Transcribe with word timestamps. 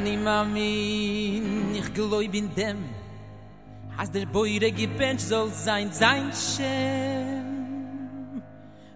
Ani 0.00 0.16
mamin, 0.16 1.74
ich 1.74 1.92
glaub 1.92 2.22
in 2.22 2.48
dem, 2.54 2.78
as 3.98 4.10
der 4.10 4.24
boire 4.24 4.72
gebench 4.72 5.20
soll 5.20 5.50
sein, 5.52 5.92
sein 5.92 6.32
Shem. 6.32 7.50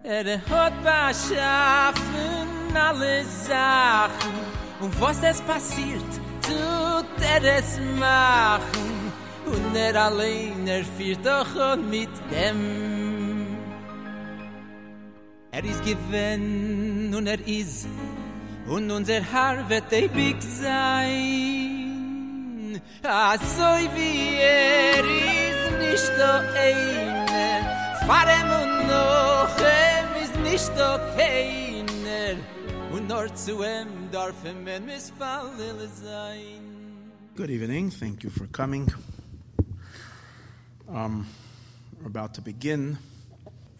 Er 0.03 0.41
hat 0.51 0.75
beschaffen 0.89 2.75
alle 2.75 3.23
Sachen, 3.49 4.37
und 4.81 4.99
was 4.99 5.23
es 5.23 5.43
passiert, 5.43 6.13
tut 6.41 7.19
er 7.35 7.59
es 7.59 7.79
machen, 8.01 9.13
und 9.45 9.77
er 9.77 9.95
allein, 10.07 10.67
er 10.67 10.85
führt 10.97 11.27
doch 11.27 11.77
mit 11.77 12.15
dem. 12.33 13.59
Er 15.51 15.65
ist 15.65 15.85
gewinn, 15.85 17.15
und 17.15 17.27
er 17.27 17.47
ist 17.47 17.89
und 18.67 18.91
unser 18.91 19.21
Haar 19.33 19.69
wird 19.69 19.93
ewig 19.93 20.43
sein. 20.43 21.91
Ah, 23.03 23.37
so 23.39 23.79
wie 23.95 24.37
er 24.37 25.05
ist 25.05 25.71
nicht 25.79 26.13
so 26.17 26.33
einer, 26.59 27.61
fahrem 28.07 28.51
und 28.63 28.87
noch 28.89 29.57
ist 30.23 30.37
nicht 30.43 30.75
keiner, 30.77 32.37
und 32.93 33.09
nur 33.09 33.35
zu 33.35 33.63
ihm 33.63 34.11
darf 34.11 34.43
sein. 36.03 36.63
Good 37.37 37.51
evening. 37.51 37.91
Thank 37.91 38.23
you 38.23 38.31
for 38.31 38.47
coming. 38.47 38.87
Um, 40.87 41.27
we're 42.01 42.07
about 42.07 42.35
to 42.35 42.41
begin. 42.41 42.97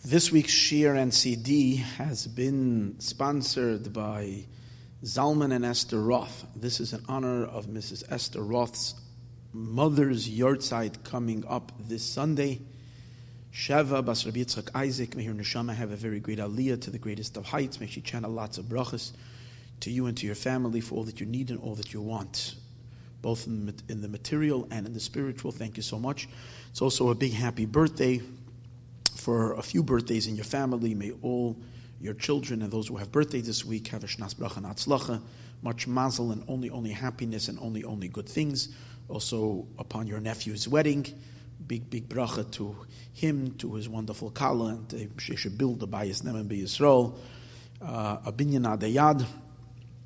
This 0.05 0.33
week's 0.33 0.53
Shiur 0.53 0.97
and 1.01 1.15
CD 1.15 1.77
has 1.97 2.27
been 2.27 2.97
sponsored 2.99 3.93
by 3.93 4.45
Zalman 5.05 5.55
and 5.55 5.67
Esther 5.67 6.01
Roth. 6.01 6.47
This 6.57 6.81
is 6.81 6.95
in 6.95 7.03
honor 7.11 7.45
of 7.45 7.67
Mrs. 7.67 8.05
Esther 8.09 8.43
Roth's 8.43 8.95
mother's 9.53 10.27
yahrzeit 10.31 11.05
coming 11.05 11.45
up 11.47 11.73
this 11.79 12.03
Sunday. 12.03 12.63
Sheva 13.53 14.03
Bas 14.03 14.25
Rabbi 14.25 14.39
Yitzchak 14.39 14.71
Isaac, 14.75 15.15
may 15.15 15.25
her 15.25 15.35
neshama 15.35 15.75
have 15.75 15.93
a 15.93 15.97
very 15.97 16.21
great 16.21 16.39
aliyah 16.39 16.81
to 16.81 16.91
the 16.91 16.99
greatest 16.99 17.37
of 17.37 17.45
heights. 17.45 17.81
May 17.81 17.87
she 17.87 18.01
channel 18.01 18.31
lots 18.31 18.57
of 18.57 18.65
brachas 18.65 19.13
to 19.81 19.91
you 19.91 20.07
and 20.07 20.17
to 20.17 20.25
your 20.25 20.35
family 20.35 20.81
for 20.81 20.95
all 20.95 21.05
that 21.05 21.21
you 21.21 21.27
need 21.27 21.51
and 21.51 21.61
all 21.61 21.75
that 21.75 21.93
you 21.93 22.01
want, 22.01 22.55
both 23.21 23.47
in 23.47 23.67
the, 23.67 23.75
in 23.91 24.01
the 24.01 24.09
material 24.09 24.67
and 24.71 24.87
in 24.87 24.95
the 24.95 25.01
spiritual. 25.01 25.53
Thank 25.53 25.77
you 25.77 25.83
so 25.83 25.99
much. 25.99 26.31
It's 26.71 26.81
also 26.81 27.11
a 27.11 27.15
big 27.15 27.35
happy 27.35 27.67
birthday 27.67 28.23
for 29.15 29.53
a 29.53 29.63
few 29.63 29.83
birthdays 29.83 30.27
in 30.27 30.35
your 30.35 30.47
family. 30.47 30.95
May 30.95 31.13
all 31.21 31.59
your 32.05 32.13
children 32.13 32.61
and 32.61 32.71
those 32.71 32.89
who 32.89 32.99
have 32.99 33.11
birthdays 33.11 33.47
this 33.47 33.65
week 33.65 33.89
have 33.89 34.05
a 34.05 34.07
shnas 34.07 34.35
bracha 34.35 34.59
and 34.59 34.67
atzlacha, 34.67 35.23
much 35.63 35.87
mazel 35.87 36.33
and 36.33 36.45
only 36.49 36.69
only 36.69 36.91
happiness 36.91 37.49
and 37.49 37.59
only 37.61 37.83
only 37.83 38.09
good 38.09 38.29
things. 38.29 38.69
Also 39.09 39.67
upon 39.79 40.07
your 40.07 40.21
nephew's 40.21 40.69
wedding, 40.69 41.07
big 41.67 41.89
big 41.89 42.07
bracha 42.07 42.51
to 42.53 42.77
him, 43.15 43.53
to 43.53 43.73
his 43.73 43.89
wonderful 43.89 44.31
kala, 44.31 44.79
and 44.91 45.13
she 45.19 45.35
should 45.35 45.57
build 45.57 45.81
the 45.81 45.89
bayis 45.89 46.23
nemen 46.23 46.47
be 46.47 46.63
uh, 47.81 48.19
a 48.27 48.31
binyan 48.31 48.67
adayad, 48.67 49.25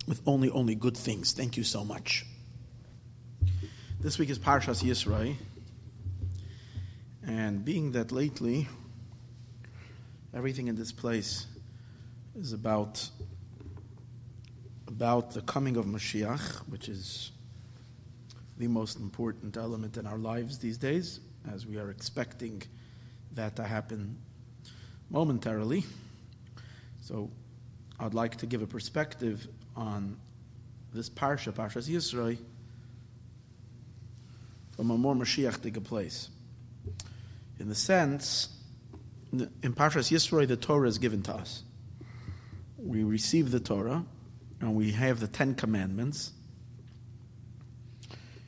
with 0.07 0.23
only 0.25 0.51
only 0.51 0.77
good 0.77 0.97
things. 0.97 1.33
Thank 1.33 1.57
you 1.57 1.65
so 1.65 1.85
much. 1.85 2.25
This 3.99 4.21
week 4.21 4.31
is 4.31 4.39
Parshas 4.39 4.85
Yisro, 4.85 5.35
and 7.27 7.65
being 7.65 7.91
that 7.93 8.13
lately 8.13 8.69
everything 10.33 10.69
in 10.69 10.77
this 10.77 10.93
place 10.93 11.47
is 12.39 12.53
about 12.53 13.11
about 14.87 15.33
the 15.33 15.43
coming 15.43 15.77
of 15.77 15.87
Mashiach, 15.87 16.59
which 16.69 16.89
is 16.89 17.33
the 18.57 18.69
most 18.69 18.99
important 18.99 19.57
element 19.57 19.97
in 19.97 20.07
our 20.07 20.19
lives 20.19 20.59
these 20.59 20.79
days, 20.79 21.21
as 21.53 21.67
we 21.67 21.79
are 21.79 21.91
expecting 21.91 22.63
that 23.35 23.57
to 23.57 23.65
happen 23.65 24.17
momentarily. 25.11 25.85
So, 27.03 27.31
I'd 28.01 28.15
like 28.15 28.37
to 28.37 28.47
give 28.47 28.63
a 28.63 28.67
perspective 28.67 29.47
on 29.77 30.17
this 30.95 31.11
parsha, 31.11 31.53
Parshas 31.53 31.89
Yisroi, 31.89 32.39
from 34.77 34.91
a 34.91 34.97
more 34.97 35.15
Mashiach 35.15 35.85
place. 35.85 36.29
In 37.59 37.69
the 37.69 37.75
sense, 37.75 38.49
in 39.33 39.75
Parshas 39.75 40.11
Yisroi, 40.11 40.47
the 40.47 40.57
Torah 40.57 40.89
is 40.89 40.99
given 40.99 41.23
to 41.25 41.35
us 41.35 41.65
we 42.79 43.03
receive 43.03 43.51
the 43.51 43.61
Torah 43.61 44.05
and 44.61 44.75
we 44.75 44.93
have 44.93 45.21
the 45.21 45.29
Ten 45.29 45.55
Commandments. 45.55 46.33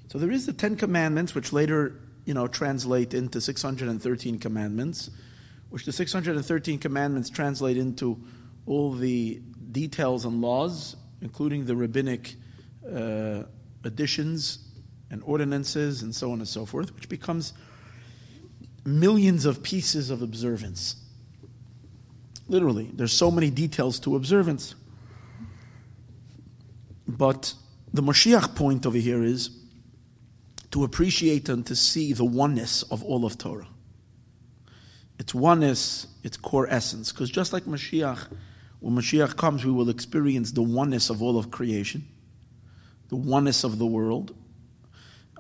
So 0.09 0.19
there 0.19 0.31
is 0.31 0.47
the 0.47 0.53
Ten 0.53 0.77
Commandments, 0.77 1.35
which 1.35 1.53
later, 1.53 2.01
you 2.25 2.35
know, 2.35 2.47
translate 2.47 3.15
into 3.15 3.41
613 3.41 4.39
commandments, 4.39 5.11
which 5.69 5.85
the 5.85 5.93
613 5.93 6.79
commandments 6.79 7.31
translate 7.31 7.77
into 7.77 8.21
all 8.67 8.93
the 8.93 9.41
details 9.71 10.25
and 10.25 10.41
laws, 10.41 10.97
including 11.21 11.67
the 11.67 11.77
rabbinic 11.77 12.35
uh, 12.93 13.45
additions 13.85 14.67
and 15.11 15.23
ordinances 15.25 16.03
and 16.03 16.15
so 16.15 16.33
on 16.33 16.39
and 16.39 16.49
so 16.49 16.65
forth, 16.65 16.95
which 16.95 17.09
becomes 17.09 17.53
millions 18.85 19.45
of 19.45 19.63
pieces 19.63 20.11
of 20.11 20.23
observance. 20.23 20.97
Literally, 22.51 22.91
there's 22.93 23.13
so 23.13 23.31
many 23.31 23.49
details 23.49 24.01
to 24.01 24.17
observance. 24.17 24.75
But 27.07 27.55
the 27.95 28.03
Mashiach 28.03 28.57
point 28.57 28.85
over 28.87 28.99
here 28.99 29.23
is 29.23 29.51
to 30.73 30.83
appreciate 30.83 31.49
and 31.49 31.65
to 31.67 31.77
see 31.77 32.13
the 32.13 32.25
oneness 32.25 32.83
of 32.83 33.05
all 33.05 33.25
of 33.25 33.39
Torah. 33.39 33.69
Its 35.21 35.33
oneness, 35.33 36.09
its 36.25 36.37
core 36.37 36.67
essence. 36.69 37.13
Because 37.13 37.31
just 37.31 37.53
like 37.53 37.67
Mashiach, 37.67 38.27
when 38.81 38.97
Mashiach 38.97 39.37
comes, 39.37 39.65
we 39.65 39.71
will 39.71 39.89
experience 39.89 40.51
the 40.51 40.63
oneness 40.63 41.09
of 41.09 41.23
all 41.23 41.39
of 41.39 41.53
creation, 41.53 42.05
the 43.11 43.17
oneness 43.17 43.63
of 43.63 43.79
the 43.79 43.87
world. 43.87 44.35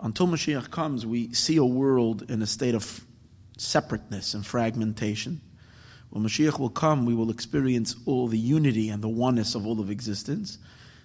Until 0.00 0.28
Mashiach 0.28 0.70
comes, 0.70 1.04
we 1.04 1.32
see 1.34 1.56
a 1.56 1.64
world 1.64 2.30
in 2.30 2.40
a 2.40 2.46
state 2.46 2.76
of 2.76 3.04
separateness 3.58 4.32
and 4.34 4.46
fragmentation. 4.46 5.40
When 6.10 6.24
Mashiach 6.24 6.58
will 6.58 6.70
come, 6.70 7.06
we 7.06 7.14
will 7.14 7.30
experience 7.30 7.94
all 8.04 8.26
the 8.26 8.38
unity 8.38 8.88
and 8.88 9.02
the 9.02 9.08
oneness 9.08 9.54
of 9.54 9.66
all 9.66 9.80
of 9.80 9.90
existence. 9.90 10.58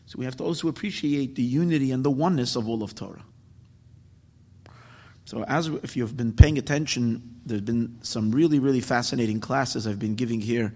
So 0.08 0.18
we 0.20 0.26
have 0.26 0.36
to 0.38 0.44
also 0.44 0.68
appreciate 0.68 1.36
the 1.36 1.44
unity 1.44 1.92
and 1.92 2.04
the 2.04 2.12
oneness 2.12 2.56
of 2.56 2.68
all 2.68 2.84
of 2.84 2.96
Torah. 2.96 3.24
So, 5.26 5.44
as 5.44 5.68
if 5.68 5.98
you've 5.98 6.16
been 6.16 6.34
paying 6.34 6.60
attention, 6.60 7.40
there's 7.46 7.62
been 7.62 7.98
some 8.04 8.32
really, 8.32 8.60
really 8.60 8.82
fascinating 8.82 9.40
classes 9.40 9.88
I've 9.88 9.98
been 9.98 10.14
giving 10.14 10.40
here 10.40 10.74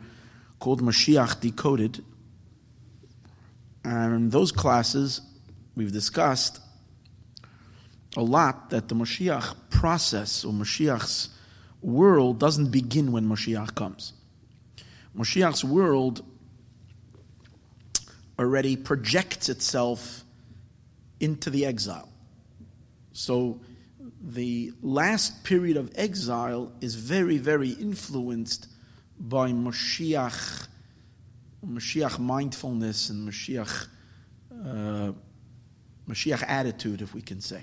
called 0.57 0.81
Mashiach 0.81 1.39
Decoded. 1.39 2.03
And 3.83 4.31
those 4.31 4.51
classes, 4.51 5.21
we've 5.75 5.91
discussed 5.91 6.59
a 8.17 8.23
lot 8.23 8.71
that 8.71 8.87
the 8.89 8.95
Mashiach 8.95 9.55
process 9.69 10.43
or 10.43 10.51
Mashiach's 10.51 11.29
world 11.81 12.39
doesn't 12.39 12.71
begin 12.71 13.11
when 13.11 13.25
Mashiach 13.25 13.75
comes. 13.75 14.13
Moshiach's 15.15 15.63
world 15.63 16.23
already 18.37 18.77
projects 18.77 19.49
itself 19.49 20.23
into 21.19 21.49
the 21.49 21.65
exile. 21.65 22.09
So 23.11 23.59
the 24.21 24.71
last 24.81 25.43
period 25.43 25.77
of 25.77 25.91
exile 25.95 26.71
is 26.79 26.95
very, 26.95 27.37
very 27.37 27.71
influenced 27.71 28.67
by 29.19 29.51
Moshiach, 29.51 30.67
Moshiach 31.65 32.19
mindfulness 32.19 33.09
and 33.09 33.27
Moshiach, 33.27 33.87
uh, 34.51 35.11
Moshiach 36.07 36.43
attitude, 36.47 37.01
if 37.01 37.13
we 37.13 37.21
can 37.21 37.41
say. 37.41 37.61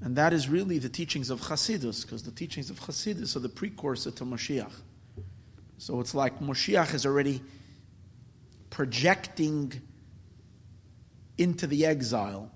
And 0.00 0.16
that 0.16 0.32
is 0.32 0.48
really 0.48 0.78
the 0.78 0.88
teachings 0.88 1.30
of 1.30 1.40
Chassidus, 1.40 2.02
because 2.02 2.22
the 2.22 2.30
teachings 2.30 2.70
of 2.70 2.78
Chassidus 2.80 3.36
are 3.36 3.40
the 3.40 3.48
precursor 3.48 4.10
to 4.12 4.24
Moshiach. 4.24 4.72
So 5.80 5.98
it's 6.00 6.14
like 6.14 6.40
Moshiach 6.40 6.92
is 6.92 7.06
already 7.06 7.40
projecting 8.68 9.72
into 11.38 11.66
the 11.66 11.86
exile 11.86 12.52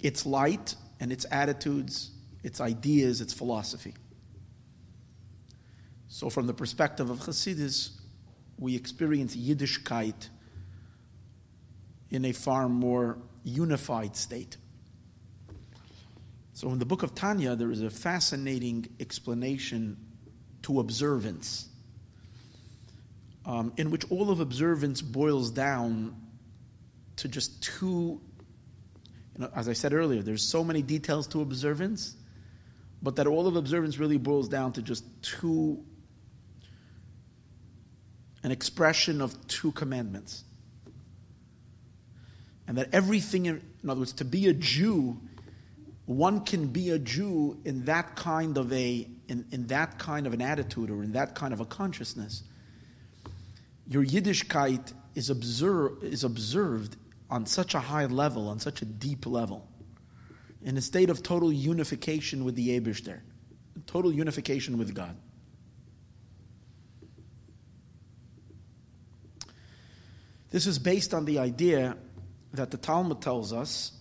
its 0.00 0.26
light 0.26 0.74
and 0.98 1.12
its 1.12 1.24
attitudes, 1.30 2.10
its 2.42 2.60
ideas, 2.60 3.20
its 3.20 3.32
philosophy. 3.32 3.94
So, 6.08 6.28
from 6.30 6.48
the 6.48 6.52
perspective 6.54 7.10
of 7.10 7.20
Hasidus, 7.20 7.90
we 8.58 8.74
experience 8.74 9.36
Yiddishkeit 9.36 10.28
in 12.10 12.24
a 12.24 12.32
far 12.32 12.68
more 12.68 13.18
unified 13.44 14.16
state. 14.16 14.56
So, 16.54 16.70
in 16.70 16.80
the 16.80 16.86
book 16.86 17.04
of 17.04 17.14
Tanya, 17.14 17.54
there 17.54 17.70
is 17.70 17.82
a 17.82 17.90
fascinating 17.90 18.88
explanation 18.98 19.96
to 20.62 20.80
observance 20.80 21.67
um, 23.48 23.72
in 23.78 23.90
which 23.90 24.04
all 24.10 24.30
of 24.30 24.40
observance 24.40 25.00
boils 25.00 25.50
down 25.50 26.14
to 27.16 27.28
just 27.28 27.62
two, 27.62 28.20
you 29.34 29.38
know, 29.38 29.50
as 29.56 29.70
I 29.70 29.72
said 29.72 29.94
earlier, 29.94 30.22
there's 30.22 30.46
so 30.46 30.62
many 30.62 30.82
details 30.82 31.26
to 31.28 31.40
observance, 31.40 32.14
but 33.02 33.16
that 33.16 33.26
all 33.26 33.46
of 33.46 33.56
observance 33.56 33.98
really 33.98 34.18
boils 34.18 34.50
down 34.50 34.74
to 34.74 34.82
just 34.82 35.02
two, 35.22 35.82
an 38.42 38.50
expression 38.50 39.22
of 39.22 39.34
two 39.48 39.72
commandments. 39.72 40.44
And 42.66 42.76
that 42.76 42.90
everything, 42.92 43.46
in 43.46 43.62
other 43.88 44.00
words, 44.00 44.12
to 44.14 44.26
be 44.26 44.48
a 44.48 44.52
Jew, 44.52 45.18
one 46.04 46.44
can 46.44 46.66
be 46.66 46.90
a 46.90 46.98
Jew 46.98 47.58
in 47.64 47.86
that 47.86 48.14
kind 48.14 48.58
of 48.58 48.70
a 48.74 49.08
in, 49.28 49.46
in 49.52 49.68
that 49.68 49.98
kind 49.98 50.26
of 50.26 50.34
an 50.34 50.42
attitude 50.42 50.90
or 50.90 51.02
in 51.02 51.12
that 51.12 51.34
kind 51.34 51.54
of 51.54 51.60
a 51.60 51.64
consciousness. 51.64 52.42
Your 53.88 54.04
Yiddishkeit 54.04 54.92
is, 55.14 55.30
observe, 55.30 56.04
is 56.04 56.22
observed 56.22 56.96
on 57.30 57.46
such 57.46 57.74
a 57.74 57.80
high 57.80 58.06
level, 58.06 58.48
on 58.48 58.58
such 58.58 58.82
a 58.82 58.84
deep 58.84 59.26
level, 59.26 59.66
in 60.62 60.76
a 60.76 60.80
state 60.80 61.08
of 61.08 61.22
total 61.22 61.50
unification 61.50 62.44
with 62.44 62.54
the 62.54 62.78
Abishter, 62.78 63.20
total 63.86 64.12
unification 64.12 64.76
with 64.76 64.94
God. 64.94 65.16
This 70.50 70.66
is 70.66 70.78
based 70.78 71.14
on 71.14 71.24
the 71.24 71.38
idea 71.38 71.96
that 72.52 72.70
the 72.70 72.78
Talmud 72.78 73.20
tells 73.20 73.52
us 73.52 73.92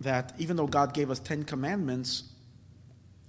that 0.00 0.32
even 0.38 0.56
though 0.56 0.66
God 0.66 0.92
gave 0.92 1.10
us 1.10 1.18
Ten 1.18 1.44
Commandments, 1.44 2.24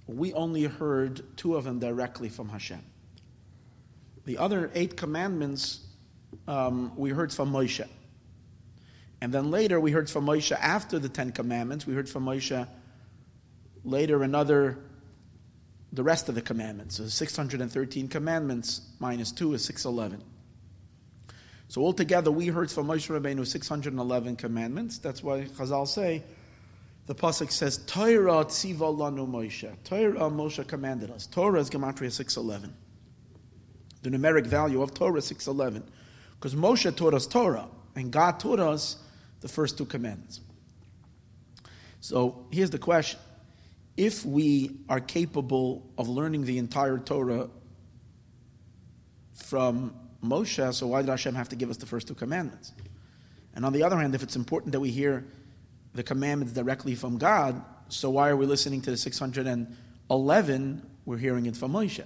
we 0.06 0.32
only 0.32 0.64
heard 0.64 1.36
two 1.36 1.56
of 1.56 1.64
them 1.64 1.78
directly 1.78 2.28
from 2.28 2.48
Hashem. 2.48 2.82
The 4.28 4.36
other 4.36 4.70
eight 4.74 4.94
commandments 4.94 5.80
um, 6.46 6.92
we 6.98 7.08
heard 7.08 7.32
from 7.32 7.50
Moshe. 7.50 7.88
And 9.22 9.32
then 9.32 9.50
later 9.50 9.80
we 9.80 9.90
heard 9.90 10.10
from 10.10 10.26
Moshe 10.26 10.52
after 10.52 10.98
the 10.98 11.08
Ten 11.08 11.32
Commandments. 11.32 11.86
We 11.86 11.94
heard 11.94 12.10
from 12.10 12.26
Moshe 12.26 12.68
later 13.84 14.22
another, 14.22 14.80
the 15.94 16.02
rest 16.02 16.28
of 16.28 16.34
the 16.34 16.42
commandments. 16.42 16.98
So 16.98 17.06
613 17.06 18.08
commandments 18.08 18.82
minus 18.98 19.32
2 19.32 19.54
is 19.54 19.64
611. 19.64 20.22
So 21.68 21.80
altogether, 21.80 22.30
we 22.30 22.48
heard 22.48 22.70
from 22.70 22.88
Moshe 22.88 23.08
Rabbeinu 23.08 23.46
611 23.46 24.36
commandments. 24.36 24.98
That's 24.98 25.22
why 25.22 25.44
Chazal 25.44 25.88
say, 25.88 26.22
the 27.06 27.14
pasuk 27.14 27.50
says, 27.50 27.78
"Torah 27.86 28.44
tziva 28.44 28.94
lanu 28.94 29.26
Moshe." 29.26 29.74
Torah 29.84 30.28
Moshe 30.28 30.66
commanded 30.68 31.10
us. 31.10 31.26
Torah 31.26 31.60
is 31.60 31.70
gematria 31.70 32.12
611. 32.12 32.74
The 34.02 34.10
numeric 34.10 34.46
value 34.46 34.82
of 34.82 34.94
Torah 34.94 35.20
611, 35.20 35.82
because 36.34 36.54
Moshe 36.54 36.94
taught 36.94 37.14
us 37.14 37.26
Torah, 37.26 37.66
and 37.96 38.12
God 38.12 38.38
taught 38.38 38.60
us 38.60 38.96
the 39.40 39.48
first 39.48 39.76
two 39.76 39.84
commandments. 39.84 40.40
So 42.00 42.46
here's 42.52 42.70
the 42.70 42.78
question: 42.78 43.18
If 43.96 44.24
we 44.24 44.76
are 44.88 45.00
capable 45.00 45.90
of 45.98 46.08
learning 46.08 46.44
the 46.44 46.58
entire 46.58 46.98
Torah 46.98 47.50
from 49.34 49.94
Moshe, 50.22 50.74
so 50.74 50.86
why 50.88 51.02
did 51.02 51.10
Hashem 51.10 51.34
have 51.34 51.48
to 51.48 51.56
give 51.56 51.70
us 51.70 51.76
the 51.76 51.86
first 51.86 52.06
two 52.06 52.14
commandments? 52.14 52.72
And 53.54 53.64
on 53.64 53.72
the 53.72 53.82
other 53.82 53.96
hand, 53.98 54.14
if 54.14 54.22
it's 54.22 54.36
important 54.36 54.72
that 54.72 54.80
we 54.80 54.90
hear 54.90 55.24
the 55.94 56.04
commandments 56.04 56.52
directly 56.52 56.94
from 56.94 57.18
God, 57.18 57.60
so 57.88 58.10
why 58.10 58.28
are 58.28 58.36
we 58.36 58.46
listening 58.46 58.80
to 58.82 58.90
the 58.90 58.96
611? 58.96 60.86
We're 61.04 61.16
hearing 61.16 61.46
it 61.46 61.56
from 61.56 61.72
Moshe. 61.72 62.04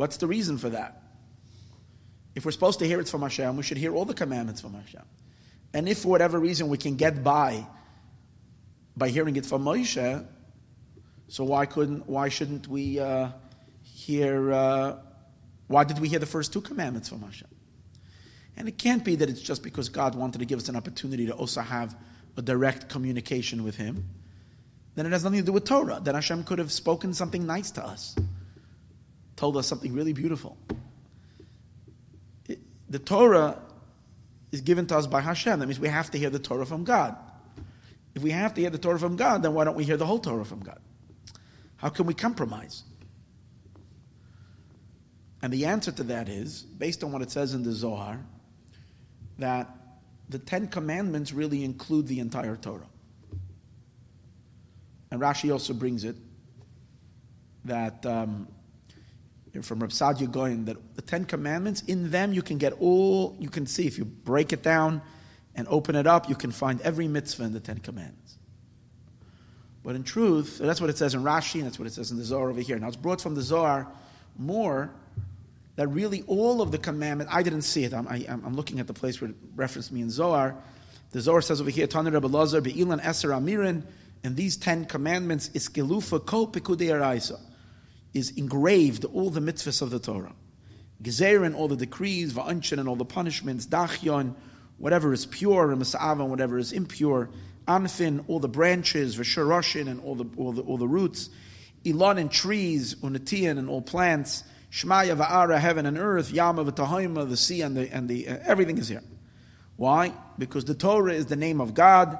What's 0.00 0.16
the 0.16 0.26
reason 0.26 0.56
for 0.56 0.70
that? 0.70 1.02
If 2.34 2.46
we're 2.46 2.52
supposed 2.52 2.78
to 2.78 2.86
hear 2.86 3.00
it 3.00 3.08
from 3.10 3.20
Hashem, 3.20 3.54
we 3.54 3.62
should 3.62 3.76
hear 3.76 3.94
all 3.94 4.06
the 4.06 4.14
commandments 4.14 4.62
from 4.62 4.72
Hashem. 4.72 5.02
And 5.74 5.86
if 5.86 5.98
for 5.98 6.08
whatever 6.08 6.40
reason 6.40 6.70
we 6.70 6.78
can 6.78 6.96
get 6.96 7.22
by 7.22 7.66
by 8.96 9.10
hearing 9.10 9.36
it 9.36 9.44
from 9.44 9.62
Moshe, 9.62 10.26
so 11.28 11.44
why 11.44 11.66
couldn't, 11.66 12.08
why 12.08 12.30
shouldn't 12.30 12.66
we 12.66 12.98
uh, 12.98 13.28
hear? 13.82 14.50
Uh, 14.50 14.96
why 15.66 15.84
did 15.84 15.98
we 15.98 16.08
hear 16.08 16.18
the 16.18 16.24
first 16.24 16.50
two 16.54 16.62
commandments 16.62 17.10
from 17.10 17.20
Hashem? 17.20 17.48
And 18.56 18.68
it 18.68 18.78
can't 18.78 19.04
be 19.04 19.16
that 19.16 19.28
it's 19.28 19.42
just 19.42 19.62
because 19.62 19.90
God 19.90 20.14
wanted 20.14 20.38
to 20.38 20.46
give 20.46 20.58
us 20.58 20.70
an 20.70 20.76
opportunity 20.76 21.26
to 21.26 21.34
also 21.34 21.60
have 21.60 21.94
a 22.38 22.42
direct 22.42 22.88
communication 22.88 23.64
with 23.64 23.76
Him. 23.76 24.08
Then 24.94 25.04
it 25.04 25.12
has 25.12 25.24
nothing 25.24 25.40
to 25.40 25.44
do 25.44 25.52
with 25.52 25.66
Torah. 25.66 26.00
Then 26.02 26.14
Hashem 26.14 26.44
could 26.44 26.58
have 26.58 26.72
spoken 26.72 27.12
something 27.12 27.46
nice 27.46 27.70
to 27.72 27.84
us, 27.84 28.16
told 29.40 29.56
us 29.56 29.66
something 29.66 29.94
really 29.94 30.12
beautiful. 30.12 30.58
It, 32.46 32.58
the 32.90 32.98
Torah 32.98 33.58
is 34.52 34.60
given 34.60 34.86
to 34.88 34.98
us 34.98 35.06
by 35.06 35.22
Hashem. 35.22 35.58
That 35.58 35.66
means 35.66 35.80
we 35.80 35.88
have 35.88 36.10
to 36.10 36.18
hear 36.18 36.28
the 36.28 36.38
Torah 36.38 36.66
from 36.66 36.84
God. 36.84 37.16
If 38.14 38.22
we 38.22 38.32
have 38.32 38.52
to 38.54 38.60
hear 38.60 38.68
the 38.68 38.76
Torah 38.76 38.98
from 38.98 39.16
God, 39.16 39.42
then 39.42 39.54
why 39.54 39.64
don't 39.64 39.76
we 39.76 39.84
hear 39.84 39.96
the 39.96 40.04
whole 40.04 40.18
Torah 40.18 40.44
from 40.44 40.60
God? 40.60 40.78
How 41.76 41.88
can 41.88 42.04
we 42.04 42.12
compromise? 42.12 42.82
And 45.40 45.50
the 45.50 45.64
answer 45.64 45.90
to 45.92 46.02
that 46.02 46.28
is, 46.28 46.60
based 46.60 47.02
on 47.02 47.10
what 47.10 47.22
it 47.22 47.30
says 47.30 47.54
in 47.54 47.62
the 47.62 47.72
Zohar, 47.72 48.20
that 49.38 49.74
the 50.28 50.38
Ten 50.38 50.68
Commandments 50.68 51.32
really 51.32 51.64
include 51.64 52.08
the 52.08 52.20
entire 52.20 52.56
Torah. 52.56 52.90
And 55.10 55.18
Rashi 55.18 55.50
also 55.50 55.72
brings 55.72 56.04
it 56.04 56.16
that 57.64 58.04
um, 58.04 58.48
from 59.62 59.80
Rav 59.80 59.90
Saadia 59.90 60.30
Gaon 60.30 60.64
that 60.66 60.94
the 60.94 61.02
Ten 61.02 61.24
Commandments, 61.24 61.82
in 61.82 62.10
them 62.10 62.32
you 62.32 62.42
can 62.42 62.58
get 62.58 62.72
all, 62.80 63.36
you 63.40 63.48
can 63.48 63.66
see, 63.66 63.86
if 63.86 63.98
you 63.98 64.04
break 64.04 64.52
it 64.52 64.62
down 64.62 65.02
and 65.54 65.66
open 65.68 65.96
it 65.96 66.06
up, 66.06 66.28
you 66.28 66.36
can 66.36 66.52
find 66.52 66.80
every 66.82 67.08
mitzvah 67.08 67.44
in 67.44 67.52
the 67.52 67.60
Ten 67.60 67.78
Commandments. 67.78 68.38
But 69.82 69.96
in 69.96 70.04
truth, 70.04 70.58
that's 70.58 70.80
what 70.80 70.90
it 70.90 70.98
says 70.98 71.14
in 71.14 71.22
Rashi, 71.22 71.56
and 71.56 71.64
that's 71.64 71.78
what 71.78 71.88
it 71.88 71.92
says 71.92 72.10
in 72.10 72.18
the 72.18 72.24
Zohar 72.24 72.50
over 72.50 72.60
here. 72.60 72.78
Now 72.78 72.88
it's 72.88 72.96
brought 72.96 73.20
from 73.20 73.34
the 73.34 73.42
Zohar 73.42 73.88
more 74.38 74.90
that 75.76 75.88
really 75.88 76.22
all 76.26 76.60
of 76.60 76.72
the 76.72 76.78
commandments, 76.78 77.32
I 77.34 77.42
didn't 77.42 77.62
see 77.62 77.84
it. 77.84 77.94
I'm, 77.94 78.06
I, 78.06 78.24
am 78.28 78.54
looking 78.54 78.80
at 78.80 78.86
the 78.86 78.92
place 78.92 79.20
where 79.20 79.30
it 79.30 79.36
referenced 79.56 79.90
me 79.90 80.02
in 80.02 80.10
Zohar. 80.10 80.54
The 81.12 81.20
Zohar 81.20 81.40
says 81.40 81.60
over 81.60 81.70
here, 81.70 81.86
Tanir 81.86 82.12
Rebbe 82.12 82.26
Lazar, 82.26 82.60
Be'ilan 82.60 83.00
Eser 83.00 83.30
Amirin, 83.30 83.82
and 84.22 84.36
these 84.36 84.56
Ten 84.56 84.84
Commandments, 84.84 85.50
is 85.54 85.68
Gelufa 85.68 86.24
Kol 86.24 86.48
Pekudei 86.48 86.92
is 88.14 88.30
engraved 88.36 89.04
all 89.04 89.30
the 89.30 89.40
mitzvahs 89.40 89.82
of 89.82 89.90
the 89.90 89.98
Torah. 89.98 90.34
Gezerin, 91.02 91.54
all 91.54 91.68
the 91.68 91.76
decrees, 91.76 92.32
Va'anchin, 92.32 92.78
and 92.78 92.88
all 92.88 92.96
the 92.96 93.04
punishments, 93.04 93.66
Dachyon, 93.66 94.34
whatever 94.78 95.12
is 95.12 95.26
pure, 95.26 95.72
and 95.72 95.80
Masa'ava, 95.80 96.26
whatever 96.26 96.58
is 96.58 96.72
impure, 96.72 97.30
Anfin, 97.66 98.24
all 98.28 98.40
the 98.40 98.48
branches, 98.48 99.16
V'sharoshin, 99.16 99.88
and 99.88 100.00
all 100.00 100.14
the, 100.14 100.26
all 100.36 100.52
the, 100.52 100.62
all 100.62 100.76
the 100.76 100.88
roots, 100.88 101.30
Ilan 101.84 102.18
and 102.18 102.30
trees, 102.30 102.96
Unatian, 102.96 103.58
and 103.58 103.68
all 103.68 103.80
plants, 103.80 104.44
Shmaya 104.70 105.16
va'ara, 105.16 105.58
heaven 105.58 105.86
and 105.86 105.98
earth, 105.98 106.30
Yama 106.30 106.64
v'tahoima, 106.64 107.28
the 107.28 107.36
sea 107.36 107.62
and 107.62 107.76
the, 107.76 107.92
and 107.92 108.08
the 108.08 108.28
uh, 108.28 108.38
everything 108.44 108.78
is 108.78 108.88
here. 108.88 109.02
Why? 109.76 110.12
Because 110.38 110.64
the 110.64 110.74
Torah 110.74 111.14
is 111.14 111.26
the 111.26 111.36
name 111.36 111.60
of 111.60 111.74
God, 111.74 112.18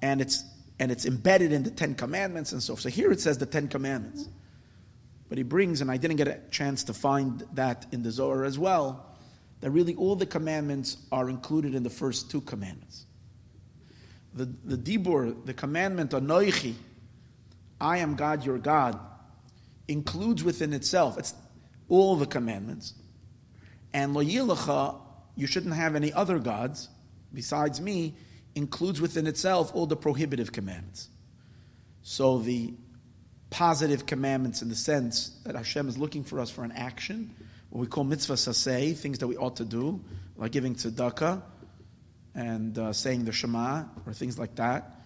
and 0.00 0.20
it's 0.20 0.44
and 0.80 0.90
it's 0.90 1.04
embedded 1.04 1.52
in 1.52 1.62
the 1.62 1.70
Ten 1.70 1.94
Commandments 1.94 2.52
and 2.52 2.62
so 2.62 2.74
forth. 2.74 2.82
So 2.82 2.88
here 2.88 3.12
it 3.12 3.20
says 3.20 3.38
the 3.38 3.46
Ten 3.46 3.68
Commandments. 3.68 4.28
But 5.32 5.38
he 5.38 5.44
brings, 5.44 5.80
and 5.80 5.90
I 5.90 5.96
didn't 5.96 6.18
get 6.18 6.28
a 6.28 6.38
chance 6.50 6.84
to 6.84 6.92
find 6.92 7.42
that 7.54 7.86
in 7.90 8.02
the 8.02 8.10
Zohar 8.10 8.44
as 8.44 8.58
well, 8.58 9.16
that 9.60 9.70
really 9.70 9.94
all 9.94 10.14
the 10.14 10.26
commandments 10.26 10.98
are 11.10 11.30
included 11.30 11.74
in 11.74 11.82
the 11.82 11.88
first 11.88 12.30
two 12.30 12.42
commandments. 12.42 13.06
The, 14.34 14.44
the 14.44 14.76
Dibur, 14.76 15.46
the 15.46 15.54
commandment, 15.54 16.10
Anoichi, 16.10 16.74
I 17.80 17.96
am 17.96 18.14
God, 18.14 18.44
your 18.44 18.58
God, 18.58 19.00
includes 19.88 20.44
within 20.44 20.74
itself, 20.74 21.16
it's 21.16 21.34
all 21.88 22.16
the 22.16 22.26
commandments. 22.26 22.92
And 23.94 24.12
lo 24.12 24.22
yilacha, 24.22 25.00
you 25.34 25.46
shouldn't 25.46 25.72
have 25.72 25.96
any 25.96 26.12
other 26.12 26.38
gods 26.38 26.90
besides 27.32 27.80
me, 27.80 28.16
includes 28.54 29.00
within 29.00 29.26
itself 29.26 29.74
all 29.74 29.86
the 29.86 29.96
prohibitive 29.96 30.52
commandments. 30.52 31.08
So 32.02 32.38
the 32.38 32.74
positive 33.52 34.06
commandments 34.06 34.62
in 34.62 34.68
the 34.68 34.74
sense 34.74 35.30
that 35.44 35.54
Hashem 35.54 35.88
is 35.88 35.96
looking 35.96 36.24
for 36.24 36.40
us 36.40 36.50
for 36.50 36.64
an 36.64 36.72
action, 36.72 37.32
what 37.70 37.80
we 37.80 37.86
call 37.86 38.04
mitzvas 38.04 38.48
aseh, 38.48 38.96
things 38.96 39.18
that 39.20 39.28
we 39.28 39.36
ought 39.36 39.56
to 39.56 39.64
do, 39.64 40.02
like 40.36 40.50
giving 40.50 40.74
tzedakah 40.74 41.40
and 42.34 42.76
uh, 42.76 42.92
saying 42.92 43.24
the 43.24 43.32
Shema 43.32 43.84
or 44.06 44.12
things 44.12 44.38
like 44.38 44.56
that. 44.56 44.96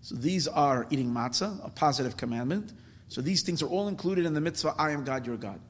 So 0.00 0.14
these 0.14 0.48
are 0.48 0.86
eating 0.90 1.10
matzah, 1.10 1.66
a 1.66 1.68
positive 1.68 2.16
commandment. 2.16 2.72
So 3.08 3.20
these 3.20 3.42
things 3.42 3.62
are 3.62 3.68
all 3.68 3.88
included 3.88 4.24
in 4.24 4.32
the 4.32 4.40
mitzvah, 4.40 4.74
I 4.78 4.92
am 4.92 5.04
God, 5.04 5.26
your 5.26 5.36
God 5.36 5.60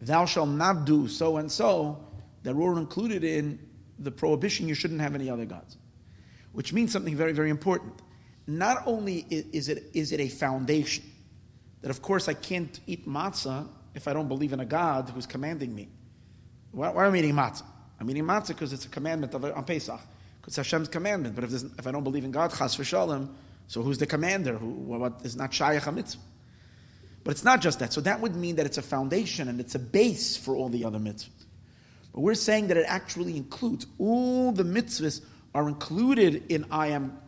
thou 0.00 0.24
shalt 0.26 0.48
not 0.48 0.84
do 0.84 1.08
so 1.08 1.36
and 1.38 1.50
so, 1.50 2.04
that 2.42 2.54
were 2.54 2.78
included 2.78 3.24
in 3.24 3.58
the 3.98 4.10
prohibition 4.10 4.68
you 4.68 4.74
shouldn't 4.74 5.00
have 5.00 5.14
any 5.14 5.28
other 5.28 5.44
gods. 5.44 5.76
Which 6.52 6.72
means 6.72 6.92
something 6.92 7.16
very, 7.16 7.32
very 7.32 7.50
important. 7.50 7.94
Not 8.46 8.84
only 8.86 9.26
is 9.28 9.68
it, 9.68 9.90
is 9.92 10.12
it 10.12 10.20
a 10.20 10.28
foundation, 10.28 11.04
that 11.82 11.90
of 11.90 12.02
course 12.02 12.28
I 12.28 12.34
can't 12.34 12.78
eat 12.86 13.06
matzah 13.08 13.66
if 13.94 14.08
I 14.08 14.12
don't 14.12 14.28
believe 14.28 14.52
in 14.52 14.60
a 14.60 14.64
God 14.66 15.10
who's 15.10 15.26
commanding 15.26 15.74
me. 15.74 15.88
Why, 16.72 16.90
why 16.90 17.06
am 17.06 17.14
I 17.14 17.18
eating 17.18 17.34
matzah? 17.34 17.64
I'm 18.00 18.08
eating 18.10 18.24
matzah 18.24 18.48
because 18.48 18.72
it's 18.72 18.86
a 18.86 18.88
commandment 18.88 19.34
of, 19.34 19.44
on 19.44 19.64
Pesach. 19.64 20.00
It's 20.46 20.56
Hashem's 20.56 20.88
commandment. 20.88 21.34
But 21.34 21.44
if, 21.44 21.52
if 21.52 21.86
I 21.86 21.90
don't 21.90 22.04
believe 22.04 22.24
in 22.24 22.30
God, 22.30 22.50
chas 22.50 22.74
v'shalom, 22.74 23.28
so 23.66 23.82
who's 23.82 23.98
the 23.98 24.06
commander? 24.06 24.56
Who, 24.56 24.66
what 24.66 25.20
is 25.22 25.36
not 25.36 25.50
shayach 25.50 25.92
mitzvah? 25.94 26.22
But 27.22 27.32
it's 27.32 27.44
not 27.44 27.60
just 27.60 27.80
that. 27.80 27.92
So 27.92 28.00
that 28.00 28.20
would 28.22 28.34
mean 28.34 28.56
that 28.56 28.64
it's 28.64 28.78
a 28.78 28.82
foundation 28.82 29.48
and 29.48 29.60
it's 29.60 29.74
a 29.74 29.78
base 29.78 30.38
for 30.38 30.56
all 30.56 30.70
the 30.70 30.86
other 30.86 30.98
mitzvahs. 30.98 31.44
But 32.14 32.22
we're 32.22 32.34
saying 32.34 32.68
that 32.68 32.78
it 32.78 32.86
actually 32.88 33.36
includes 33.36 33.86
all 33.98 34.52
the 34.52 34.62
mitzvahs 34.62 35.20
are 35.54 35.68
included 35.68 36.50
in 36.50 36.64
I 36.70 36.88
am, 36.88 37.18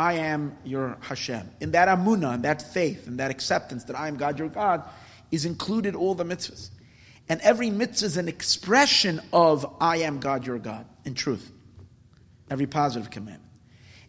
I 0.00 0.14
am 0.14 0.56
your 0.64 0.96
Hashem. 1.02 1.50
In 1.60 1.72
that 1.72 1.88
amunah, 1.88 2.36
in 2.36 2.42
that 2.42 2.62
faith, 2.62 3.06
in 3.06 3.18
that 3.18 3.30
acceptance 3.30 3.84
that 3.84 3.98
I 3.98 4.08
am 4.08 4.16
God, 4.16 4.38
your 4.38 4.48
God, 4.48 4.82
is 5.30 5.44
included 5.44 5.94
all 5.94 6.14
the 6.14 6.24
mitzvahs. 6.24 6.70
And 7.28 7.38
every 7.42 7.68
mitzvah 7.68 8.06
is 8.06 8.16
an 8.16 8.26
expression 8.26 9.20
of 9.30 9.70
I 9.78 9.98
am 9.98 10.18
God, 10.18 10.46
your 10.46 10.58
God, 10.58 10.86
in 11.04 11.12
truth. 11.12 11.52
Every 12.50 12.66
positive 12.66 13.10
commandment. 13.10 13.42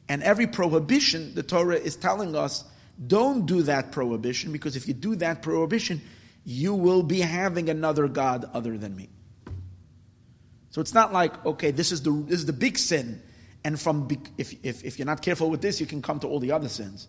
And 0.07 0.23
every 0.23 0.47
prohibition, 0.47 1.35
the 1.35 1.43
Torah 1.43 1.75
is 1.75 1.97
telling 1.97 2.37
us 2.37 2.63
don't 3.05 3.45
do 3.45 3.63
that 3.63 3.91
prohibition 3.91 4.53
because 4.53 4.77
if 4.77 4.87
you 4.87 4.93
do 4.93 5.17
that 5.17 5.41
prohibition, 5.41 6.01
you 6.45 6.73
will 6.73 7.03
be 7.03 7.19
having 7.19 7.69
another 7.69 8.07
God 8.07 8.49
other 8.53 8.77
than 8.77 8.95
me. 8.95 9.09
So 10.69 10.79
it's 10.79 10.93
not 10.93 11.11
like, 11.11 11.45
okay, 11.45 11.71
this 11.71 11.91
is 11.91 12.01
the, 12.01 12.11
this 12.11 12.39
is 12.39 12.45
the 12.45 12.53
big 12.53 12.77
sin, 12.77 13.21
and 13.63 13.79
from 13.79 14.07
if, 14.37 14.53
if, 14.63 14.83
if 14.83 14.97
you're 14.97 15.05
not 15.05 15.21
careful 15.21 15.49
with 15.49 15.61
this, 15.61 15.79
you 15.79 15.85
can 15.85 16.01
come 16.01 16.19
to 16.21 16.27
all 16.27 16.39
the 16.39 16.51
other 16.51 16.69
sins. 16.69 17.07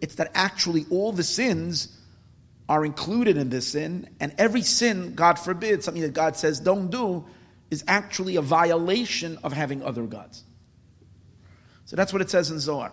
It's 0.00 0.16
that 0.16 0.30
actually 0.34 0.86
all 0.90 1.12
the 1.12 1.22
sins 1.22 1.98
are 2.68 2.84
included 2.84 3.36
in 3.36 3.50
this 3.50 3.68
sin, 3.68 4.08
and 4.20 4.34
every 4.38 4.62
sin, 4.62 5.14
God 5.14 5.38
forbid, 5.38 5.84
something 5.84 6.02
that 6.02 6.14
God 6.14 6.36
says 6.36 6.58
don't 6.60 6.90
do, 6.90 7.24
is 7.70 7.84
actually 7.86 8.36
a 8.36 8.42
violation 8.42 9.38
of 9.42 9.52
having 9.52 9.82
other 9.82 10.04
gods. 10.04 10.44
So 11.84 11.96
that's 11.96 12.12
what 12.12 12.22
it 12.22 12.30
says 12.30 12.50
in 12.50 12.58
Zohar. 12.58 12.92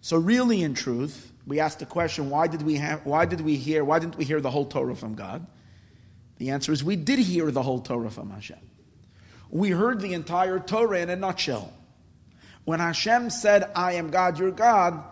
So 0.00 0.16
really, 0.16 0.62
in 0.62 0.74
truth, 0.74 1.32
we 1.46 1.60
ask 1.60 1.78
the 1.78 1.86
question: 1.86 2.30
Why 2.30 2.46
did 2.46 2.62
we 2.62 2.76
have? 2.76 3.04
Why 3.04 3.24
did 3.24 3.40
we 3.40 3.56
hear? 3.56 3.84
Why 3.84 3.98
didn't 3.98 4.16
we 4.16 4.24
hear 4.24 4.40
the 4.40 4.50
whole 4.50 4.66
Torah 4.66 4.96
from 4.96 5.14
God? 5.14 5.46
The 6.38 6.50
answer 6.50 6.72
is 6.72 6.82
we 6.82 6.96
did 6.96 7.18
hear 7.20 7.50
the 7.50 7.62
whole 7.62 7.80
Torah 7.80 8.10
from 8.10 8.30
Hashem. 8.30 8.58
We 9.52 9.68
heard 9.70 10.00
the 10.00 10.14
entire 10.14 10.58
Torah 10.58 11.00
in 11.00 11.10
a 11.10 11.16
nutshell. 11.16 11.72
When 12.64 12.80
Hashem 12.80 13.28
said, 13.28 13.70
"I 13.76 13.92
am 13.92 14.10
God, 14.10 14.38
your 14.38 14.50
God," 14.50 15.04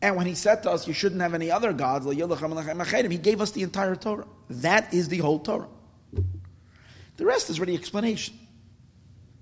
and 0.00 0.14
when 0.14 0.26
He 0.26 0.36
said 0.36 0.62
to 0.62 0.70
us, 0.70 0.86
"You 0.86 0.94
shouldn't 0.94 1.20
have 1.20 1.34
any 1.34 1.50
other 1.50 1.72
gods," 1.72 2.06
He 2.06 3.18
gave 3.18 3.40
us 3.40 3.50
the 3.50 3.62
entire 3.64 3.96
Torah. 3.96 4.26
That 4.48 4.94
is 4.94 5.08
the 5.08 5.18
whole 5.18 5.40
Torah. 5.40 5.68
The 7.16 7.26
rest 7.26 7.50
is 7.50 7.58
really 7.58 7.74
explanation. 7.74 8.38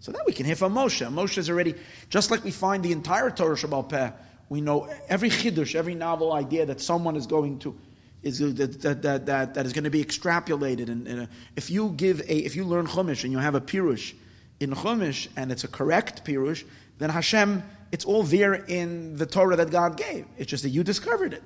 So 0.00 0.10
that 0.12 0.24
we 0.26 0.32
can 0.32 0.46
hear 0.46 0.56
from 0.56 0.72
Moshe. 0.72 1.06
Moshe 1.12 1.36
is 1.36 1.50
already, 1.50 1.74
just 2.08 2.30
like 2.30 2.42
we 2.42 2.50
find 2.50 2.82
the 2.82 2.92
entire 2.92 3.30
Torah 3.30 3.56
Shebaal 3.56 3.86
Peh, 3.90 4.10
we 4.48 4.62
know 4.62 4.88
every 5.10 5.28
chidush, 5.28 5.74
every 5.74 5.94
novel 5.94 6.32
idea 6.32 6.64
that 6.64 6.80
someone 6.80 7.16
is 7.16 7.26
going 7.26 7.58
to 7.58 7.76
is 8.22 8.38
that, 8.38 9.02
that, 9.02 9.26
that, 9.26 9.54
that 9.54 9.66
is 9.66 9.74
going 9.74 9.84
to 9.84 9.90
be 9.90 10.02
extrapolated. 10.02 10.88
And, 10.88 11.06
and 11.06 11.28
if 11.56 11.68
you 11.68 11.90
give 11.90 12.20
a, 12.20 12.38
if 12.38 12.56
you 12.56 12.64
learn 12.64 12.86
Chumash 12.86 13.24
and 13.24 13.32
you 13.32 13.38
have 13.38 13.54
a 13.54 13.60
pirush 13.60 14.14
in 14.60 14.70
Chumash 14.70 15.28
and 15.36 15.50
it's 15.50 15.64
a 15.64 15.68
correct 15.68 16.24
pirush, 16.24 16.64
then 16.98 17.10
Hashem, 17.10 17.62
it's 17.90 18.04
all 18.04 18.22
there 18.22 18.54
in 18.54 19.16
the 19.16 19.26
Torah 19.26 19.56
that 19.56 19.70
God 19.70 19.96
gave. 19.96 20.26
It's 20.38 20.50
just 20.50 20.62
that 20.62 20.68
you 20.68 20.84
discovered 20.84 21.32
it. 21.32 21.42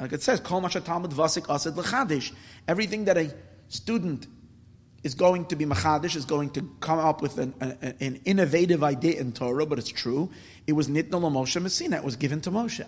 Like 0.00 0.12
it 0.12 0.22
says, 0.22 0.40
Kol 0.40 0.62
Talmud 0.68 1.10
Vasik 1.12 1.52
Asad 1.52 1.76
L'Chadish. 1.76 2.32
Everything 2.66 3.04
that 3.04 3.16
a 3.16 3.32
student 3.68 4.26
is 5.02 5.14
going 5.14 5.46
to 5.46 5.56
be 5.56 5.64
machadish, 5.64 6.16
is 6.16 6.24
going 6.24 6.50
to 6.50 6.68
come 6.80 6.98
up 6.98 7.22
with 7.22 7.38
an, 7.38 7.54
an, 8.00 8.20
innovative 8.24 8.84
idea 8.84 9.18
in 9.18 9.32
Torah, 9.32 9.64
but 9.64 9.78
it's 9.78 9.88
true. 9.88 10.30
It 10.66 10.72
was 10.72 10.88
nitna 10.88 11.10
Moshe 11.10 11.60
Messina. 11.60 11.96
It 11.96 12.04
was 12.04 12.16
given 12.16 12.40
to 12.42 12.50
Moshe. 12.50 12.86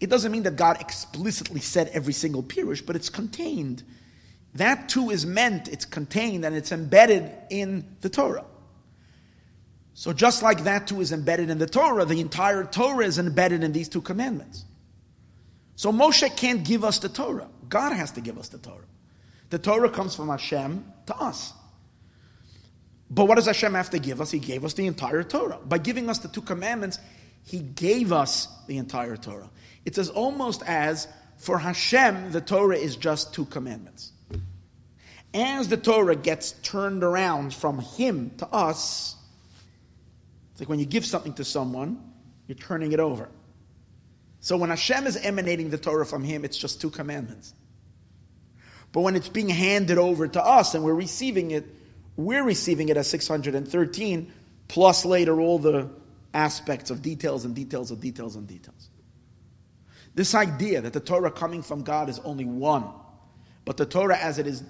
It 0.00 0.10
doesn't 0.10 0.32
mean 0.32 0.42
that 0.42 0.56
God 0.56 0.80
explicitly 0.80 1.60
said 1.60 1.88
every 1.92 2.12
single 2.12 2.42
pirush, 2.42 2.84
but 2.84 2.96
it's 2.96 3.08
contained. 3.08 3.82
That 4.54 4.88
too 4.88 5.10
is 5.10 5.24
meant, 5.24 5.68
it's 5.68 5.84
contained, 5.84 6.44
and 6.44 6.56
it's 6.56 6.72
embedded 6.72 7.30
in 7.50 7.96
the 8.00 8.08
Torah. 8.08 8.44
So 9.94 10.12
just 10.12 10.42
like 10.42 10.64
that 10.64 10.86
too 10.86 11.00
is 11.00 11.12
embedded 11.12 11.50
in 11.50 11.58
the 11.58 11.66
Torah, 11.66 12.04
the 12.04 12.20
entire 12.20 12.64
Torah 12.64 13.04
is 13.04 13.18
embedded 13.18 13.62
in 13.62 13.72
these 13.72 13.88
two 13.88 14.00
commandments. 14.00 14.64
So 15.76 15.92
Moshe 15.92 16.36
can't 16.36 16.64
give 16.64 16.84
us 16.84 16.98
the 16.98 17.08
Torah. 17.08 17.48
God 17.68 17.92
has 17.92 18.12
to 18.12 18.20
give 18.20 18.38
us 18.38 18.48
the 18.48 18.58
Torah. 18.58 18.84
The 19.50 19.58
Torah 19.58 19.90
comes 19.90 20.14
from 20.14 20.28
Hashem 20.28 20.84
to 21.06 21.16
us. 21.16 21.52
But 23.10 23.26
what 23.26 23.34
does 23.36 23.46
Hashem 23.46 23.74
have 23.74 23.90
to 23.90 23.98
give 23.98 24.20
us? 24.20 24.30
He 24.30 24.38
gave 24.38 24.64
us 24.64 24.74
the 24.74 24.86
entire 24.86 25.22
Torah. 25.22 25.58
By 25.64 25.78
giving 25.78 26.08
us 26.08 26.18
the 26.18 26.28
two 26.28 26.42
commandments, 26.42 26.98
He 27.44 27.58
gave 27.58 28.12
us 28.12 28.46
the 28.68 28.78
entire 28.78 29.16
Torah. 29.16 29.50
It's 29.84 29.98
as 29.98 30.08
almost 30.08 30.62
as 30.62 31.08
for 31.36 31.58
Hashem, 31.58 32.32
the 32.32 32.40
Torah 32.40 32.76
is 32.76 32.96
just 32.96 33.34
two 33.34 33.46
commandments. 33.46 34.12
As 35.32 35.68
the 35.68 35.76
Torah 35.76 36.16
gets 36.16 36.52
turned 36.52 37.04
around 37.04 37.54
from 37.54 37.78
Him 37.78 38.32
to 38.38 38.46
us, 38.48 39.16
it's 40.52 40.60
like 40.60 40.68
when 40.68 40.80
you 40.80 40.86
give 40.86 41.06
something 41.06 41.34
to 41.34 41.44
someone, 41.44 42.02
you're 42.48 42.56
turning 42.56 42.92
it 42.92 43.00
over. 43.00 43.28
So 44.40 44.56
when 44.56 44.70
Hashem 44.70 45.06
is 45.06 45.16
emanating 45.16 45.70
the 45.70 45.78
Torah 45.78 46.06
from 46.06 46.24
Him, 46.24 46.44
it's 46.44 46.56
just 46.56 46.80
two 46.80 46.90
commandments. 46.90 47.54
But 48.92 49.02
when 49.02 49.14
it's 49.14 49.28
being 49.28 49.48
handed 49.48 49.98
over 49.98 50.26
to 50.26 50.44
us 50.44 50.74
and 50.74 50.82
we're 50.82 50.94
receiving 50.94 51.52
it, 51.52 51.64
we're 52.16 52.42
receiving 52.42 52.88
it 52.88 52.96
as 52.96 53.08
613, 53.08 54.32
plus 54.66 55.04
later 55.04 55.40
all 55.40 55.58
the 55.58 55.88
aspects 56.34 56.90
of 56.90 57.02
details 57.02 57.44
and 57.44 57.54
details 57.54 57.90
of 57.90 58.00
details 58.00 58.34
and 58.34 58.48
details. 58.48 58.88
This 60.14 60.34
idea 60.34 60.80
that 60.80 60.92
the 60.92 61.00
Torah 61.00 61.30
coming 61.30 61.62
from 61.62 61.82
God 61.82 62.08
is 62.08 62.18
only 62.20 62.44
one, 62.44 62.84
but 63.64 63.76
the 63.76 63.86
Torah 63.86 64.16
as 64.16 64.38
it 64.38 64.46
is 64.46 64.64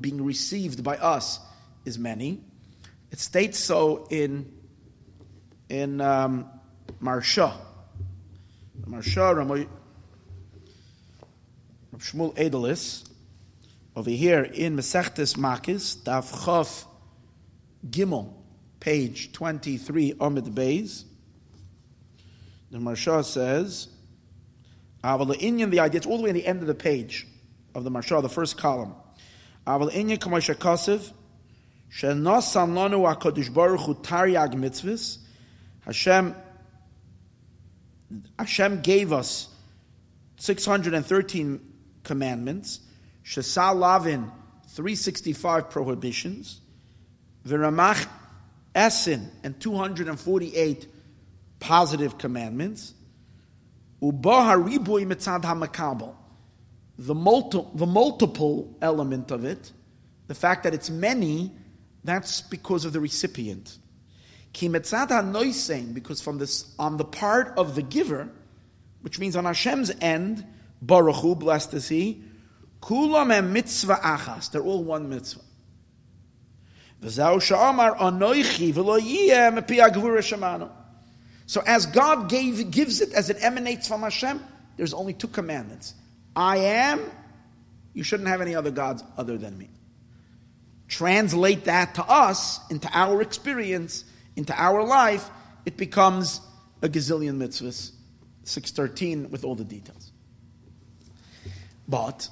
being 0.00 0.24
received 0.24 0.82
by 0.82 0.96
us 0.96 1.40
is 1.84 1.98
many. 1.98 2.40
It 3.10 3.18
states 3.18 3.58
so 3.58 4.06
in 4.10 4.52
in 5.68 6.00
um, 6.00 6.48
Maharsha. 7.00 7.52
Maharsha 8.86 9.68
Shmuel 12.02 12.34
Eidels, 12.36 13.08
over 13.94 14.10
here 14.10 14.42
in 14.42 14.76
Mesechtes 14.76 15.36
Makos, 15.36 15.96
Daf 16.02 16.32
Chof 16.32 16.84
Gimel, 17.88 18.32
page 18.80 19.30
23, 19.32 20.14
Omid 20.14 20.52
Beis, 20.52 21.04
the 22.72 22.78
Maharsha 22.78 23.24
says, 23.24 23.86
Aval 25.04 25.32
Inyan, 25.40 25.70
the 25.70 25.78
idea, 25.78 25.98
it's 25.98 26.06
all 26.06 26.16
the 26.16 26.24
way 26.24 26.30
in 26.30 26.34
the 26.34 26.44
end 26.44 26.60
of 26.60 26.66
the 26.66 26.74
page 26.74 27.28
of 27.74 27.84
the 27.84 27.90
Maharsha, 27.90 28.20
the 28.20 28.28
first 28.28 28.58
column. 28.58 28.94
Aval 29.66 29.92
Inyan 29.92 30.18
Kamosha 30.18 30.54
Kosiv, 30.54 31.12
Shenosam 31.90 32.72
Lanu 32.72 33.14
HaKadosh 33.14 33.52
Baruch 33.52 33.80
Hu 33.80 33.94
Taryag 33.94 34.54
Mitzvahs, 34.54 35.18
Hashem, 35.84 36.34
Hashem 38.38 38.80
gave 38.80 39.12
us 39.12 39.48
613 40.36 41.60
commandments, 42.02 42.80
Shesal 43.24 43.76
Lavin, 43.76 44.30
365 44.68 45.70
prohibitions, 45.70 46.60
Viramach 47.46 48.08
Esin, 48.74 49.28
and 49.44 49.60
248 49.60 50.88
positive 51.60 52.18
commandments, 52.18 52.94
Ubaha 54.02 54.60
Riboy 54.60 55.06
Mitzad 55.06 55.42
HaMakabel, 55.42 56.14
the, 56.98 57.14
multi, 57.14 57.64
the 57.74 57.86
multiple 57.86 58.76
element 58.82 59.30
of 59.30 59.44
it, 59.44 59.72
the 60.26 60.34
fact 60.34 60.64
that 60.64 60.74
it's 60.74 60.90
many, 60.90 61.52
that's 62.04 62.40
because 62.42 62.84
of 62.84 62.92
the 62.92 63.00
recipient. 63.00 63.78
Because 64.52 66.20
from 66.20 66.38
this, 66.38 66.74
on 66.78 66.96
the 66.96 67.04
part 67.04 67.54
of 67.56 67.74
the 67.74 67.82
giver, 67.82 68.28
which 69.00 69.18
means 69.18 69.36
on 69.36 69.44
Hashem's 69.44 69.90
end, 70.00 70.44
Baruch 70.82 71.16
Hu, 71.16 71.34
blessed 71.34 71.74
is 71.74 71.88
He, 71.88 72.22
Kulam 72.80 73.50
mitzvah 73.50 73.96
achas. 73.96 74.50
They're 74.50 74.62
all 74.62 74.82
one 74.82 75.08
mitzvah. 75.08 75.40
So 81.46 81.62
as 81.66 81.86
God 81.86 82.28
gave, 82.28 82.70
gives 82.70 83.00
it, 83.00 83.12
as 83.12 83.30
it 83.30 83.38
emanates 83.40 83.88
from 83.88 84.02
Hashem, 84.02 84.40
there's 84.76 84.94
only 84.94 85.12
two 85.12 85.26
commandments. 85.28 85.94
I 86.36 86.56
am, 86.56 87.00
you 87.94 88.02
shouldn't 88.02 88.28
have 88.28 88.40
any 88.40 88.54
other 88.54 88.70
gods 88.70 89.02
other 89.16 89.36
than 89.38 89.58
me. 89.58 89.70
Translate 90.88 91.64
that 91.64 91.94
to 91.96 92.04
us, 92.04 92.60
into 92.70 92.88
our 92.92 93.22
experience, 93.22 94.04
into 94.36 94.54
our 94.60 94.84
life, 94.84 95.28
it 95.64 95.76
becomes 95.76 96.40
a 96.82 96.88
gazillion 96.88 97.36
mitzvahs, 97.38 97.92
613 98.44 99.30
with 99.30 99.44
all 99.44 99.54
the 99.54 99.64
details. 99.64 100.12
But 101.88 102.28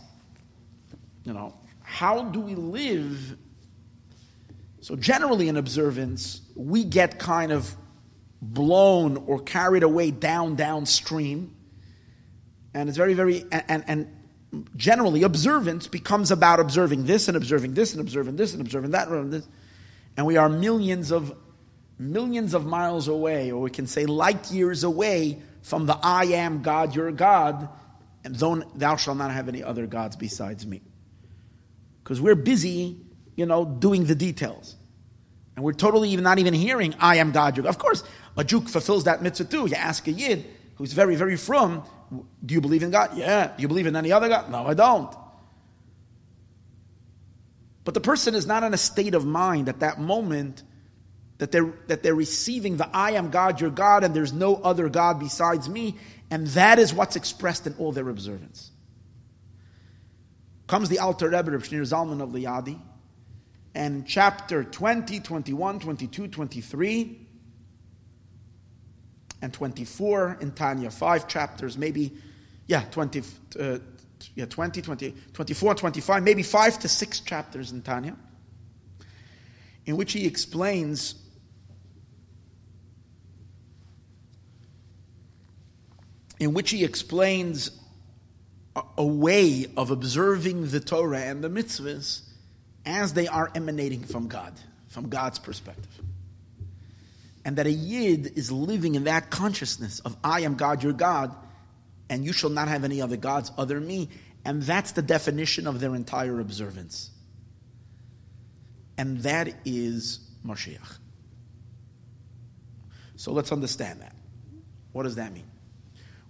you 1.25 1.33
know, 1.33 1.55
how 1.83 2.25
do 2.25 2.41
we 2.41 2.55
live 2.55 3.37
So, 4.83 4.97
generally, 4.97 5.49
in 5.49 5.57
observance, 5.59 6.41
we 6.55 6.85
get 6.85 7.19
kind 7.19 7.53
of 7.53 7.77
blown 8.41 9.19
or 9.27 9.39
carried 9.41 9.83
away 9.83 10.11
down 10.11 10.57
downstream. 10.57 11.55
And 12.75 12.89
it's 12.89 12.99
very, 12.99 13.15
very, 13.15 13.45
and, 13.51 13.85
and, 13.87 14.17
generally, 14.77 15.23
observance 15.23 15.87
becomes 15.87 16.31
about 16.31 16.61
observing 16.61 17.07
this 17.07 17.29
and 17.29 17.37
observing 17.37 17.75
this 17.75 17.93
and 17.93 18.01
observing 18.01 18.37
this 18.37 18.53
and 18.53 18.61
observing 18.61 18.93
that 18.93 19.09
and 19.09 19.33
this. 19.33 19.49
And 20.17 20.27
we 20.27 20.37
are 20.37 20.49
millions 20.49 21.13
of 21.13 21.35
millions 21.99 22.55
of 22.55 22.65
miles 22.65 23.09
away, 23.09 23.53
or 23.53 23.61
we 23.61 23.71
can 23.71 23.87
say 23.87 24.07
light 24.07 24.51
years 24.51 24.85
away 24.85 25.39
from 25.63 25.87
the 25.87 25.97
I 26.03 26.25
am 26.25 26.63
God, 26.63 26.97
your 26.97 27.13
God, 27.13 27.69
and 28.25 28.35
thou 28.75 28.97
shalt 28.97 29.19
not 29.19 29.31
have 29.31 29.49
any 29.49 29.63
other 29.63 29.87
gods 29.87 30.17
besides 30.17 30.67
me. 30.67 30.81
Because 32.03 32.21
we're 32.21 32.35
busy, 32.35 32.99
you 33.37 33.45
know, 33.45 33.65
doing 33.65 34.07
the 34.07 34.15
details. 34.15 34.77
And 35.55 35.65
we're 35.65 35.75
totally 35.75 36.11
even 36.11 36.25
not 36.25 36.39
even 36.39 36.55
hearing, 36.55 36.95
I 36.99 37.17
am 37.17 37.33
God. 37.33 37.59
Of 37.59 37.79
course, 37.79 38.03
a 38.37 38.45
Jew 38.45 38.63
fulfills 38.63 39.05
that 39.05 39.23
mitzvah 39.23 39.45
too. 39.45 39.67
You 39.67 39.75
ask 39.75 40.07
a 40.09 40.13
Yid 40.13 40.47
who's 40.77 40.95
very, 40.95 41.17
very 41.17 41.37
from, 41.37 41.83
do 42.45 42.55
you 42.55 42.61
believe 42.61 42.83
in 42.83 42.91
God? 42.91 43.17
Yeah. 43.17 43.49
Do 43.49 43.63
you 43.63 43.69
believe 43.69 43.87
in 43.87 43.97
any 43.97 44.13
other 44.13 44.29
God? 44.29 44.51
No, 44.51 44.67
I 44.67 44.75
don't. 44.75 45.15
But 47.85 47.95
the 47.95 48.01
person 48.01 48.35
is 48.35 48.47
not 48.47 48.63
in 48.63 48.75
a 48.75 48.79
state 48.79 49.15
of 49.15 49.25
mind 49.25 49.69
at 49.69 49.81
that 49.81 50.01
moment 50.01 50.63
that 51.39 51.53
they're, 51.53 51.73
that 51.87 52.03
they're 52.03 52.15
receiving 52.15 52.77
the 52.77 52.89
I 52.93 53.13
am 53.13 53.31
God, 53.31 53.61
your 53.61 53.71
God, 53.71 54.05
and 54.05 54.15
there's 54.15 54.33
no 54.33 54.57
other 54.57 54.89
God 54.89 55.19
besides 55.19 55.69
me. 55.69 55.97
And 56.31 56.47
that 56.49 56.79
is 56.79 56.93
what's 56.93 57.17
expressed 57.17 57.67
in 57.67 57.75
all 57.79 57.93
their 57.93 58.09
observance. 58.09 58.71
Comes 60.67 60.89
the 60.89 60.99
Alter 60.99 61.31
Rebbe, 61.31 61.51
Reb 61.51 61.63
Shneur 61.63 61.83
Zalman 61.83 62.23
of 62.23 62.29
Liadi, 62.31 62.79
and 63.75 64.07
chapter 64.07 64.63
20, 64.63 65.21
21, 65.21 65.81
22, 65.81 66.29
23, 66.29 67.20
and 69.43 69.53
24 69.53 70.39
in 70.41 70.53
Tanya, 70.53 70.91
five 70.91 71.27
chapters, 71.27 71.79
maybe, 71.79 72.13
yeah, 72.67 72.83
20, 72.91 73.23
uh, 73.59 73.79
yeah, 74.35 74.47
20, 74.47 74.83
20, 74.83 75.15
24, 75.33 75.75
25, 75.75 76.23
maybe 76.23 76.43
five 76.43 76.79
to 76.79 76.89
six 76.89 77.21
chapters 77.21 77.73
in 77.73 77.83
Tanya, 77.83 78.17
in 79.87 79.97
which 79.97 80.13
he 80.13 80.27
explains 80.27 81.15
in 86.39 86.55
which 86.55 86.71
he 86.71 86.85
explains 86.85 87.71
a, 88.75 88.83
a 88.97 89.05
way 89.05 89.67
of 89.77 89.91
observing 89.91 90.69
the 90.69 90.81
Torah 90.81 91.21
and 91.21 91.45
the 91.45 91.51
mitzvahs 91.51 92.23
as 92.87 93.13
they 93.13 93.29
are 93.29 93.51
emanating 93.55 94.03
from 94.03 94.27
God, 94.27 94.55
from 94.89 95.11
God's 95.11 95.39
perspective. 95.39 96.01
And 97.45 97.57
that 97.57 97.67
a 97.67 97.73
yid 97.73 98.37
is 98.37 98.53
living 98.53 98.95
in 98.95 99.05
that 99.05 99.31
consciousness 99.31 100.01
of 100.01 100.17
I 100.23 100.41
am 100.41 100.57
God, 100.57 100.83
your 100.83 100.93
God, 100.93 101.35
and 102.09 102.25
you 102.25 102.33
shall 102.33 102.51
not 102.51 102.69
have 102.69 102.85
any 102.85 103.01
other 103.01 103.17
gods 103.17 103.51
other 103.57 103.77
than 103.77 103.87
me. 103.87 104.09
And 104.45 104.63
that's 104.63 104.93
the 104.93 105.03
definition 105.03 105.67
of 105.67 105.81
their 105.81 105.95
entire 105.95 106.41
observance. 106.41 107.11
And 108.99 109.19
that 109.23 109.55
is 109.65 110.21
Mashiach. 110.45 110.99
So 113.17 113.33
let's 113.33 113.53
understand 113.53 114.01
that. 114.01 114.15
What 114.93 115.05
does 115.05 115.15
that 115.17 115.33
mean? 115.33 115.51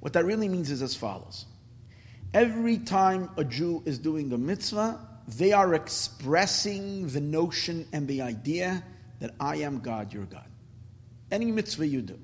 What 0.00 0.12
that 0.14 0.24
really 0.24 0.48
means 0.48 0.70
is 0.70 0.82
as 0.82 0.94
follows. 0.94 1.46
Every 2.32 2.78
time 2.78 3.30
a 3.36 3.44
Jew 3.44 3.82
is 3.86 3.98
doing 3.98 4.32
a 4.32 4.38
mitzvah, 4.38 5.00
they 5.26 5.52
are 5.52 5.74
expressing 5.74 7.08
the 7.08 7.20
notion 7.20 7.86
and 7.92 8.06
the 8.06 8.22
idea 8.22 8.84
that 9.20 9.34
I 9.40 9.56
am 9.56 9.80
God, 9.80 10.12
your 10.12 10.24
God. 10.24 10.46
Any 11.30 11.52
mitzvah 11.52 11.86
you 11.86 12.02
do. 12.02 12.18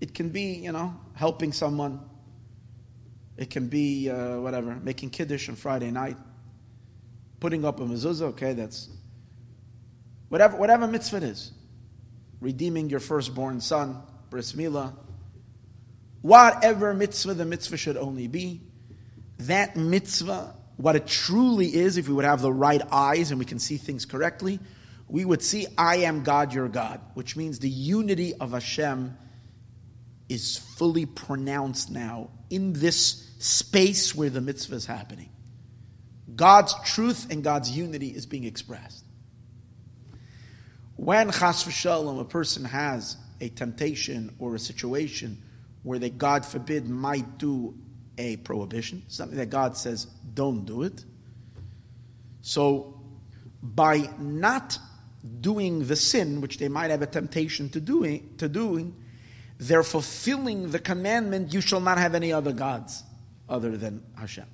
It 0.00 0.14
can 0.14 0.28
be, 0.28 0.54
you 0.54 0.72
know, 0.72 0.94
helping 1.14 1.52
someone. 1.52 2.00
It 3.36 3.50
can 3.50 3.68
be, 3.68 4.10
uh, 4.10 4.38
whatever, 4.38 4.76
making 4.76 5.10
kiddush 5.10 5.48
on 5.48 5.56
Friday 5.56 5.90
night. 5.90 6.16
Putting 7.40 7.64
up 7.64 7.80
a 7.80 7.84
mezuzah, 7.84 8.22
okay, 8.28 8.52
that's 8.52 8.88
whatever, 10.28 10.56
whatever 10.56 10.86
mitzvah 10.86 11.18
it 11.18 11.22
is. 11.24 11.52
Redeeming 12.40 12.90
your 12.90 13.00
firstborn 13.00 13.60
son, 13.60 14.02
bris 14.30 14.52
milah, 14.52 14.92
Whatever 16.22 16.94
mitzvah 16.94 17.34
the 17.34 17.44
mitzvah 17.44 17.76
should 17.76 17.96
only 17.96 18.26
be, 18.26 18.60
that 19.38 19.76
mitzvah, 19.76 20.54
what 20.76 20.96
it 20.96 21.06
truly 21.06 21.74
is, 21.74 21.96
if 21.96 22.08
we 22.08 22.14
would 22.14 22.24
have 22.24 22.42
the 22.42 22.52
right 22.52 22.82
eyes 22.90 23.30
and 23.30 23.38
we 23.38 23.44
can 23.44 23.58
see 23.58 23.76
things 23.76 24.04
correctly, 24.04 24.58
we 25.08 25.24
would 25.24 25.42
see, 25.42 25.66
I 25.76 25.98
am 25.98 26.22
God, 26.22 26.52
your 26.52 26.68
God, 26.68 27.00
which 27.14 27.36
means 27.36 27.58
the 27.58 27.68
unity 27.68 28.34
of 28.34 28.52
Hashem 28.52 29.16
is 30.28 30.58
fully 30.58 31.06
pronounced 31.06 31.90
now 31.90 32.30
in 32.50 32.74
this 32.74 33.30
space 33.38 34.14
where 34.14 34.28
the 34.28 34.40
mitzvah 34.40 34.76
is 34.76 34.86
happening. 34.86 35.30
God's 36.34 36.74
truth 36.84 37.28
and 37.30 37.42
God's 37.42 37.70
unity 37.70 38.08
is 38.08 38.26
being 38.26 38.44
expressed. 38.44 39.04
When 40.96 41.30
chas 41.30 41.64
v'shalom, 41.64 42.20
a 42.20 42.24
person 42.24 42.64
has 42.64 43.16
a 43.40 43.48
temptation 43.48 44.34
or 44.38 44.54
a 44.54 44.58
situation 44.58 45.42
where 45.84 45.98
they, 45.98 46.10
God 46.10 46.44
forbid, 46.44 46.88
might 46.88 47.38
do 47.38 47.74
a 48.18 48.36
prohibition, 48.38 49.04
something 49.08 49.38
that 49.38 49.48
God 49.48 49.76
says, 49.76 50.06
don't 50.34 50.64
do 50.64 50.82
it. 50.82 51.04
So, 52.42 53.00
by 53.62 54.10
not 54.18 54.78
doing 55.40 55.86
the 55.86 55.96
sin, 55.96 56.40
which 56.40 56.58
they 56.58 56.68
might 56.68 56.90
have 56.90 57.02
a 57.02 57.06
temptation 57.06 57.68
to 57.70 57.80
doing, 57.80 58.34
to 58.38 58.48
doing, 58.48 58.94
they're 59.58 59.82
fulfilling 59.82 60.70
the 60.70 60.78
commandment, 60.78 61.52
you 61.52 61.60
shall 61.60 61.80
not 61.80 61.98
have 61.98 62.14
any 62.14 62.32
other 62.32 62.52
gods 62.52 63.02
other 63.48 63.76
than 63.76 64.02
Hashem. 64.16 64.46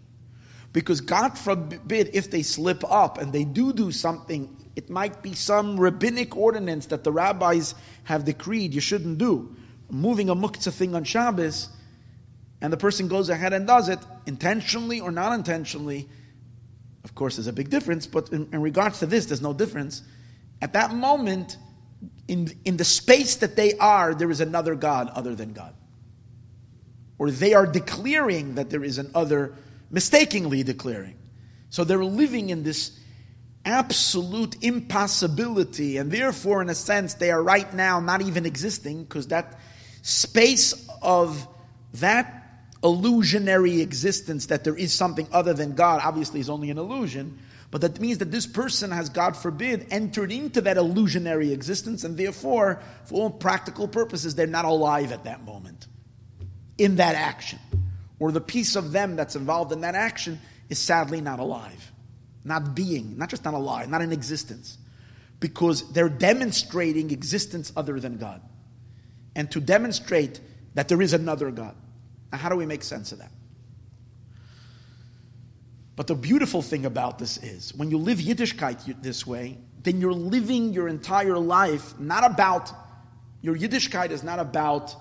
Because 0.72 1.00
God 1.00 1.38
forbid 1.38 2.10
if 2.12 2.30
they 2.30 2.42
slip 2.42 2.82
up 2.90 3.18
and 3.18 3.32
they 3.32 3.44
do 3.44 3.72
do 3.72 3.92
something, 3.92 4.56
it 4.74 4.90
might 4.90 5.22
be 5.22 5.34
some 5.34 5.78
rabbinic 5.78 6.36
ordinance 6.36 6.86
that 6.86 7.04
the 7.04 7.12
rabbis 7.12 7.74
have 8.04 8.24
decreed 8.24 8.74
you 8.74 8.80
shouldn't 8.80 9.18
do 9.18 9.54
moving 9.90 10.28
a 10.28 10.34
muktzah 10.34 10.72
thing 10.72 10.94
on 10.94 11.04
Shabbos, 11.04 11.68
and 12.60 12.72
the 12.72 12.76
person 12.76 13.08
goes 13.08 13.28
ahead 13.28 13.52
and 13.52 13.66
does 13.66 13.88
it, 13.88 13.98
intentionally 14.26 15.00
or 15.00 15.10
not 15.10 15.32
intentionally, 15.32 16.08
of 17.04 17.14
course, 17.14 17.36
there's 17.36 17.46
a 17.46 17.52
big 17.52 17.70
difference, 17.70 18.06
but 18.06 18.30
in, 18.30 18.48
in 18.52 18.62
regards 18.62 18.98
to 19.00 19.06
this, 19.06 19.26
there's 19.26 19.42
no 19.42 19.52
difference. 19.52 20.02
At 20.62 20.72
that 20.72 20.94
moment, 20.94 21.56
in, 22.28 22.50
in 22.64 22.76
the 22.76 22.84
space 22.84 23.36
that 23.36 23.56
they 23.56 23.76
are, 23.78 24.14
there 24.14 24.30
is 24.30 24.40
another 24.40 24.74
God 24.74 25.10
other 25.10 25.34
than 25.34 25.52
God. 25.52 25.74
Or 27.18 27.30
they 27.30 27.54
are 27.54 27.66
declaring 27.66 28.56
that 28.56 28.70
there 28.70 28.82
is 28.82 28.98
an 28.98 29.10
other, 29.14 29.54
mistakenly 29.90 30.62
declaring. 30.62 31.16
So 31.70 31.84
they're 31.84 32.04
living 32.04 32.50
in 32.50 32.62
this 32.62 32.98
absolute 33.64 34.62
impossibility, 34.62 35.96
and 35.96 36.10
therefore, 36.10 36.60
in 36.60 36.68
a 36.68 36.74
sense, 36.74 37.14
they 37.14 37.30
are 37.30 37.42
right 37.42 37.72
now 37.72 38.00
not 38.00 38.20
even 38.20 38.46
existing, 38.46 39.04
because 39.04 39.28
that 39.28 39.58
space 40.02 40.88
of 41.02 41.48
that 41.94 42.42
illusionary 42.82 43.80
existence 43.80 44.46
that 44.46 44.64
there 44.64 44.76
is 44.76 44.92
something 44.92 45.26
other 45.32 45.54
than 45.54 45.74
God 45.74 46.02
obviously 46.04 46.40
is 46.40 46.50
only 46.50 46.70
an 46.70 46.76
illusion, 46.76 47.38
but 47.74 47.80
that 47.80 47.98
means 47.98 48.18
that 48.18 48.30
this 48.30 48.46
person 48.46 48.92
has, 48.92 49.08
God 49.08 49.36
forbid, 49.36 49.88
entered 49.90 50.30
into 50.30 50.60
that 50.60 50.76
illusionary 50.76 51.52
existence, 51.52 52.04
and 52.04 52.16
therefore, 52.16 52.80
for 53.04 53.14
all 53.14 53.30
practical 53.30 53.88
purposes, 53.88 54.36
they're 54.36 54.46
not 54.46 54.64
alive 54.64 55.10
at 55.10 55.24
that 55.24 55.44
moment 55.44 55.88
in 56.78 56.94
that 56.96 57.16
action. 57.16 57.58
Or 58.20 58.30
the 58.30 58.40
piece 58.40 58.76
of 58.76 58.92
them 58.92 59.16
that's 59.16 59.34
involved 59.34 59.72
in 59.72 59.80
that 59.80 59.96
action 59.96 60.40
is 60.68 60.78
sadly 60.78 61.20
not 61.20 61.40
alive, 61.40 61.90
not 62.44 62.76
being, 62.76 63.18
not 63.18 63.28
just 63.28 63.44
not 63.44 63.54
alive, 63.54 63.88
not 63.88 64.02
in 64.02 64.12
existence, 64.12 64.78
because 65.40 65.92
they're 65.94 66.08
demonstrating 66.08 67.10
existence 67.10 67.72
other 67.76 67.98
than 67.98 68.18
God 68.18 68.40
and 69.34 69.50
to 69.50 69.58
demonstrate 69.58 70.38
that 70.74 70.86
there 70.86 71.02
is 71.02 71.12
another 71.12 71.50
God. 71.50 71.74
Now, 72.30 72.38
how 72.38 72.50
do 72.50 72.54
we 72.54 72.66
make 72.66 72.84
sense 72.84 73.10
of 73.10 73.18
that? 73.18 73.32
But 75.96 76.08
the 76.08 76.14
beautiful 76.14 76.60
thing 76.60 76.86
about 76.86 77.18
this 77.18 77.36
is 77.38 77.74
when 77.74 77.90
you 77.90 77.98
live 77.98 78.18
Yiddishkeit 78.18 79.02
this 79.02 79.26
way, 79.26 79.58
then 79.82 80.00
you're 80.00 80.12
living 80.12 80.72
your 80.72 80.88
entire 80.88 81.38
life 81.38 81.98
not 82.00 82.24
about, 82.24 82.72
your 83.42 83.56
Yiddishkeit 83.56 84.10
is 84.10 84.24
not 84.24 84.38
about, 84.38 84.94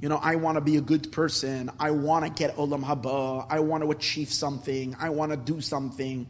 you 0.00 0.08
know, 0.08 0.16
I 0.16 0.36
want 0.36 0.56
to 0.56 0.60
be 0.60 0.76
a 0.76 0.80
good 0.80 1.12
person, 1.12 1.70
I 1.78 1.92
want 1.92 2.24
to 2.24 2.30
get 2.30 2.56
Olam 2.56 2.82
Haba, 2.82 3.46
I 3.48 3.60
want 3.60 3.84
to 3.84 3.90
achieve 3.92 4.32
something, 4.32 4.96
I 4.98 5.10
want 5.10 5.30
to 5.30 5.36
do 5.36 5.60
something. 5.60 6.26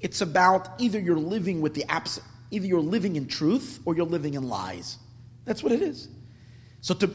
It's 0.00 0.20
about 0.20 0.80
either 0.80 0.98
you're 0.98 1.16
living 1.16 1.60
with 1.60 1.74
the 1.74 1.84
abs- 1.88 2.20
either 2.50 2.66
you're 2.66 2.80
living 2.80 3.16
in 3.16 3.26
truth 3.26 3.80
or 3.84 3.96
you're 3.96 4.04
living 4.04 4.34
in 4.34 4.48
lies. 4.48 4.98
That's 5.44 5.62
what 5.62 5.72
it 5.72 5.80
is. 5.80 6.08
So 6.82 6.94
to 6.94 7.10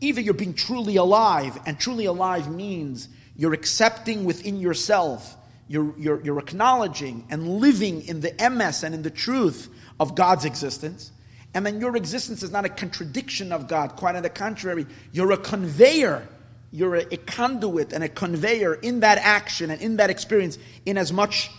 either 0.00 0.20
you're 0.22 0.34
being 0.34 0.54
truly 0.54 0.96
alive, 0.96 1.58
and 1.66 1.78
truly 1.78 2.06
alive 2.06 2.50
means 2.50 3.08
you're 3.36 3.52
accepting 3.52 4.24
within 4.24 4.58
yourself, 4.58 5.36
you're, 5.70 5.96
you're, 5.96 6.20
you're 6.22 6.38
acknowledging 6.40 7.24
and 7.30 7.46
living 7.46 8.02
in 8.08 8.22
the 8.22 8.32
emes 8.32 8.82
and 8.82 8.92
in 8.92 9.02
the 9.02 9.10
truth 9.10 9.68
of 10.00 10.16
God's 10.16 10.44
existence. 10.44 11.12
And 11.54 11.64
then 11.64 11.80
your 11.80 11.96
existence 11.96 12.42
is 12.42 12.50
not 12.50 12.64
a 12.64 12.68
contradiction 12.68 13.52
of 13.52 13.68
God. 13.68 13.94
Quite 13.94 14.16
on 14.16 14.24
the 14.24 14.30
contrary, 14.30 14.84
you're 15.12 15.30
a 15.30 15.36
conveyor. 15.36 16.26
You're 16.72 16.96
a, 16.96 17.14
a 17.14 17.16
conduit 17.18 17.92
and 17.92 18.02
a 18.02 18.08
conveyor 18.08 18.74
in 18.74 18.98
that 19.00 19.18
action 19.18 19.70
and 19.70 19.80
in 19.80 19.98
that 19.98 20.10
experience, 20.10 20.58
in 20.86 20.98
as 20.98 21.12
much 21.12 21.52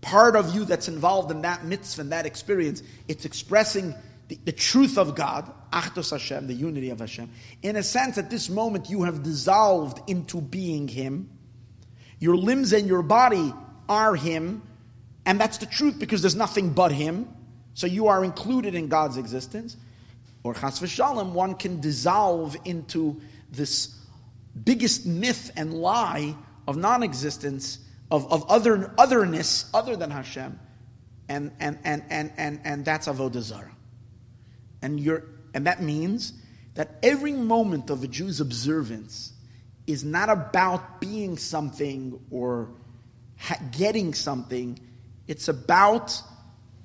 part 0.00 0.36
of 0.36 0.54
you 0.54 0.64
that's 0.64 0.86
involved 0.86 1.32
in 1.32 1.42
that 1.42 1.64
mitzvah 1.64 2.02
and 2.02 2.12
that 2.12 2.24
experience. 2.24 2.84
It's 3.08 3.24
expressing 3.24 3.96
the, 4.28 4.38
the 4.44 4.52
truth 4.52 4.96
of 4.96 5.16
God, 5.16 5.52
Achdus 5.72 6.12
Hashem, 6.12 6.46
the 6.46 6.54
unity 6.54 6.90
of 6.90 7.00
Hashem. 7.00 7.28
In 7.62 7.74
a 7.74 7.82
sense, 7.82 8.16
at 8.16 8.30
this 8.30 8.48
moment, 8.48 8.88
you 8.88 9.02
have 9.02 9.24
dissolved 9.24 10.08
into 10.08 10.40
being 10.40 10.86
Him. 10.86 11.30
Your 12.20 12.36
limbs 12.36 12.72
and 12.72 12.86
your 12.86 13.02
body 13.02 13.52
are 13.88 14.14
Him, 14.14 14.62
and 15.24 15.40
that's 15.40 15.58
the 15.58 15.66
truth 15.66 15.98
because 15.98 16.22
there's 16.22 16.36
nothing 16.36 16.70
but 16.70 16.92
Him. 16.92 17.28
So 17.74 17.86
you 17.86 18.08
are 18.08 18.24
included 18.24 18.74
in 18.74 18.88
God's 18.88 19.16
existence. 19.16 19.76
Or 20.42 20.54
Chas 20.54 20.80
v'shalom, 20.80 21.32
one 21.32 21.54
can 21.54 21.80
dissolve 21.80 22.56
into 22.64 23.20
this 23.50 23.94
biggest 24.64 25.06
myth 25.06 25.50
and 25.56 25.74
lie 25.74 26.34
of 26.66 26.76
non-existence, 26.76 27.78
of, 28.10 28.30
of 28.32 28.48
other, 28.50 28.92
otherness 28.98 29.70
other 29.72 29.96
than 29.96 30.10
Hashem, 30.10 30.58
and, 31.28 31.52
and, 31.60 31.78
and, 31.84 32.02
and, 32.10 32.32
and, 32.36 32.60
and 32.64 32.84
that's 32.84 33.08
Avodah 33.08 33.40
Zarah. 33.40 33.74
And, 34.82 34.98
you're, 35.00 35.24
and 35.54 35.66
that 35.66 35.82
means 35.82 36.32
that 36.74 36.98
every 37.02 37.32
moment 37.32 37.90
of 37.90 38.02
a 38.04 38.08
Jew's 38.08 38.40
observance 38.40 39.32
is 39.88 40.04
not 40.04 40.28
about 40.28 41.00
being 41.00 41.38
something 41.38 42.20
or 42.30 42.68
ha- 43.38 43.58
getting 43.72 44.12
something. 44.12 44.78
It's 45.26 45.48
about 45.48 46.20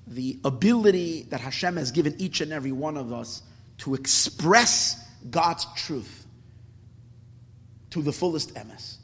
the 0.08 0.40
ability 0.46 1.24
that 1.30 1.42
Hashem 1.42 1.76
has 1.76 1.92
given 1.92 2.16
each 2.18 2.40
and 2.40 2.54
every 2.54 2.72
one 2.72 2.96
of 2.96 3.12
us 3.12 3.44
to 3.80 3.94
express 3.94 5.06
God's 5.30 5.68
truth 5.76 6.26
to 7.90 8.02
the 8.02 8.14
fullest 8.14 8.56
emes. 8.56 8.96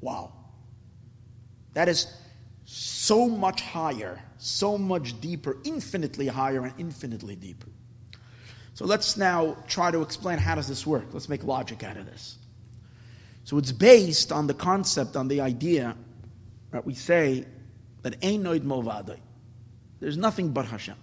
Wow. 0.00 0.32
That 1.74 1.88
is 1.88 2.12
so 2.64 3.28
much 3.28 3.62
higher, 3.62 4.20
so 4.38 4.76
much 4.76 5.20
deeper, 5.20 5.58
infinitely 5.62 6.26
higher 6.26 6.64
and 6.64 6.74
infinitely 6.76 7.36
deeper. 7.36 7.68
So 8.74 8.84
let's 8.84 9.16
now 9.16 9.56
try 9.68 9.92
to 9.92 10.02
explain 10.02 10.38
how 10.38 10.56
does 10.56 10.66
this 10.66 10.84
work. 10.84 11.06
Let's 11.12 11.28
make 11.28 11.44
logic 11.44 11.84
out 11.84 11.96
of 11.96 12.06
this. 12.06 12.38
So 13.50 13.58
it's 13.58 13.72
based 13.72 14.30
on 14.30 14.46
the 14.46 14.54
concept, 14.54 15.16
on 15.16 15.26
the 15.26 15.40
idea 15.40 15.96
that 16.70 16.86
we 16.86 16.94
say 16.94 17.44
that 18.02 18.20
Einoid 18.20 18.60
Movadai. 18.60 19.18
There's 19.98 20.16
nothing 20.16 20.50
but 20.50 20.66
Hashem. 20.66 20.94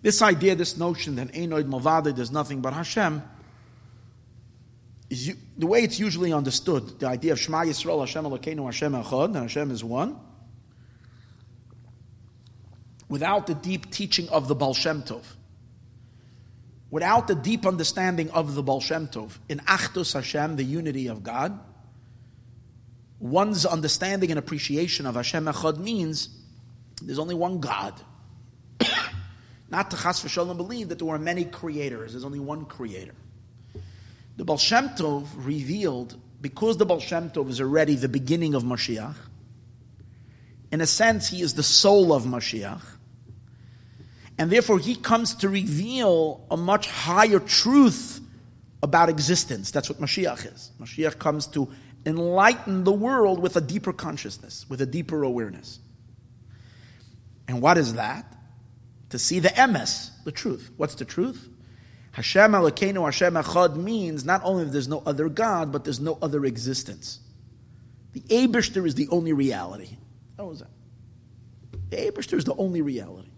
This 0.00 0.22
idea, 0.22 0.54
this 0.54 0.78
notion 0.78 1.16
that 1.16 1.32
Einoid 1.32 1.64
Movadai, 1.64 2.16
there's 2.16 2.30
nothing 2.30 2.62
but 2.62 2.72
Hashem, 2.72 3.22
is 5.10 5.28
you, 5.28 5.34
the 5.58 5.66
way 5.66 5.82
it's 5.82 6.00
usually 6.00 6.32
understood. 6.32 6.98
The 6.98 7.08
idea 7.08 7.32
of 7.32 7.40
Shema 7.40 7.64
Yisrael, 7.64 8.00
Hashem 8.00 8.24
Elokeinu, 8.24 8.64
Hashem 8.64 8.94
Echad, 8.94 9.24
and 9.26 9.36
Hashem 9.36 9.70
is 9.70 9.84
one. 9.84 10.18
Without 13.10 13.46
the 13.46 13.54
deep 13.54 13.90
teaching 13.90 14.30
of 14.30 14.48
the 14.48 14.54
Baal 14.54 14.72
Shem 14.72 15.02
Tov 15.02 15.24
without 16.90 17.28
the 17.28 17.34
deep 17.34 17.66
understanding 17.66 18.30
of 18.30 18.54
the 18.54 18.62
Baal 18.62 18.80
Shem 18.80 19.08
Tov, 19.08 19.38
in 19.48 19.58
Achdus 19.60 20.12
Hashem, 20.14 20.56
the 20.56 20.64
unity 20.64 21.08
of 21.08 21.22
God, 21.22 21.58
one's 23.18 23.66
understanding 23.66 24.30
and 24.30 24.38
appreciation 24.38 25.06
of 25.06 25.14
Hashem 25.14 25.46
Echad 25.46 25.78
means 25.78 26.28
there's 27.02 27.18
only 27.18 27.34
one 27.34 27.60
God. 27.60 27.94
Not 29.70 29.90
to 29.90 29.96
chas 29.96 30.22
v'shalom 30.22 30.56
believe 30.56 30.90
that 30.90 30.98
there 30.98 31.08
were 31.08 31.18
many 31.18 31.44
creators. 31.44 32.12
There's 32.12 32.24
only 32.24 32.38
one 32.38 32.66
creator. 32.66 33.14
The 34.36 34.44
Baal 34.44 34.58
Shem 34.58 34.90
Tov 34.90 35.26
revealed, 35.36 36.16
because 36.40 36.76
the 36.76 36.86
Baal 36.86 37.00
Shem 37.00 37.30
Tov 37.30 37.48
is 37.48 37.60
already 37.60 37.96
the 37.96 38.08
beginning 38.08 38.54
of 38.54 38.62
Mashiach, 38.62 39.16
in 40.70 40.80
a 40.80 40.86
sense, 40.86 41.28
he 41.28 41.42
is 41.42 41.54
the 41.54 41.62
soul 41.62 42.12
of 42.12 42.24
Mashiach. 42.24 42.82
And 44.38 44.50
therefore, 44.50 44.78
he 44.78 44.94
comes 44.94 45.34
to 45.36 45.48
reveal 45.48 46.46
a 46.50 46.56
much 46.56 46.88
higher 46.88 47.38
truth 47.38 48.20
about 48.82 49.08
existence. 49.08 49.70
That's 49.70 49.88
what 49.88 49.98
Mashiach 49.98 50.52
is. 50.54 50.70
Mashiach 50.78 51.18
comes 51.18 51.46
to 51.48 51.68
enlighten 52.04 52.84
the 52.84 52.92
world 52.92 53.40
with 53.40 53.56
a 53.56 53.60
deeper 53.60 53.92
consciousness, 53.92 54.66
with 54.68 54.80
a 54.80 54.86
deeper 54.86 55.22
awareness. 55.22 55.80
And 57.48 57.62
what 57.62 57.78
is 57.78 57.94
that? 57.94 58.24
To 59.10 59.18
see 59.18 59.38
the 59.38 59.48
emes, 59.48 60.10
the 60.24 60.32
truth. 60.32 60.70
What's 60.76 60.96
the 60.96 61.04
truth? 61.04 61.48
Hashem 62.12 62.52
Elokeinu 62.52 63.04
Hashem 63.04 63.34
Echad 63.34 63.76
means 63.76 64.24
not 64.24 64.40
only 64.44 64.64
there's 64.64 64.88
no 64.88 65.02
other 65.04 65.28
God, 65.28 65.70
but 65.70 65.84
there's 65.84 66.00
no 66.00 66.18
other 66.22 66.44
existence. 66.44 67.20
The 68.12 68.20
Abishter 68.20 68.86
is 68.86 68.94
the 68.94 69.08
only 69.10 69.32
reality. 69.32 69.98
How 70.36 70.50
is 70.50 70.60
that? 70.60 70.70
The 71.90 71.96
Abishter 71.96 72.38
is 72.38 72.44
the 72.44 72.54
only 72.54 72.82
reality. 72.82 73.28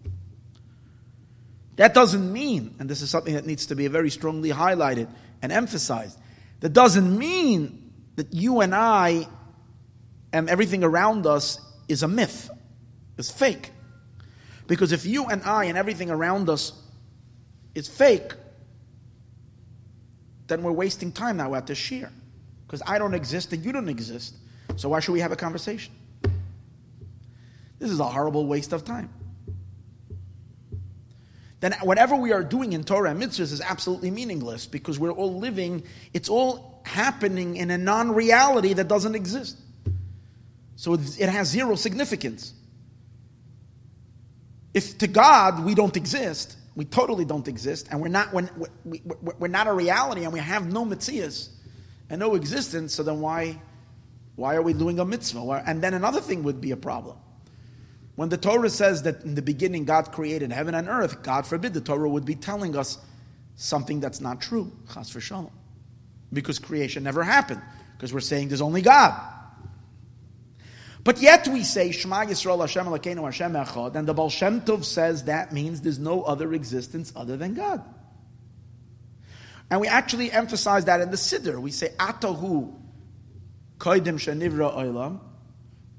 That 1.79 1.93
doesn't 1.93 2.33
mean, 2.33 2.75
and 2.77 2.89
this 2.89 3.01
is 3.01 3.09
something 3.09 3.35
that 3.35 3.45
needs 3.45 3.67
to 3.67 3.75
be 3.75 3.87
very 3.87 4.09
strongly 4.09 4.49
highlighted 4.49 5.07
and 5.41 5.49
emphasized, 5.49 6.19
that 6.59 6.73
doesn't 6.73 7.17
mean 7.17 7.93
that 8.17 8.33
you 8.33 8.59
and 8.59 8.75
I 8.75 9.25
and 10.33 10.49
everything 10.49 10.83
around 10.83 11.25
us 11.25 11.57
is 11.87 12.03
a 12.03 12.07
myth, 12.09 12.49
is 13.17 13.31
fake. 13.31 13.71
Because 14.67 14.91
if 14.91 15.05
you 15.05 15.27
and 15.27 15.41
I 15.43 15.63
and 15.65 15.77
everything 15.77 16.09
around 16.09 16.49
us 16.49 16.73
is 17.73 17.87
fake, 17.87 18.33
then 20.47 20.63
we're 20.63 20.73
wasting 20.73 21.13
time 21.13 21.37
now 21.37 21.55
at 21.55 21.65
this 21.65 21.79
shiur. 21.79 22.11
Because 22.67 22.81
I 22.85 22.97
don't 22.97 23.13
exist 23.13 23.53
and 23.53 23.63
you 23.63 23.71
don't 23.71 23.87
exist. 23.87 24.35
So 24.75 24.89
why 24.89 24.99
should 24.99 25.13
we 25.13 25.21
have 25.21 25.31
a 25.31 25.37
conversation? 25.37 25.93
This 27.79 27.89
is 27.89 28.01
a 28.01 28.05
horrible 28.05 28.47
waste 28.47 28.73
of 28.73 28.83
time 28.83 29.09
then 31.59 31.73
whatever 31.81 32.15
we 32.15 32.31
are 32.31 32.43
doing 32.43 32.73
in 32.73 32.83
Torah 32.83 33.11
and 33.11 33.21
mitzvahs 33.21 33.51
is 33.51 33.61
absolutely 33.61 34.11
meaningless 34.11 34.65
because 34.65 34.97
we're 34.97 35.11
all 35.11 35.39
living, 35.39 35.83
it's 36.13 36.29
all 36.29 36.81
happening 36.85 37.57
in 37.57 37.69
a 37.69 37.77
non 37.77 38.11
reality 38.13 38.73
that 38.73 38.87
doesn't 38.87 39.15
exist. 39.15 39.57
So 40.77 40.93
it 40.93 41.27
has 41.29 41.49
zero 41.49 41.75
significance. 41.75 42.53
If 44.73 44.97
to 44.99 45.07
God 45.07 45.65
we 45.65 45.75
don't 45.75 45.97
exist, 45.97 46.55
we 46.75 46.85
totally 46.85 47.25
don't 47.25 47.47
exist, 47.49 47.89
and 47.91 47.99
we're 47.99 48.07
not, 48.07 48.31
when, 48.31 48.49
we, 48.85 49.01
we're 49.03 49.49
not 49.49 49.67
a 49.67 49.73
reality 49.73 50.23
and 50.23 50.31
we 50.31 50.39
have 50.39 50.71
no 50.71 50.85
mitzvahs 50.85 51.49
and 52.09 52.19
no 52.19 52.35
existence, 52.35 52.93
so 52.93 53.03
then 53.03 53.19
why, 53.19 53.59
why 54.37 54.55
are 54.55 54.61
we 54.61 54.71
doing 54.71 54.99
a 54.99 55.05
mitzvah? 55.05 55.63
And 55.67 55.81
then 55.81 55.93
another 55.93 56.21
thing 56.21 56.43
would 56.43 56.61
be 56.61 56.71
a 56.71 56.77
problem. 56.77 57.17
When 58.19 58.27
the 58.27 58.35
Torah 58.35 58.69
says 58.69 59.03
that 59.03 59.23
in 59.23 59.35
the 59.35 59.41
beginning 59.41 59.85
God 59.85 60.11
created 60.11 60.51
heaven 60.51 60.75
and 60.75 60.89
earth, 60.89 61.23
God 61.23 61.47
forbid 61.47 61.73
the 61.73 61.79
Torah 61.79 62.09
would 62.09 62.25
be 62.25 62.35
telling 62.35 62.75
us 62.75 62.97
something 63.55 64.01
that's 64.01 64.19
not 64.19 64.41
true. 64.41 64.73
Chas 64.93 65.09
v'shalom. 65.13 65.51
Because 66.33 66.59
creation 66.59 67.03
never 67.03 67.23
happened. 67.23 67.61
Because 67.95 68.11
we're 68.11 68.19
saying 68.19 68.49
there's 68.49 68.59
only 68.59 68.81
God. 68.81 69.17
But 71.05 71.21
yet 71.21 71.47
we 71.47 71.63
say 71.63 71.91
Shema 71.91 72.25
Yisrael 72.25 72.59
Hashem 72.59 72.87
Elokeinu 72.87 73.23
Hashem 73.23 73.53
Echad, 73.53 73.95
and 73.95 74.05
the 74.05 74.13
Baal 74.13 74.29
Shem 74.29 74.59
Tov 74.59 74.83
says 74.83 75.23
that 75.23 75.53
means 75.53 75.79
there's 75.79 75.97
no 75.97 76.23
other 76.23 76.53
existence 76.53 77.13
other 77.15 77.37
than 77.37 77.53
God. 77.53 77.81
And 79.71 79.79
we 79.79 79.87
actually 79.87 80.29
emphasize 80.29 80.83
that 80.83 80.99
in 80.99 81.09
the 81.09 81.15
Siddur. 81.15 81.61
We 81.61 81.71
say 81.71 81.93
Atahu 81.97 82.77
Koidim 83.77 84.19
Shenivra 84.19 84.75
Olam 84.75 85.21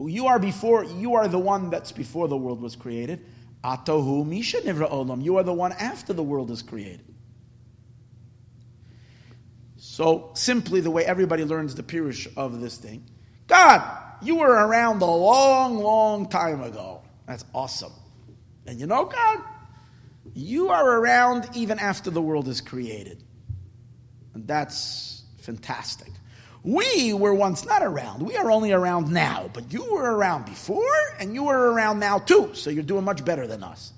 you 0.09 0.27
are 0.27 0.39
before, 0.39 0.85
you 0.85 1.15
are 1.15 1.29
the 1.29 1.39
one 1.39 1.71
that's 1.71 1.93
before 1.93 2.29
the 2.29 2.37
world 2.37 2.61
was 2.61 2.77
created. 2.77 3.25
Atohu 3.63 4.27
Misha 4.27 4.61
Nivra 4.63 4.91
Olam. 4.91 5.23
You 5.23 5.37
are 5.37 5.43
the 5.43 5.53
one 5.53 5.73
after 5.73 6.13
the 6.13 6.23
world 6.23 6.51
is 6.51 6.63
created. 6.63 7.05
So 9.77 10.31
simply 10.35 10.81
the 10.81 10.91
way 10.91 11.05
everybody 11.05 11.45
learns 11.45 11.75
the 11.75 11.83
pirush 11.83 12.27
of 12.37 12.61
this 12.61 12.77
thing. 12.77 13.05
God, 13.47 13.83
you 14.23 14.37
were 14.37 14.51
around 14.51 15.03
a 15.03 15.07
long, 15.07 15.79
long 15.79 16.29
time 16.29 16.63
ago. 16.63 17.03
That's 17.27 17.45
awesome. 17.55 17.93
And 18.67 18.79
you 18.81 18.87
know, 18.87 19.05
God, 19.05 19.41
you 20.35 20.69
are 20.69 21.01
around 21.01 21.49
even 21.55 21.79
after 21.79 22.11
the 22.11 22.23
world 22.23 22.49
is 22.49 22.61
created. 22.61 23.23
And 24.35 24.47
that's 24.47 25.25
fantastic. 25.41 26.13
We 26.63 27.13
were 27.13 27.35
once 27.35 27.65
not 27.65 27.83
around. 27.83 28.23
We 28.23 28.37
are 28.37 28.51
only 28.51 28.73
around 28.73 29.11
now. 29.11 29.51
But 29.53 29.73
you 29.73 29.93
were 29.93 30.15
around 30.15 30.45
before, 30.45 30.85
and 31.19 31.35
you 31.35 31.45
were 31.45 31.73
around 31.73 32.01
now 32.01 32.19
too. 32.19 32.51
So 32.55 32.71
you're 32.71 32.83
doing 32.83 33.05
much 33.05 33.25
better 33.25 33.47
than 33.47 33.63
us. 33.63 33.93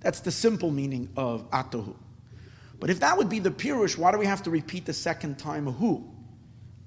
That's 0.00 0.20
the 0.20 0.32
simple 0.32 0.70
meaning 0.70 1.08
of 1.16 1.48
Atohu. 1.50 1.94
But 2.80 2.90
if 2.90 3.00
that 3.00 3.16
would 3.16 3.28
be 3.28 3.38
the 3.38 3.52
Pirush, 3.52 3.96
why 3.96 4.10
do 4.10 4.18
we 4.18 4.26
have 4.26 4.42
to 4.42 4.50
repeat 4.50 4.86
the 4.86 4.92
second 4.92 5.38
time 5.38 5.66
who? 5.66 6.04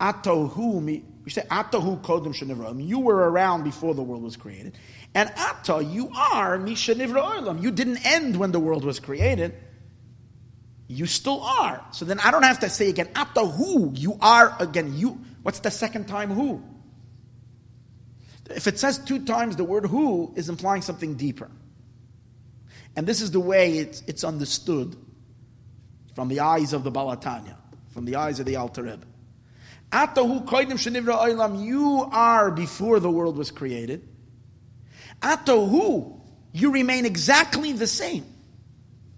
Atohu, 0.01 0.81
we 1.23 1.31
say 1.31 1.43
Atohu 1.43 2.01
Kodim 2.01 2.35
Shenivra. 2.35 2.85
You 2.85 2.99
were 2.99 3.29
around 3.29 3.63
before 3.63 3.95
the 3.95 4.03
world 4.03 4.23
was 4.23 4.35
created. 4.35 4.77
And 5.13 5.31
Ata, 5.37 5.81
you 5.83 6.09
are 6.13 6.57
Mishanivra 6.57 7.23
Olam. 7.23 7.63
You 7.63 7.71
didn't 7.71 8.05
end 8.05 8.35
when 8.35 8.51
the 8.51 8.59
world 8.59 8.83
was 8.83 8.99
created. 8.99 9.55
You 10.87 11.05
still 11.05 11.41
are. 11.41 11.83
So 11.91 12.05
then 12.05 12.19
I 12.19 12.31
don't 12.31 12.43
have 12.43 12.59
to 12.59 12.69
say 12.69 12.89
again, 12.89 13.07
Atohu, 13.07 13.97
you 13.97 14.17
are 14.21 14.55
again. 14.59 14.95
You. 14.95 15.19
What's 15.41 15.59
the 15.59 15.71
second 15.71 16.07
time 16.07 16.31
who? 16.31 16.63
If 18.49 18.67
it 18.67 18.77
says 18.77 18.99
two 18.99 19.25
times 19.25 19.55
the 19.55 19.63
word 19.63 19.85
who 19.85 20.33
is 20.35 20.49
implying 20.49 20.83
something 20.83 21.15
deeper. 21.15 21.49
And 22.95 23.07
this 23.07 23.21
is 23.21 23.31
the 23.31 23.39
way 23.39 23.79
it's, 23.79 24.01
it's 24.07 24.23
understood 24.23 24.95
from 26.13 26.29
the 26.29 26.41
eyes 26.41 26.71
of 26.71 26.83
the 26.83 26.91
Baal 26.91 27.15
HaTanya, 27.15 27.55
from 27.89 28.05
the 28.05 28.15
eyes 28.15 28.39
of 28.39 28.45
the 28.45 28.55
Alter 28.55 28.83
Rebbe. 28.83 29.05
Atahu 29.91 30.45
koidim 30.45 30.73
shenivra 30.73 31.17
oilam, 31.17 31.65
you 31.65 32.07
are 32.11 32.51
before 32.51 32.99
the 32.99 33.09
world 33.09 33.37
was 33.37 33.51
created. 33.51 34.07
Atahu, 35.21 36.19
you 36.53 36.71
remain 36.71 37.05
exactly 37.05 37.71
the 37.73 37.87
same. 37.87 38.25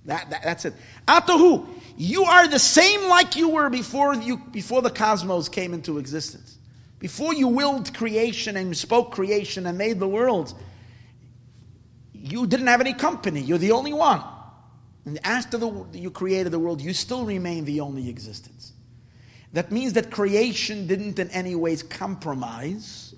That, 0.08 0.30
that, 0.30 0.42
that's 0.44 0.66
it. 0.66 0.74
Atahu, 1.08 1.68
you 1.98 2.24
are 2.24 2.48
the 2.48 2.60
same 2.60 3.08
like 3.10 3.36
you 3.36 3.50
were 3.50 3.70
before 3.70 4.16
you 4.16 4.38
before 4.38 4.82
the 4.82 4.90
cosmos 4.90 5.50
came 5.50 5.74
into 5.74 6.00
existence. 6.00 6.58
Before 7.00 7.34
you 7.34 7.50
willed 7.50 7.94
creation 7.94 8.58
and 8.58 8.76
spoke 8.76 9.12
creation 9.12 9.68
and 9.68 9.78
made 9.78 10.00
the 10.00 10.08
world, 10.08 10.54
you 12.14 12.48
didn't 12.48 12.68
have 12.68 12.82
any 12.82 12.94
company. 12.94 13.42
You're 13.42 13.60
the 13.60 13.72
only 13.72 13.94
one. 13.94 14.24
And 15.06 15.20
after 15.24 15.58
the, 15.58 15.86
you 15.94 16.10
created 16.10 16.52
the 16.52 16.60
world, 16.60 16.82
you 16.82 16.94
still 16.94 17.24
remain 17.24 17.66
the 17.66 17.82
only 17.82 18.10
existence. 18.10 18.74
That 19.54 19.72
means 19.72 19.94
that 19.94 20.10
creation 20.10 20.88
didn't 20.88 21.20
in 21.20 21.30
any 21.30 21.56
ways 21.56 21.84
compromise 21.84 23.14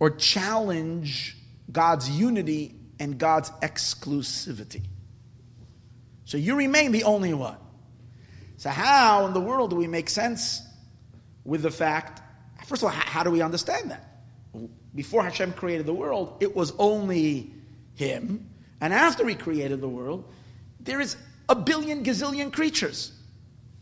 or 0.00 0.10
challenge 0.10 1.36
God's 1.70 2.08
unity 2.08 2.74
and 2.98 3.18
God's 3.18 3.50
exclusivity. 3.62 4.82
So 6.28 6.36
you 6.36 6.56
remain 6.56 6.92
the 6.92 7.04
only 7.04 7.32
one. 7.32 7.56
So, 8.58 8.68
how 8.68 9.26
in 9.26 9.32
the 9.32 9.40
world 9.40 9.70
do 9.70 9.76
we 9.76 9.86
make 9.86 10.10
sense 10.10 10.60
with 11.42 11.62
the 11.62 11.70
fact? 11.70 12.20
First 12.66 12.82
of 12.82 12.90
all, 12.90 12.94
how 12.94 13.22
do 13.22 13.30
we 13.30 13.40
understand 13.40 13.92
that? 13.92 14.20
Before 14.94 15.22
Hashem 15.22 15.54
created 15.54 15.86
the 15.86 15.94
world, 15.94 16.36
it 16.40 16.54
was 16.54 16.74
only 16.78 17.50
Him. 17.94 18.50
And 18.82 18.92
after 18.92 19.26
He 19.26 19.36
created 19.36 19.80
the 19.80 19.88
world, 19.88 20.30
there 20.80 21.00
is 21.00 21.16
a 21.48 21.54
billion 21.54 22.04
gazillion 22.04 22.52
creatures. 22.52 23.12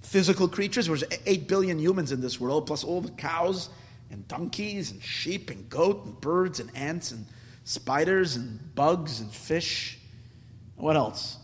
Physical 0.02 0.46
creatures, 0.46 0.87
there's 0.87 1.02
8 1.26 1.48
billion 1.48 1.80
humans 1.80 2.12
in 2.12 2.20
this 2.20 2.40
world, 2.40 2.68
plus 2.68 2.85
all 2.85 3.00
the 3.00 3.11
cows 3.11 3.70
and 4.09 4.28
donkeys 4.28 4.92
and 4.92 5.02
sheep 5.02 5.50
and 5.50 5.68
goat 5.68 6.04
and 6.04 6.20
birds 6.20 6.61
and 6.61 6.70
ants 6.76 7.11
and 7.11 7.26
spiders 7.64 8.37
and 8.37 8.72
bugs 8.76 9.18
and 9.18 9.32
fish. 9.32 9.98
What 10.76 10.94
else? 10.94 11.38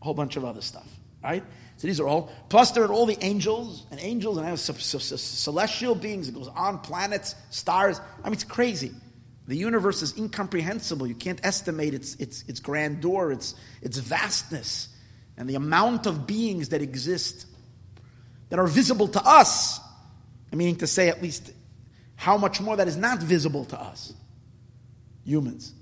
A 0.00 0.04
whole 0.04 0.14
bunch 0.14 0.36
of 0.36 0.44
other 0.44 0.62
stuff, 0.62 0.86
right? 1.22 1.42
So 1.76 1.86
these 1.86 2.00
are 2.00 2.06
all. 2.06 2.30
Plus, 2.48 2.72
there 2.72 2.84
are 2.84 2.92
all 2.92 3.06
the 3.06 3.18
angels 3.22 3.86
and 3.90 3.98
angels 4.00 4.38
and 4.38 4.58
celestial 4.58 5.94
beings. 5.94 6.28
It 6.28 6.34
goes 6.34 6.48
on, 6.48 6.78
planets, 6.80 7.34
stars. 7.50 8.00
I 8.22 8.24
mean, 8.24 8.34
it's 8.34 8.44
crazy. 8.44 8.92
The 9.46 9.56
universe 9.56 10.02
is 10.02 10.16
incomprehensible. 10.16 11.06
You 11.06 11.14
can't 11.14 11.40
estimate 11.42 11.94
its, 11.94 12.14
its, 12.16 12.44
its 12.46 12.60
grandeur, 12.60 13.32
its, 13.32 13.54
its 13.82 13.98
vastness, 13.98 14.88
and 15.36 15.48
the 15.48 15.54
amount 15.54 16.06
of 16.06 16.26
beings 16.26 16.68
that 16.68 16.82
exist 16.82 17.46
that 18.50 18.58
are 18.58 18.66
visible 18.66 19.08
to 19.08 19.22
us. 19.24 19.80
I 20.52 20.56
meaning 20.56 20.76
to 20.76 20.86
say, 20.86 21.08
at 21.08 21.22
least, 21.22 21.52
how 22.16 22.36
much 22.36 22.60
more 22.60 22.76
that 22.76 22.88
is 22.88 22.96
not 22.96 23.20
visible 23.20 23.64
to 23.66 23.80
us 23.80 24.12
humans. 25.24 25.72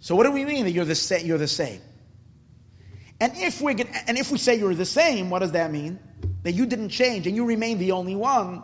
So 0.00 0.14
what 0.14 0.24
do 0.24 0.32
we 0.32 0.44
mean 0.44 0.64
that 0.64 0.70
you're 0.70 0.84
the, 0.84 0.94
sa- 0.94 1.16
you're 1.16 1.38
the 1.38 1.48
same? 1.48 1.80
And 3.20 3.32
if, 3.36 3.60
we 3.60 3.74
get, 3.74 3.88
and 4.06 4.18
if 4.18 4.30
we 4.30 4.38
say 4.38 4.56
you're 4.56 4.74
the 4.74 4.84
same, 4.84 5.30
what 5.30 5.38
does 5.38 5.52
that 5.52 5.72
mean? 5.72 5.98
That 6.42 6.52
you 6.52 6.66
didn't 6.66 6.90
change 6.90 7.26
and 7.26 7.34
you 7.34 7.44
remain 7.44 7.78
the 7.78 7.92
only 7.92 8.14
one. 8.14 8.62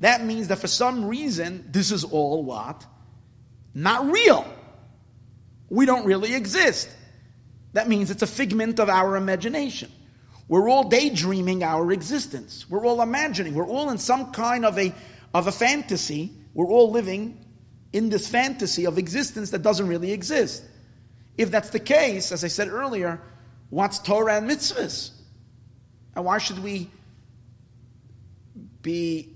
That 0.00 0.24
means 0.24 0.48
that 0.48 0.58
for 0.58 0.68
some 0.68 1.04
reason, 1.06 1.68
this 1.70 1.90
is 1.90 2.04
all 2.04 2.44
what? 2.44 2.86
Not 3.74 4.10
real. 4.10 4.46
We 5.68 5.86
don't 5.86 6.06
really 6.06 6.34
exist. 6.34 6.88
That 7.72 7.88
means 7.88 8.10
it's 8.10 8.22
a 8.22 8.28
figment 8.28 8.78
of 8.78 8.88
our 8.88 9.16
imagination. 9.16 9.90
We're 10.46 10.68
all 10.68 10.88
daydreaming 10.88 11.62
our 11.62 11.92
existence. 11.92 12.68
We're 12.70 12.86
all 12.86 13.02
imagining. 13.02 13.54
We're 13.54 13.66
all 13.66 13.90
in 13.90 13.98
some 13.98 14.32
kind 14.32 14.64
of 14.64 14.78
a, 14.78 14.94
of 15.34 15.46
a 15.46 15.52
fantasy. 15.52 16.32
We're 16.54 16.68
all 16.68 16.90
living 16.90 17.44
in 17.92 18.08
this 18.08 18.26
fantasy 18.28 18.86
of 18.86 18.98
existence 18.98 19.50
that 19.50 19.62
doesn't 19.62 19.86
really 19.86 20.12
exist. 20.12 20.64
If 21.36 21.50
that's 21.50 21.70
the 21.70 21.80
case, 21.80 22.32
as 22.32 22.44
I 22.44 22.48
said 22.48 22.68
earlier, 22.68 23.20
what's 23.70 23.98
Torah 23.98 24.36
and 24.36 24.48
mitzvahs? 24.48 25.10
And 26.14 26.24
why 26.24 26.38
should 26.38 26.62
we 26.62 26.90
be, 28.82 29.28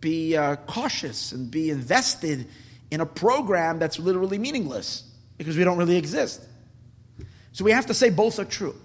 be 0.00 0.36
uh, 0.36 0.56
cautious 0.66 1.32
and 1.32 1.50
be 1.50 1.70
invested 1.70 2.46
in 2.90 3.00
a 3.00 3.06
program 3.06 3.78
that's 3.78 3.98
literally 3.98 4.38
meaningless 4.38 5.04
because 5.38 5.56
we 5.56 5.64
don't 5.64 5.78
really 5.78 5.96
exist? 5.96 6.42
So 7.52 7.64
we 7.64 7.72
have 7.72 7.86
to 7.86 7.94
say 7.94 8.10
both 8.10 8.38
are 8.38 8.44
true. 8.44 8.76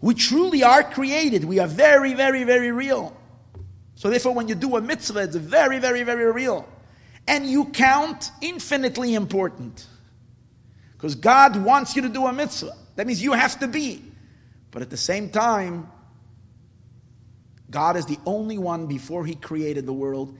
We 0.00 0.14
truly 0.14 0.62
are 0.62 0.84
created. 0.84 1.44
We 1.44 1.58
are 1.58 1.66
very, 1.66 2.14
very, 2.14 2.44
very 2.44 2.70
real. 2.70 3.16
So 3.96 4.10
therefore, 4.10 4.34
when 4.34 4.46
you 4.46 4.54
do 4.54 4.76
a 4.76 4.80
mitzvah, 4.80 5.24
it's 5.24 5.36
very, 5.36 5.80
very, 5.80 6.04
very 6.04 6.30
real 6.32 6.68
and 7.28 7.46
you 7.46 7.66
count 7.66 8.32
infinitely 8.40 9.14
important. 9.14 9.86
Because 10.94 11.14
God 11.14 11.62
wants 11.62 11.94
you 11.94 12.02
to 12.02 12.08
do 12.08 12.26
a 12.26 12.32
mitzvah. 12.32 12.74
That 12.98 13.06
means 13.06 13.22
you 13.22 13.32
have 13.32 13.60
to 13.60 13.68
be. 13.68 14.02
But 14.72 14.82
at 14.82 14.90
the 14.90 14.96
same 14.96 15.30
time, 15.30 15.88
God 17.70 17.96
is 17.96 18.06
the 18.06 18.18
only 18.26 18.58
one 18.58 18.88
before 18.88 19.24
He 19.24 19.36
created 19.36 19.86
the 19.86 19.92
world. 19.92 20.36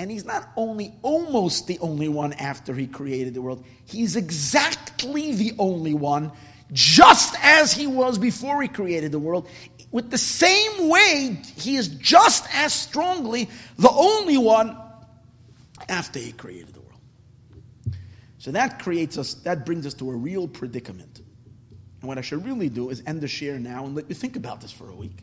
And 0.00 0.10
He's 0.10 0.24
not 0.24 0.48
only 0.56 0.92
almost 1.02 1.68
the 1.68 1.78
only 1.78 2.08
one 2.08 2.32
after 2.32 2.74
He 2.74 2.88
created 2.88 3.34
the 3.34 3.40
world, 3.40 3.64
He's 3.84 4.16
exactly 4.16 5.36
the 5.36 5.52
only 5.60 5.94
one, 5.94 6.32
just 6.72 7.36
as 7.40 7.72
He 7.72 7.86
was 7.86 8.18
before 8.18 8.60
He 8.60 8.66
created 8.66 9.12
the 9.12 9.20
world. 9.20 9.48
With 9.92 10.10
the 10.10 10.18
same 10.18 10.88
way, 10.88 11.40
He 11.54 11.76
is 11.76 11.86
just 11.86 12.44
as 12.52 12.74
strongly 12.74 13.48
the 13.76 13.92
only 13.92 14.38
one 14.38 14.76
after 15.88 16.18
he 16.18 16.32
created 16.32 16.74
the 16.74 16.80
world. 16.80 17.00
So 18.38 18.50
that 18.50 18.80
creates 18.80 19.18
us, 19.18 19.34
that 19.34 19.64
brings 19.64 19.86
us 19.86 19.94
to 19.94 20.10
a 20.10 20.14
real 20.14 20.48
predicament. 20.48 21.11
And 22.02 22.08
what 22.08 22.18
I 22.18 22.20
should 22.20 22.44
really 22.44 22.68
do 22.68 22.90
is 22.90 23.00
end 23.06 23.20
the 23.20 23.28
share 23.28 23.58
now 23.60 23.86
and 23.86 23.94
let 23.94 24.08
you 24.08 24.14
think 24.14 24.34
about 24.34 24.60
this 24.60 24.72
for 24.72 24.90
a 24.90 24.94
week. 24.94 25.16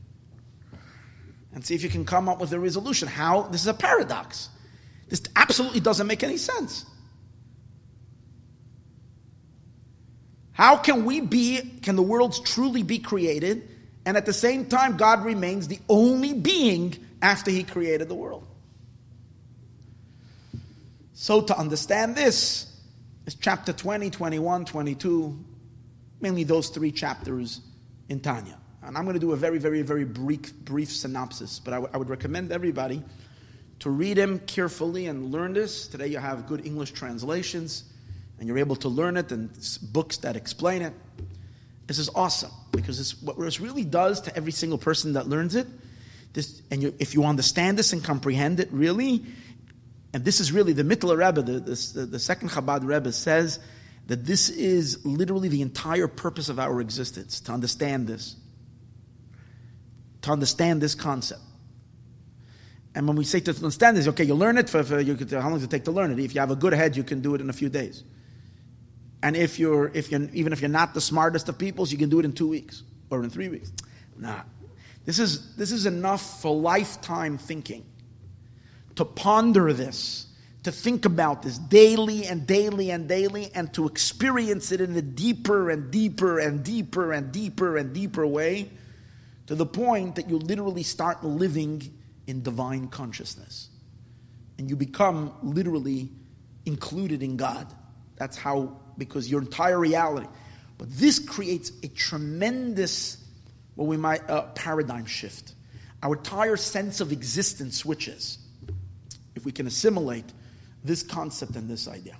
And 1.53 1.65
see 1.65 1.75
if 1.75 1.83
you 1.83 1.89
can 1.89 2.05
come 2.05 2.29
up 2.29 2.39
with 2.39 2.53
a 2.53 2.59
resolution. 2.59 3.09
How 3.09 3.43
this 3.43 3.61
is 3.61 3.67
a 3.67 3.73
paradox. 3.73 4.49
This 5.09 5.21
absolutely 5.35 5.81
doesn't 5.81 6.07
make 6.07 6.23
any 6.23 6.37
sense. 6.37 6.85
How 10.53 10.77
can 10.77 11.05
we 11.05 11.19
be, 11.19 11.59
can 11.81 11.95
the 11.95 12.01
worlds 12.01 12.39
truly 12.39 12.83
be 12.83 12.99
created, 12.99 13.67
and 14.05 14.15
at 14.17 14.25
the 14.25 14.33
same 14.33 14.65
time, 14.65 14.97
God 14.97 15.23
remains 15.23 15.67
the 15.67 15.79
only 15.87 16.33
being 16.33 16.95
after 17.21 17.49
He 17.49 17.63
created 17.63 18.09
the 18.09 18.15
world? 18.15 18.45
So, 21.13 21.41
to 21.41 21.57
understand 21.57 22.15
this, 22.15 22.69
is 23.25 23.35
chapter 23.35 23.73
20, 23.73 24.09
21, 24.09 24.65
22, 24.65 25.45
mainly 26.21 26.43
those 26.43 26.69
three 26.69 26.91
chapters 26.91 27.61
in 28.07 28.19
Tanya. 28.19 28.57
And 28.81 28.97
I'm 28.97 29.03
going 29.03 29.15
to 29.15 29.19
do 29.19 29.33
a 29.33 29.37
very, 29.37 29.57
very, 29.57 29.81
very 29.81 30.05
brief, 30.05 30.53
brief 30.53 30.91
synopsis, 30.91 31.59
but 31.59 31.73
I, 31.73 31.77
w- 31.77 31.91
I 31.93 31.97
would 31.97 32.09
recommend 32.09 32.51
everybody 32.51 33.03
to 33.79 33.89
read 33.89 34.17
them 34.17 34.39
carefully 34.39 35.07
and 35.07 35.31
learn 35.31 35.53
this. 35.53 35.87
Today 35.87 36.07
you 36.07 36.17
have 36.17 36.47
good 36.47 36.65
English 36.65 36.91
translations, 36.91 37.83
and 38.39 38.47
you're 38.47 38.57
able 38.57 38.75
to 38.77 38.89
learn 38.89 39.17
it, 39.17 39.31
and 39.31 39.49
books 39.93 40.17
that 40.17 40.35
explain 40.35 40.81
it. 40.81 40.93
This 41.87 41.99
is 41.99 42.09
awesome 42.15 42.51
because 42.71 42.99
it's 42.99 43.21
what 43.21 43.37
this 43.39 43.59
really 43.59 43.83
does 43.83 44.21
to 44.21 44.35
every 44.35 44.51
single 44.51 44.77
person 44.77 45.13
that 45.13 45.27
learns 45.27 45.55
it. 45.55 45.67
This, 46.33 46.61
and 46.69 46.81
you, 46.81 46.93
if 46.99 47.15
you 47.15 47.25
understand 47.25 47.77
this 47.77 47.93
and 47.93 48.03
comprehend 48.03 48.59
it, 48.59 48.69
really, 48.71 49.25
and 50.13 50.23
this 50.23 50.39
is 50.39 50.51
really 50.51 50.73
the 50.73 50.83
Mittler 50.83 51.17
Rebbe, 51.17 51.41
the, 51.41 51.59
the, 51.59 52.05
the 52.05 52.19
second 52.19 52.49
Chabad 52.49 52.85
Rebbe 52.85 53.11
says 53.11 53.59
that 54.09 54.25
this 54.25 54.49
is 54.49 55.05
literally 55.05 55.49
the 55.49 55.61
entire 55.61 56.07
purpose 56.07 56.49
of 56.49 56.57
our 56.57 56.81
existence, 56.81 57.39
to 57.41 57.51
understand 57.51 58.07
this. 58.07 58.35
To 60.23 60.31
understand 60.31 60.81
this 60.81 60.95
concept. 60.95 61.41
And 62.95 63.07
when 63.07 63.15
we 63.15 63.23
say 63.23 63.39
to 63.41 63.51
understand 63.51 63.97
this, 63.97 64.07
okay, 64.07 64.23
you 64.23 64.33
learn 64.33 64.57
it 64.57 64.67
for, 64.67 64.83
for 64.83 64.99
you 64.99 65.13
could, 65.13 65.29
how 65.31 65.41
long 65.41 65.53
does 65.53 65.63
it 65.63 65.69
take 65.69 65.83
to 65.83 65.91
learn 65.91 66.11
it? 66.11 66.17
If 66.17 66.33
you 66.33 66.41
have 66.41 66.49
a 66.49 66.55
good 66.55 66.73
head, 66.73 66.97
you 66.97 67.03
can 67.03 67.21
do 67.21 67.35
it 67.35 67.41
in 67.41 67.51
a 67.51 67.53
few 67.53 67.69
days. 67.69 68.03
And 69.21 69.37
if 69.37 69.59
you're, 69.59 69.91
if 69.93 70.09
you're, 70.11 70.27
even 70.33 70.53
if 70.53 70.61
you're 70.61 70.69
not 70.69 70.95
the 70.95 71.01
smartest 71.01 71.47
of 71.47 71.59
peoples, 71.59 71.91
you 71.91 71.99
can 71.99 72.09
do 72.09 72.17
it 72.17 72.25
in 72.25 72.33
two 72.33 72.47
weeks 72.47 72.81
or 73.11 73.23
in 73.23 73.29
three 73.29 73.47
weeks. 73.47 73.71
Nah. 74.17 74.41
This 75.05 75.19
is, 75.19 75.55
this 75.55 75.71
is 75.71 75.85
enough 75.85 76.41
for 76.41 76.55
lifetime 76.55 77.37
thinking. 77.37 77.85
to 78.99 79.05
ponder 79.05 79.71
this, 79.71 80.25
to 80.63 80.71
think 80.71 81.05
about 81.05 81.41
this 81.41 81.57
daily 81.57 82.25
and 82.25 82.45
daily 82.45 82.91
and 82.91 83.07
daily, 83.07 83.49
and 83.55 83.73
to 83.73 83.87
experience 83.87 84.71
it 84.71 84.81
in 84.81 84.95
a 84.95 85.01
deeper 85.01 85.69
and 85.69 85.89
deeper 85.89 86.39
and 86.39 86.63
deeper 86.63 87.13
and 87.13 87.31
deeper 87.31 87.77
and 87.77 87.93
deeper 87.93 88.27
way, 88.27 88.69
to 89.47 89.55
the 89.55 89.65
point 89.65 90.15
that 90.15 90.29
you 90.29 90.37
literally 90.37 90.83
start 90.83 91.23
living 91.23 91.81
in 92.27 92.43
divine 92.43 92.87
consciousness. 92.87 93.69
And 94.57 94.69
you 94.69 94.75
become 94.75 95.33
literally 95.41 96.09
included 96.65 97.23
in 97.23 97.37
God. 97.37 97.65
That's 98.17 98.37
how, 98.37 98.77
because 98.97 99.31
your 99.31 99.41
entire 99.41 99.79
reality. 99.79 100.27
But 100.77 100.89
this 100.91 101.19
creates 101.19 101.71
a 101.83 101.87
tremendous, 101.87 103.17
what 103.75 103.87
we 103.87 103.95
might, 103.97 104.29
uh, 104.29 104.43
paradigm 104.55 105.05
shift. 105.05 105.53
Our 106.03 106.17
entire 106.17 106.57
sense 106.57 106.99
of 106.99 107.11
existence 107.11 107.77
switches 107.77 108.37
if 109.35 109.45
we 109.45 109.51
can 109.51 109.67
assimilate 109.67 110.25
this 110.83 111.03
concept 111.03 111.55
and 111.55 111.69
this 111.69 111.87
idea. 111.87 112.15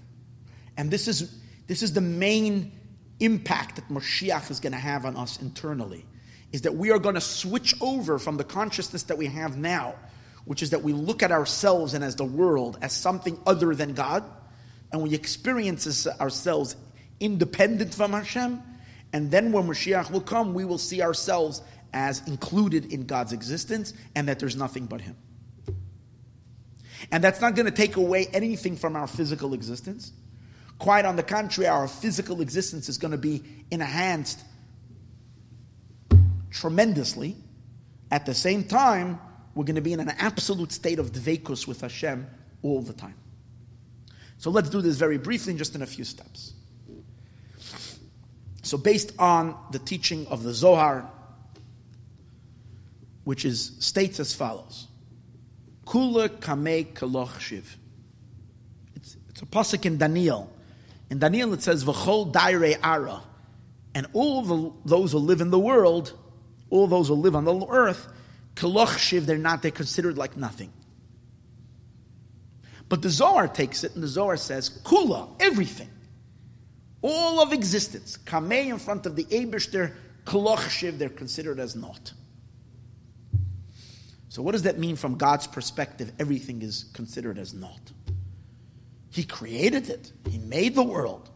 And 0.77 0.91
this 0.91 1.07
is, 1.07 1.39
this 1.67 1.81
is 1.81 1.93
the 1.93 2.01
main 2.01 2.71
impact 3.19 3.75
that 3.75 3.89
Moshiach 3.89 4.49
is 4.49 4.59
going 4.59 4.73
to 4.73 4.79
have 4.79 5.05
on 5.05 5.15
us 5.15 5.41
internally, 5.41 6.05
is 6.51 6.61
that 6.63 6.75
we 6.75 6.91
are 6.91 6.99
going 6.99 7.15
to 7.15 7.21
switch 7.21 7.75
over 7.81 8.17
from 8.17 8.37
the 8.37 8.43
consciousness 8.43 9.03
that 9.03 9.17
we 9.17 9.27
have 9.27 9.57
now, 9.57 9.95
which 10.45 10.63
is 10.63 10.71
that 10.71 10.81
we 10.81 10.93
look 10.93 11.21
at 11.21 11.31
ourselves 11.31 11.93
and 11.93 12.03
as 12.03 12.15
the 12.15 12.25
world 12.25 12.77
as 12.81 12.93
something 12.93 13.39
other 13.45 13.75
than 13.75 13.93
God, 13.93 14.23
and 14.91 15.01
we 15.01 15.13
experience 15.13 16.07
ourselves 16.07 16.75
independent 17.19 17.93
from 17.93 18.13
Hashem, 18.13 18.63
and 19.13 19.31
then 19.31 19.51
when 19.51 19.67
Mashiach 19.67 20.11
will 20.11 20.21
come, 20.21 20.53
we 20.53 20.65
will 20.65 20.77
see 20.77 21.01
ourselves 21.01 21.61
as 21.93 22.25
included 22.27 22.93
in 22.93 23.05
God's 23.05 23.33
existence 23.33 23.93
and 24.15 24.27
that 24.27 24.39
there's 24.39 24.55
nothing 24.55 24.85
but 24.85 25.01
Him. 25.01 25.15
And 27.11 27.23
that's 27.23 27.41
not 27.41 27.55
going 27.55 27.65
to 27.65 27.71
take 27.71 27.95
away 27.95 28.27
anything 28.33 28.75
from 28.75 28.95
our 28.95 29.07
physical 29.07 29.53
existence. 29.53 30.11
Quite 30.77 31.05
on 31.05 31.15
the 31.15 31.23
contrary, 31.23 31.67
our 31.67 31.87
physical 31.87 32.41
existence 32.41 32.89
is 32.89 32.97
going 32.97 33.11
to 33.11 33.17
be 33.17 33.43
enhanced 33.69 34.43
tremendously. 36.51 37.35
At 38.11 38.25
the 38.25 38.33
same 38.33 38.63
time, 38.63 39.19
we're 39.55 39.65
going 39.65 39.75
to 39.75 39.81
be 39.81 39.93
in 39.93 39.99
an 39.99 40.09
absolute 40.09 40.71
state 40.71 40.99
of 40.99 41.11
dveikus 41.11 41.67
with 41.67 41.81
Hashem 41.81 42.27
all 42.61 42.81
the 42.81 42.93
time. 42.93 43.15
So 44.37 44.49
let's 44.51 44.69
do 44.69 44.81
this 44.81 44.95
very 44.95 45.17
briefly, 45.17 45.53
just 45.55 45.75
in 45.75 45.81
a 45.81 45.85
few 45.85 46.05
steps. 46.05 46.53
So, 48.61 48.77
based 48.77 49.13
on 49.17 49.57
the 49.71 49.79
teaching 49.79 50.27
of 50.27 50.43
the 50.43 50.53
Zohar, 50.53 51.09
which 53.23 53.43
is 53.43 53.75
states 53.79 54.19
as 54.19 54.33
follows: 54.33 54.87
Kula 55.89 56.29
kamei 56.29 56.93
kaloch 56.93 57.39
shiv. 57.39 57.77
It's, 58.95 59.17
it's 59.29 59.41
a 59.41 59.45
pasuk 59.45 59.85
in 59.85 59.97
Daniel. 59.97 60.53
In 61.09 61.17
Daniel 61.17 61.53
it 61.53 61.63
says 61.63 61.83
v'chol 61.83 62.31
daire 62.31 62.77
ara, 62.83 63.23
and 63.95 64.05
all 64.13 64.43
the, 64.43 64.71
those 64.85 65.13
who 65.13 65.17
live 65.17 65.41
in 65.41 65.49
the 65.49 65.57
world, 65.57 66.13
all 66.69 66.85
those 66.85 67.07
who 67.07 67.15
live 67.15 67.35
on 67.35 67.45
the 67.45 67.65
earth, 67.67 68.07
kaloch 68.55 68.99
shiv, 68.99 69.25
they're 69.25 69.37
not. 69.37 69.63
They're 69.63 69.71
considered 69.71 70.17
like 70.17 70.37
nothing. 70.37 70.71
But 72.87 73.01
the 73.01 73.09
Zohar 73.09 73.47
takes 73.47 73.83
it, 73.83 73.95
and 73.95 74.03
the 74.03 74.07
Zohar 74.07 74.37
says 74.37 74.69
kula, 74.69 75.29
everything 75.39 75.89
all 77.01 77.41
of 77.41 77.53
existence, 77.53 78.17
kamei 78.17 78.67
in 78.67 78.77
front 78.77 79.05
of 79.05 79.15
the 79.15 79.23
Eberster, 79.25 79.93
koloch 80.25 80.69
shiv, 80.69 80.99
they're 80.99 81.09
considered 81.09 81.59
as 81.59 81.75
naught. 81.75 82.13
So, 84.29 84.43
what 84.43 84.51
does 84.51 84.63
that 84.63 84.77
mean 84.77 84.95
from 84.95 85.15
God's 85.15 85.47
perspective? 85.47 86.11
Everything 86.19 86.61
is 86.61 86.85
considered 86.93 87.39
as 87.39 87.53
naught. 87.53 87.91
He 89.09 89.23
created 89.23 89.89
it, 89.89 90.11
He 90.29 90.37
made 90.37 90.75
the 90.75 90.83
world. 90.83 91.29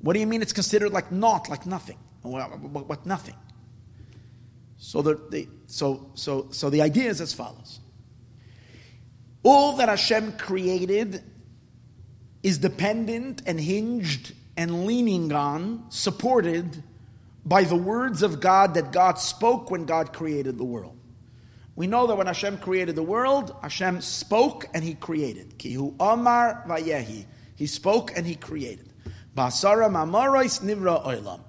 What 0.00 0.14
do 0.14 0.20
you 0.20 0.26
mean 0.26 0.42
it's 0.42 0.52
considered 0.52 0.92
like 0.92 1.12
naught, 1.12 1.48
like 1.48 1.66
nothing? 1.66 1.98
What, 2.22 3.06
nothing? 3.06 3.36
So 4.78 5.02
the, 5.02 5.20
the, 5.30 5.46
so, 5.66 6.10
so, 6.14 6.48
so 6.50 6.70
the 6.70 6.82
idea 6.82 7.08
is 7.08 7.20
as 7.20 7.32
follows. 7.34 7.80
All 9.42 9.76
that 9.76 9.88
Hashem 9.88 10.32
created 10.38 11.22
is 12.42 12.58
dependent 12.58 13.42
and 13.46 13.60
hinged 13.60 14.32
and 14.56 14.86
leaning 14.86 15.32
on, 15.32 15.84
supported 15.90 16.82
by 17.44 17.64
the 17.64 17.76
words 17.76 18.22
of 18.22 18.40
God 18.40 18.74
that 18.74 18.90
God 18.90 19.18
spoke 19.18 19.70
when 19.70 19.84
God 19.84 20.12
created 20.12 20.58
the 20.58 20.64
world. 20.64 20.99
We 21.80 21.86
know 21.86 22.06
that 22.08 22.16
when 22.16 22.26
Hashem 22.26 22.58
created 22.58 22.94
the 22.94 23.02
world, 23.02 23.56
Hashem 23.62 24.02
spoke 24.02 24.68
and 24.74 24.84
He 24.84 24.92
created. 24.92 25.58
Kihu 25.58 25.94
Amar 25.98 26.62
Vayehi. 26.68 27.24
He 27.56 27.66
spoke 27.66 28.14
and 28.14 28.26
He 28.26 28.34
created. 28.34 28.92
Basara 29.34 29.88
Mamarais 29.88 30.60
Nivra 30.60 31.02
Oilam. 31.06 31.40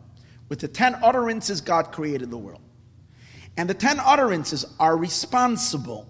With 0.48 0.60
the 0.62 0.70
ten 0.70 0.96
utterances, 1.04 1.60
God 1.60 1.92
created 1.92 2.32
the 2.32 2.38
world. 2.38 2.62
And 3.58 3.70
the 3.70 3.74
ten 3.74 4.00
utterances 4.00 4.64
are 4.80 4.96
responsible 4.96 6.08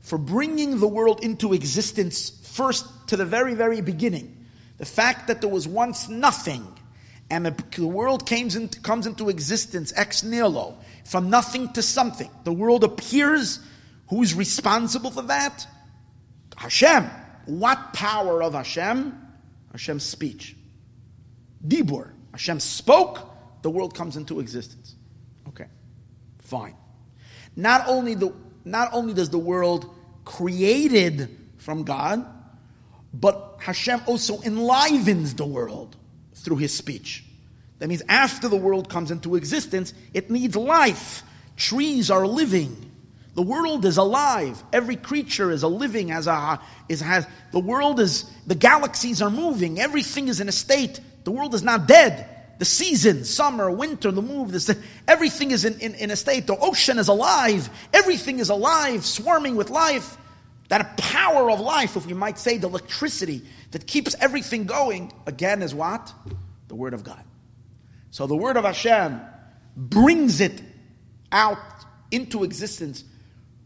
for 0.00 0.18
bringing 0.18 0.80
the 0.80 0.88
world 0.88 1.22
into 1.22 1.52
existence 1.52 2.30
first 2.42 2.84
to 3.10 3.16
the 3.16 3.24
very, 3.24 3.54
very 3.54 3.80
beginning. 3.80 4.44
The 4.78 4.86
fact 4.86 5.28
that 5.28 5.40
there 5.40 5.48
was 5.48 5.68
once 5.68 6.08
nothing 6.08 6.66
and 7.30 7.46
the 7.46 7.86
world 7.86 8.28
into, 8.28 8.80
comes 8.80 9.06
into 9.06 9.28
existence 9.28 9.92
ex 9.94 10.24
nihilo, 10.24 10.76
from 11.12 11.28
nothing 11.28 11.70
to 11.74 11.82
something. 11.82 12.30
The 12.44 12.54
world 12.54 12.84
appears. 12.84 13.60
Who's 14.08 14.32
responsible 14.32 15.10
for 15.10 15.20
that? 15.24 15.66
Hashem. 16.56 17.04
What 17.44 17.92
power 17.92 18.42
of 18.42 18.54
Hashem? 18.54 19.14
Hashem's 19.72 20.04
speech. 20.04 20.56
Dibur. 21.68 22.12
Hashem 22.32 22.60
spoke, 22.60 23.30
the 23.60 23.68
world 23.68 23.94
comes 23.94 24.16
into 24.16 24.40
existence. 24.40 24.94
Okay, 25.48 25.66
fine. 26.38 26.74
Not 27.56 27.86
only, 27.88 28.14
the, 28.14 28.32
not 28.64 28.88
only 28.94 29.12
does 29.12 29.28
the 29.28 29.38
world 29.38 29.94
created 30.24 31.28
from 31.58 31.84
God, 31.84 32.24
but 33.12 33.58
Hashem 33.60 34.00
also 34.06 34.40
enlivens 34.40 35.34
the 35.34 35.44
world 35.44 35.94
through 36.36 36.56
his 36.56 36.74
speech. 36.74 37.22
That 37.82 37.88
means 37.88 38.02
after 38.08 38.46
the 38.46 38.54
world 38.54 38.88
comes 38.88 39.10
into 39.10 39.34
existence, 39.34 39.92
it 40.14 40.30
needs 40.30 40.54
life. 40.54 41.24
Trees 41.56 42.12
are 42.12 42.24
living. 42.24 42.92
The 43.34 43.42
world 43.42 43.84
is 43.84 43.96
alive. 43.96 44.62
Every 44.72 44.94
creature 44.94 45.50
is 45.50 45.64
a 45.64 45.68
living, 45.68 46.12
as 46.12 46.28
a 46.28 46.60
is 46.88 47.00
has 47.00 47.26
the 47.50 47.58
world 47.58 47.98
is 47.98 48.30
the 48.46 48.54
galaxies 48.54 49.20
are 49.20 49.30
moving. 49.30 49.80
Everything 49.80 50.28
is 50.28 50.40
in 50.40 50.48
a 50.48 50.52
state. 50.52 51.00
The 51.24 51.32
world 51.32 51.56
is 51.56 51.64
not 51.64 51.88
dead. 51.88 52.28
The 52.60 52.64
seasons, 52.64 53.28
summer, 53.28 53.68
winter, 53.68 54.12
the 54.12 54.22
move, 54.22 54.52
this, 54.52 54.72
everything 55.08 55.50
is 55.50 55.64
in, 55.64 55.80
in, 55.80 55.96
in 55.96 56.12
a 56.12 56.16
state. 56.16 56.46
The 56.46 56.56
ocean 56.56 57.00
is 57.00 57.08
alive. 57.08 57.68
Everything 57.92 58.38
is 58.38 58.48
alive, 58.48 59.04
swarming 59.04 59.56
with 59.56 59.70
life. 59.70 60.16
That 60.68 60.96
power 60.98 61.50
of 61.50 61.58
life, 61.58 61.96
if 61.96 62.06
we 62.06 62.14
might 62.14 62.38
say, 62.38 62.58
the 62.58 62.68
electricity 62.68 63.42
that 63.72 63.88
keeps 63.88 64.14
everything 64.20 64.66
going, 64.66 65.12
again, 65.26 65.62
is 65.62 65.74
what? 65.74 66.12
The 66.68 66.76
Word 66.76 66.94
of 66.94 67.02
God. 67.02 67.24
So 68.12 68.26
the 68.26 68.36
Word 68.36 68.58
of 68.58 68.64
Hashem 68.64 69.20
brings 69.74 70.40
it 70.40 70.62
out 71.32 71.58
into 72.10 72.44
existence. 72.44 73.04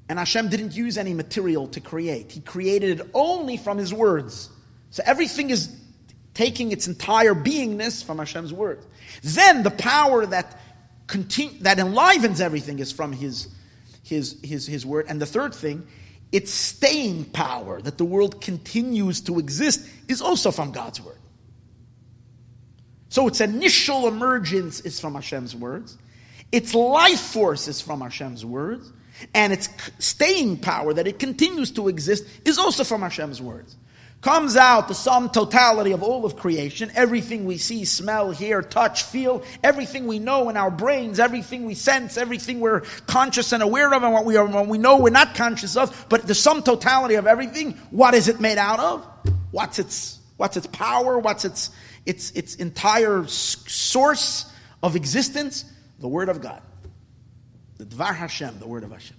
And 0.08 0.20
Hashem 0.20 0.48
didn't 0.48 0.74
use 0.74 0.96
any 0.96 1.14
material 1.14 1.66
to 1.68 1.80
create, 1.80 2.32
He 2.32 2.40
created 2.40 3.00
it 3.00 3.10
only 3.12 3.58
from 3.58 3.76
His 3.76 3.92
words. 3.92 4.48
So 4.90 5.02
everything 5.04 5.50
is 5.50 5.76
taking 6.32 6.70
its 6.70 6.86
entire 6.86 7.34
beingness 7.34 8.04
from 8.04 8.18
Hashem's 8.18 8.52
word. 8.52 8.86
Then 9.22 9.62
the 9.62 9.70
power 9.70 10.24
that 10.24 10.58
that 11.60 11.78
enlivens 11.78 12.40
everything 12.40 12.78
is 12.78 12.92
from 12.92 13.12
His, 13.12 13.48
his, 14.04 14.38
his, 14.44 14.66
his 14.66 14.86
word. 14.86 15.06
And 15.08 15.20
the 15.20 15.26
third 15.26 15.54
thing 15.54 15.86
its 16.30 16.52
staying 16.52 17.24
power, 17.26 17.80
that 17.82 17.98
the 17.98 18.04
world 18.04 18.40
continues 18.40 19.20
to 19.22 19.38
exist, 19.38 19.88
is 20.08 20.20
also 20.20 20.50
from 20.50 20.72
God's 20.72 21.00
word. 21.00 21.18
So 23.08 23.28
its 23.28 23.40
initial 23.40 24.08
emergence 24.08 24.80
is 24.80 25.00
from 25.00 25.14
Hashem's 25.14 25.54
words, 25.54 25.96
its 26.52 26.74
life 26.74 27.20
force 27.20 27.68
is 27.68 27.80
from 27.80 28.00
Hashem's 28.00 28.44
words, 28.44 28.92
and 29.34 29.52
its 29.52 29.68
staying 29.98 30.58
power, 30.58 30.92
that 30.92 31.06
it 31.06 31.18
continues 31.18 31.70
to 31.72 31.88
exist, 31.88 32.24
is 32.44 32.58
also 32.58 32.84
from 32.84 33.02
Hashem's 33.02 33.40
words. 33.40 33.76
Comes 34.22 34.56
out 34.56 34.88
the 34.88 34.94
sum 34.94 35.30
totality 35.30 35.92
of 35.92 36.02
all 36.02 36.24
of 36.24 36.36
creation, 36.36 36.90
everything 36.94 37.44
we 37.44 37.58
see, 37.58 37.84
smell, 37.84 38.30
hear, 38.32 38.62
touch, 38.62 39.04
feel, 39.04 39.44
everything 39.62 40.06
we 40.06 40.18
know 40.18 40.48
in 40.48 40.56
our 40.56 40.70
brains, 40.70 41.20
everything 41.20 41.64
we 41.64 41.74
sense, 41.74 42.16
everything 42.16 42.60
we're 42.60 42.80
conscious 43.06 43.52
and 43.52 43.62
aware 43.62 43.92
of, 43.94 44.02
and 44.02 44.12
what 44.12 44.24
we 44.24 44.36
are, 44.36 44.46
what 44.46 44.66
we 44.66 44.78
know 44.78 44.98
we're 44.98 45.10
not 45.10 45.34
conscious 45.34 45.76
of, 45.76 46.06
but 46.08 46.26
the 46.26 46.34
sum 46.34 46.62
totality 46.62 47.14
of 47.14 47.26
everything, 47.26 47.72
what 47.90 48.14
is 48.14 48.26
it 48.26 48.40
made 48.40 48.58
out 48.58 48.80
of? 48.80 49.06
What's 49.52 49.78
its, 49.78 50.18
what's 50.38 50.56
its 50.56 50.66
power? 50.66 51.18
What's 51.18 51.44
its, 51.44 51.70
its, 52.06 52.30
its 52.30 52.54
entire 52.54 53.26
source 53.26 54.52
of 54.82 54.96
existence? 54.96 55.64
The 55.98 56.08
Word 56.08 56.28
of 56.28 56.40
God. 56.40 56.62
The 57.78 57.84
Dvar 57.84 58.14
Hashem, 58.14 58.58
the 58.58 58.66
Word 58.66 58.84
of 58.84 58.92
Hashem. 58.92 59.16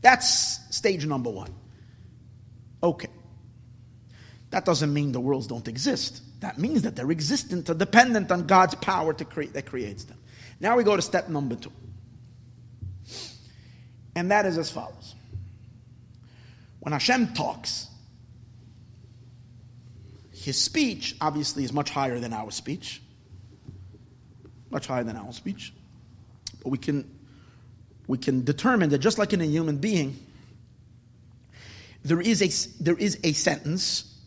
That's 0.00 0.58
stage 0.74 1.04
number 1.04 1.30
one. 1.30 1.54
Okay. 2.82 3.08
That 4.50 4.64
doesn't 4.64 4.92
mean 4.92 5.12
the 5.12 5.20
worlds 5.20 5.46
don't 5.46 5.66
exist. 5.66 6.22
That 6.40 6.58
means 6.58 6.82
that 6.82 6.96
they're 6.96 7.10
existent, 7.10 7.70
or 7.70 7.74
dependent 7.74 8.30
on 8.30 8.46
God's 8.46 8.74
power 8.74 9.14
to 9.14 9.24
create 9.24 9.54
that 9.54 9.66
creates 9.66 10.04
them. 10.04 10.18
Now 10.60 10.76
we 10.76 10.84
go 10.84 10.94
to 10.94 11.02
step 11.02 11.28
number 11.28 11.56
two. 11.56 11.72
And 14.14 14.30
that 14.30 14.44
is 14.44 14.58
as 14.58 14.70
follows. 14.70 15.14
When 16.80 16.92
Hashem 16.92 17.34
talks, 17.34 17.86
his 20.42 20.60
speech 20.60 21.14
obviously 21.20 21.62
is 21.62 21.72
much 21.72 21.90
higher 21.90 22.18
than 22.18 22.32
our 22.32 22.50
speech. 22.50 23.00
Much 24.70 24.88
higher 24.88 25.04
than 25.04 25.16
our 25.16 25.32
speech. 25.32 25.72
But 26.62 26.70
we 26.70 26.78
can 26.78 27.08
we 28.08 28.18
can 28.18 28.44
determine 28.44 28.90
that 28.90 28.98
just 28.98 29.18
like 29.18 29.32
in 29.32 29.40
a 29.40 29.44
human 29.44 29.76
being, 29.76 30.18
there 32.04 32.20
is 32.20 32.42
a, 32.42 32.82
there 32.82 32.96
is 32.96 33.18
a 33.22 33.32
sentence, 33.32 34.20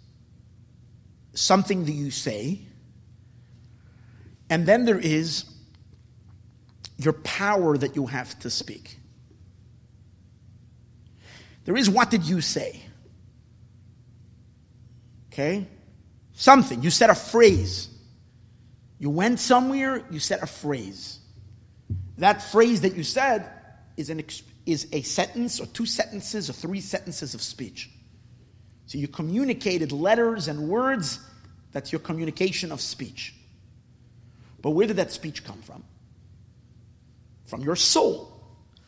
something 1.34 1.84
that 1.84 1.92
you 1.92 2.10
say, 2.10 2.62
and 4.50 4.66
then 4.66 4.86
there 4.86 4.98
is 4.98 5.44
your 6.98 7.14
power 7.14 7.78
that 7.78 7.98
you 7.98 8.06
have 8.06 8.40
to 8.40 8.50
speak. 8.50 8.98
There 11.66 11.76
is 11.76 11.90
what 11.90 12.10
did 12.10 12.24
you 12.24 12.40
say? 12.40 12.82
Okay? 15.34 15.68
Something. 16.36 16.84
You 16.84 16.92
said 16.92 17.10
a 17.10 17.16
phrase. 17.16 17.90
You 19.00 19.10
went 19.10 19.40
somewhere, 19.40 20.06
you 20.10 20.20
said 20.20 20.42
a 20.42 20.48
phrase. 20.48 21.20
That 22.18 22.42
phrase 22.42 22.82
that 22.82 22.96
you 22.96 23.04
said 23.04 23.50
is, 23.98 24.10
an, 24.10 24.24
is 24.66 24.88
a 24.92 25.02
sentence 25.02 25.60
or 25.60 25.66
two 25.66 25.86
sentences 25.86 26.50
or 26.50 26.54
three 26.54 26.82
sentences 26.82 27.34
of 27.34 27.42
speech. 27.42 27.90
So 28.86 28.98
you 28.98 29.08
communicated 29.08 29.92
letters 29.92 30.48
and 30.48 30.70
words, 30.70 31.20
that's 31.72 31.92
your 31.92 32.00
communication 32.00 32.72
of 32.72 32.80
speech. 32.80 33.34
But 34.62 34.72
where 34.72 34.88
did 34.88 34.98
that 34.98 35.12
speech 35.12 35.44
come 35.44 35.62
from? 35.62 35.84
From 37.46 37.62
your 37.62 37.76
soul. 37.76 38.32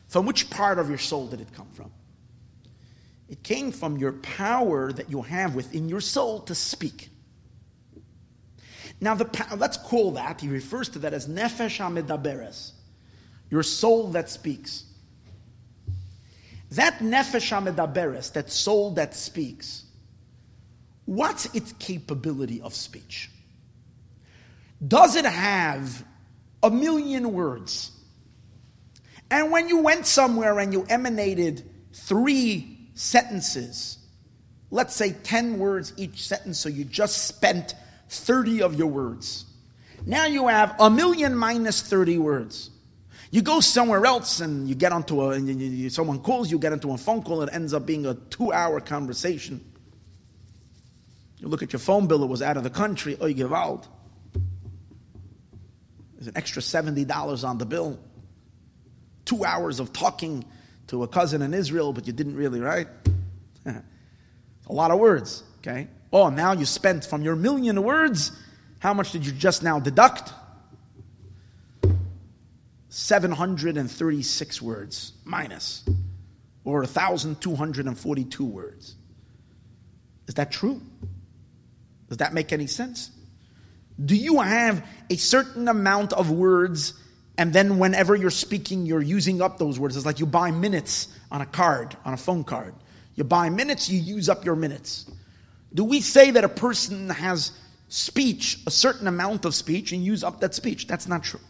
From 0.08 0.26
which 0.26 0.50
part 0.50 0.80
of 0.80 0.89
your 0.89 0.98
soul 0.98 1.28
did 1.28 1.41
it 1.41 1.54
come 1.54 1.68
from? 1.74 1.91
It 3.30 3.43
came 3.43 3.72
from 3.72 3.98
your 3.98 4.14
power 4.14 4.91
that 4.93 5.10
you 5.10 5.22
have 5.22 5.54
within 5.54 5.89
your 5.89 6.00
soul 6.00 6.39
to 6.41 6.56
speak. 6.56 7.10
Now, 9.00 9.16
the 9.16 9.56
let's 9.56 9.78
call 9.78 10.12
that, 10.12 10.41
he 10.41 10.48
refers 10.48 10.89
to 10.89 11.00
that 11.00 11.14
as 11.14 11.28
nefesh 11.28 11.78
hamedaberes, 11.78 12.72
your 13.50 13.64
soul 13.64 14.10
that 14.10 14.30
speaks. 14.30 14.86
That 16.72 17.00
nefesh 17.00 17.52
hamedaberes, 17.52 18.34
that 18.34 18.52
soul 18.52 18.91
that 18.95 19.14
speaks, 19.14 19.86
what's 21.06 21.45
its 21.54 21.74
capability 21.74 22.60
of 22.62 22.74
speech? 22.74 23.30
Does 24.86 25.16
it 25.16 25.26
have 25.26 26.04
a 26.62 26.70
million 26.70 27.34
words? 27.34 27.91
And 29.30 29.52
when 29.52 29.70
you 29.70 29.80
went 29.80 30.06
somewhere 30.06 30.60
and 30.60 30.74
you 30.74 30.86
emanated 30.89 31.70
three 31.93 32.89
sentences, 32.93 33.98
let's 34.72 34.95
say 34.95 35.12
10 35.12 35.60
words 35.60 35.93
each 35.98 36.28
sentence, 36.28 36.60
so 36.60 36.70
you 36.70 36.84
just 36.84 37.28
spent 37.28 37.76
30 38.10 38.62
of 38.62 38.76
your 38.76 38.88
words. 38.88 39.45
Now 40.05 40.26
you 40.26 40.47
have 40.47 40.76
a 40.80 40.89
million 40.89 41.36
minus 41.36 41.82
30 41.82 42.18
words. 42.18 42.70
You 43.30 43.41
go 43.41 43.60
somewhere 43.60 44.05
else 44.05 44.39
and 44.39 44.70
you 44.70 44.76
get 44.76 44.93
onto 44.93 45.22
a, 45.22 45.30
and 45.32 45.47
you, 45.47 45.55
you, 45.55 45.89
someone 45.89 46.20
calls 46.20 46.49
you, 46.49 46.60
get 46.60 46.72
into 46.72 46.91
a 46.91 46.97
phone 46.97 47.22
call, 47.24 47.41
it 47.41 47.49
ends 47.51 47.74
up 47.74 47.86
being 47.86 48.05
a 48.05 48.14
two 48.14 48.53
hour 48.53 48.80
conversation. 48.80 49.64
You 51.39 51.49
look 51.49 51.62
at 51.62 51.74
your 51.74 51.80
phone 51.80 52.08
bill, 52.08 52.24
it 52.24 52.28
was 52.28 52.41
out 52.41 52.58
of 52.58 52.64
the 52.64 52.70
country, 52.70 53.18
oh, 53.20 53.26
you 53.26 53.34
give 53.34 53.53
out. 53.53 53.86
There's 56.16 56.28
an 56.28 56.38
extra 56.38 56.62
$70 56.62 57.47
on 57.47 57.58
the 57.58 57.66
bill. 57.66 57.99
Two 59.26 59.43
hours 59.45 59.80
of 59.80 59.93
talking 59.93 60.45
to 60.88 61.03
a 61.03 61.08
cousin 61.08 61.41
in 61.41 61.53
Israel, 61.53 61.93
but 61.93 62.08
you 62.08 62.14
didn't 62.14 62.36
really, 62.36 62.62
right? 62.62 62.88
a 63.66 63.84
lot 64.70 64.89
of 64.89 64.99
words, 64.99 65.43
okay? 65.60 65.88
Oh, 66.12 66.30
now 66.30 66.53
you 66.53 66.66
spent 66.66 67.05
from 67.05 67.22
your 67.22 67.36
million 67.36 67.84
words, 67.84 68.32
how 68.80 68.93
much 68.93 69.12
did 69.12 69.26
you 69.26 69.32
just 69.32 69.64
now 69.64 69.80
deduct? 69.80 70.34
736 72.89 74.62
words 74.62 75.14
minus, 75.26 75.84
or 76.64 76.80
1,242 76.80 78.45
words. 78.45 78.95
Is 80.28 80.36
that 80.36 80.51
true? 80.51 80.82
Does 82.08 82.18
that 82.18 82.34
make 82.34 82.53
any 82.53 82.68
sense? 82.68 83.12
Do 84.03 84.16
you 84.16 84.39
have 84.39 84.86
a 85.10 85.16
certain 85.16 85.68
amount 85.68 86.14
of 86.14 86.32
words, 86.32 86.93
and 87.38 87.51
then 87.51 87.80
whenever 87.80 88.16
you're 88.16 88.30
speaking, 88.30 88.86
you're 88.86 89.01
using 89.01 89.41
up 89.41 89.58
those 89.58 89.80
words? 89.80 89.97
It's 89.97 90.05
like 90.05 90.20
you 90.20 90.26
buy 90.26 90.51
minutes 90.51 91.08
on 91.32 91.41
a 91.41 91.45
card, 91.45 91.97
on 92.05 92.14
a 92.14 92.18
phone 92.18 92.43
card. 92.43 92.74
You 93.16 93.24
buy 93.24 93.49
minutes, 93.49 93.89
you 93.89 93.99
use 93.99 94.30
up 94.30 94.45
your 94.45 94.55
minutes. 94.55 95.10
Do 95.74 95.84
we 95.84 96.01
say 96.01 96.32
that 96.32 96.43
a 96.43 96.49
person 96.49 97.09
has 97.09 97.51
speech, 97.89 98.59
a 98.65 98.72
certain 98.72 99.07
amount 99.07 99.45
of 99.45 99.53
speech, 99.53 99.91
and 99.91 100.03
use 100.03 100.24
up 100.24 100.39
that 100.41 100.53
speech? 100.53 100.88
That's 100.88 101.07
not 101.07 101.24
true. 101.24 101.41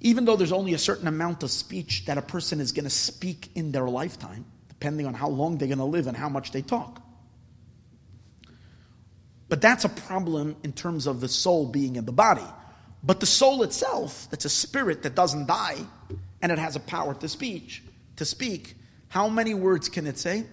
Even 0.00 0.24
though 0.24 0.36
there's 0.36 0.52
only 0.52 0.74
a 0.74 0.78
certain 0.78 1.08
amount 1.08 1.42
of 1.42 1.50
speech 1.50 2.04
that 2.06 2.18
a 2.18 2.22
person 2.22 2.60
is 2.60 2.72
going 2.72 2.84
to 2.84 2.90
speak 2.90 3.50
in 3.54 3.72
their 3.72 3.88
lifetime, 3.88 4.44
depending 4.68 5.06
on 5.06 5.14
how 5.14 5.28
long 5.28 5.58
they're 5.58 5.68
going 5.68 5.78
to 5.78 5.84
live 5.84 6.06
and 6.06 6.16
how 6.16 6.28
much 6.28 6.52
they 6.52 6.62
talk. 6.62 7.02
But 9.48 9.60
that's 9.60 9.84
a 9.84 9.88
problem 9.88 10.56
in 10.64 10.72
terms 10.72 11.06
of 11.06 11.20
the 11.20 11.28
soul 11.28 11.66
being 11.66 11.96
in 11.96 12.04
the 12.04 12.12
body. 12.12 12.46
But 13.02 13.20
the 13.20 13.26
soul 13.26 13.62
itself, 13.62 14.26
that's 14.30 14.44
a 14.44 14.50
spirit 14.50 15.02
that 15.04 15.14
doesn't 15.14 15.46
die, 15.46 15.78
and 16.42 16.50
it 16.50 16.58
has 16.58 16.74
a 16.76 16.80
power 16.80 17.14
to 17.14 17.28
speech, 17.28 17.82
to 18.16 18.24
speak. 18.24 18.74
How 19.08 19.28
many 19.28 19.54
words 19.54 19.88
can 19.88 20.06
it 20.06 20.18
say? 20.18 20.44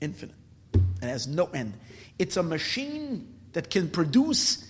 Infinite. 0.00 0.34
It 0.74 1.06
has 1.06 1.26
no 1.26 1.46
end. 1.46 1.74
It's 2.18 2.36
a 2.36 2.42
machine 2.42 3.34
that 3.52 3.70
can 3.70 3.88
produce 3.88 4.66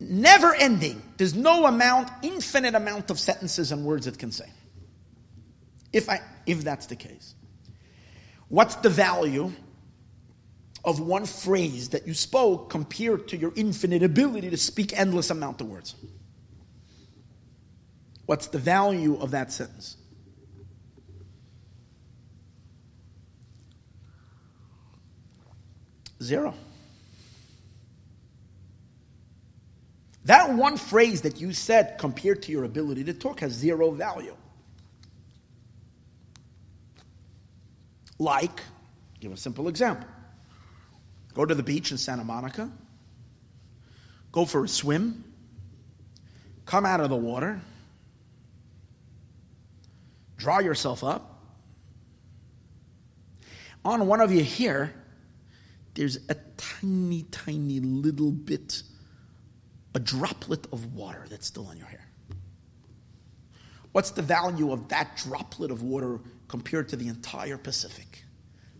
never 0.00 0.54
ending. 0.54 1.02
There's 1.16 1.34
no 1.34 1.66
amount, 1.66 2.10
infinite 2.22 2.74
amount 2.74 3.10
of 3.10 3.18
sentences 3.18 3.72
and 3.72 3.84
words 3.84 4.06
it 4.06 4.18
can 4.18 4.32
say. 4.32 4.50
If, 5.92 6.08
I, 6.10 6.20
if 6.46 6.64
that's 6.64 6.86
the 6.86 6.96
case. 6.96 7.34
What's 8.48 8.74
the 8.76 8.90
value 8.90 9.52
of 10.84 11.00
one 11.00 11.24
phrase 11.24 11.90
that 11.90 12.06
you 12.06 12.14
spoke 12.14 12.68
compared 12.68 13.28
to 13.28 13.36
your 13.36 13.52
infinite 13.56 14.02
ability 14.02 14.50
to 14.50 14.56
speak 14.56 14.92
endless 14.98 15.30
amount 15.30 15.60
of 15.60 15.68
words? 15.68 15.94
What's 18.26 18.48
the 18.48 18.58
value 18.58 19.18
of 19.20 19.30
that 19.32 19.52
sentence? 19.52 19.96
Zero. 26.22 26.54
That 30.24 30.54
one 30.54 30.78
phrase 30.78 31.22
that 31.22 31.40
you 31.40 31.52
said 31.52 31.98
compared 31.98 32.42
to 32.44 32.52
your 32.52 32.64
ability 32.64 33.04
to 33.04 33.12
talk 33.12 33.40
has 33.40 33.52
zero 33.52 33.90
value. 33.90 34.34
Like, 38.18 38.62
give 39.20 39.32
a 39.32 39.36
simple 39.36 39.68
example. 39.68 40.08
Go 41.34 41.44
to 41.44 41.54
the 41.54 41.62
beach 41.62 41.90
in 41.90 41.98
Santa 41.98 42.24
Monica, 42.24 42.70
go 44.30 44.44
for 44.44 44.64
a 44.64 44.68
swim, 44.68 45.24
come 46.64 46.86
out 46.86 47.00
of 47.00 47.10
the 47.10 47.16
water, 47.16 47.60
draw 50.36 50.60
yourself 50.60 51.02
up. 51.02 51.42
On 53.84 54.06
one 54.06 54.20
of 54.20 54.32
you 54.32 54.42
here, 54.42 54.94
there's 55.94 56.18
a 56.28 56.34
tiny, 56.56 57.22
tiny 57.30 57.80
little 57.80 58.32
bit, 58.32 58.82
a 59.94 60.00
droplet 60.00 60.66
of 60.72 60.94
water 60.94 61.24
that's 61.28 61.46
still 61.46 61.66
on 61.68 61.76
your 61.76 61.86
hair. 61.86 62.06
What's 63.92 64.10
the 64.10 64.22
value 64.22 64.72
of 64.72 64.88
that 64.88 65.16
droplet 65.16 65.70
of 65.70 65.82
water 65.82 66.18
compared 66.48 66.88
to 66.88 66.96
the 66.96 67.06
entire 67.06 67.56
Pacific? 67.56 68.24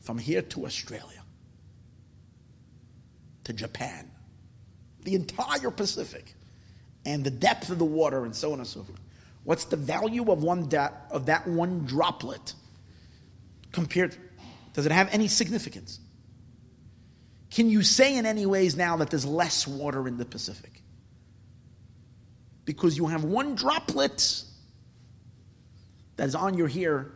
From 0.00 0.18
here 0.18 0.42
to 0.42 0.66
Australia, 0.66 1.22
to 3.44 3.52
Japan, 3.52 4.10
the 5.04 5.14
entire 5.14 5.70
Pacific, 5.70 6.34
and 7.06 7.22
the 7.22 7.30
depth 7.30 7.70
of 7.70 7.78
the 7.78 7.84
water, 7.84 8.24
and 8.24 8.34
so 8.34 8.52
on 8.52 8.58
and 8.58 8.66
so 8.66 8.82
forth. 8.82 9.00
What's 9.44 9.66
the 9.66 9.76
value 9.76 10.30
of 10.32 10.42
one 10.42 10.68
da- 10.68 10.90
of 11.10 11.26
that 11.26 11.46
one 11.46 11.86
droplet 11.86 12.54
compared? 13.72 14.16
Does 14.72 14.84
it 14.84 14.92
have 14.92 15.08
any 15.12 15.28
significance? 15.28 16.00
Can 17.54 17.70
you 17.70 17.84
say 17.84 18.16
in 18.16 18.26
any 18.26 18.46
ways 18.46 18.76
now 18.76 18.96
that 18.96 19.10
there's 19.10 19.24
less 19.24 19.64
water 19.64 20.08
in 20.08 20.18
the 20.18 20.24
Pacific? 20.24 20.82
Because 22.64 22.96
you 22.98 23.06
have 23.06 23.22
one 23.22 23.54
droplet 23.54 24.42
that 26.16 26.26
is 26.26 26.34
on 26.34 26.58
your 26.58 26.66
hair 26.66 27.12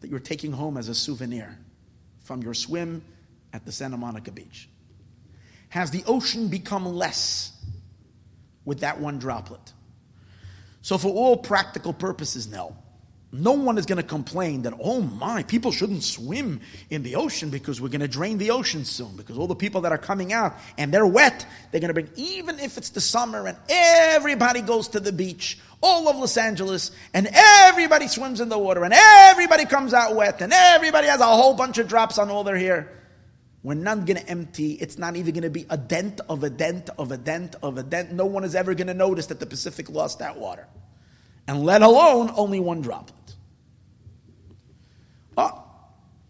that 0.00 0.10
you're 0.10 0.18
taking 0.18 0.50
home 0.50 0.76
as 0.76 0.88
a 0.88 0.94
souvenir 0.94 1.56
from 2.24 2.42
your 2.42 2.52
swim 2.52 3.00
at 3.52 3.64
the 3.64 3.70
Santa 3.70 3.96
Monica 3.96 4.32
beach? 4.32 4.68
Has 5.68 5.92
the 5.92 6.02
ocean 6.08 6.48
become 6.48 6.84
less 6.84 7.52
with 8.64 8.80
that 8.80 8.98
one 8.98 9.20
droplet? 9.20 9.72
So, 10.82 10.98
for 10.98 11.12
all 11.12 11.36
practical 11.36 11.92
purposes, 11.92 12.48
no. 12.48 12.76
No 13.30 13.52
one 13.52 13.76
is 13.76 13.84
going 13.84 13.98
to 13.98 14.02
complain 14.02 14.62
that, 14.62 14.72
oh 14.80 15.02
my, 15.02 15.42
people 15.42 15.70
shouldn't 15.70 16.02
swim 16.02 16.62
in 16.88 17.02
the 17.02 17.16
ocean 17.16 17.50
because 17.50 17.78
we're 17.78 17.90
going 17.90 18.00
to 18.00 18.08
drain 18.08 18.38
the 18.38 18.52
ocean 18.52 18.86
soon. 18.86 19.16
Because 19.16 19.36
all 19.36 19.46
the 19.46 19.54
people 19.54 19.82
that 19.82 19.92
are 19.92 19.98
coming 19.98 20.32
out 20.32 20.56
and 20.78 20.92
they're 20.92 21.06
wet, 21.06 21.46
they're 21.70 21.80
going 21.80 21.88
to 21.88 21.94
bring, 21.94 22.08
even 22.16 22.58
if 22.58 22.78
it's 22.78 22.88
the 22.88 23.02
summer 23.02 23.46
and 23.46 23.58
everybody 23.68 24.62
goes 24.62 24.88
to 24.88 25.00
the 25.00 25.12
beach, 25.12 25.58
all 25.82 26.08
of 26.08 26.16
Los 26.16 26.38
Angeles, 26.38 26.90
and 27.12 27.28
everybody 27.30 28.08
swims 28.08 28.40
in 28.40 28.48
the 28.48 28.58
water 28.58 28.82
and 28.82 28.94
everybody 28.94 29.66
comes 29.66 29.92
out 29.92 30.16
wet 30.16 30.40
and 30.40 30.52
everybody 30.54 31.06
has 31.06 31.20
a 31.20 31.26
whole 31.26 31.52
bunch 31.52 31.76
of 31.76 31.86
drops 31.86 32.16
on 32.16 32.30
all 32.30 32.44
their 32.44 32.56
hair. 32.56 32.90
We're 33.62 33.74
not 33.74 34.06
going 34.06 34.16
to 34.16 34.26
empty. 34.26 34.72
It's 34.72 34.96
not 34.96 35.16
even 35.16 35.34
going 35.34 35.42
to 35.42 35.50
be 35.50 35.66
a 35.68 35.76
dent 35.76 36.22
of 36.30 36.44
a 36.44 36.50
dent 36.50 36.88
of 36.96 37.12
a 37.12 37.18
dent 37.18 37.56
of 37.62 37.76
a 37.76 37.82
dent. 37.82 38.10
No 38.10 38.24
one 38.24 38.44
is 38.44 38.54
ever 38.54 38.72
going 38.74 38.86
to 38.86 38.94
notice 38.94 39.26
that 39.26 39.38
the 39.38 39.46
Pacific 39.46 39.90
lost 39.90 40.20
that 40.20 40.38
water. 40.38 40.66
And 41.46 41.64
let 41.64 41.82
alone 41.82 42.30
only 42.34 42.60
one 42.60 42.80
droplet. 42.80 43.17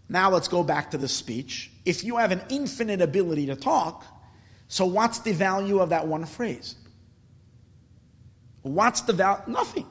Now 0.09 0.31
let's 0.31 0.49
go 0.49 0.63
back 0.63 0.91
to 0.93 0.99
the 0.99 1.09
speech. 1.09 1.71
If 1.85 2.03
you 2.03 2.17
have 2.17 2.33
an 2.33 2.43
infinite 2.49 3.03
ability 3.03 3.47
to 3.47 3.57
talk, 3.57 4.05
so 4.69 4.87
what's 4.87 5.19
the 5.21 5.33
value 5.33 5.81
of 5.81 5.91
that 5.91 6.07
one 6.07 6.25
phrase? 6.25 6.77
What's 8.63 9.03
the 9.03 9.13
value? 9.13 9.43
Nothing. 9.47 9.87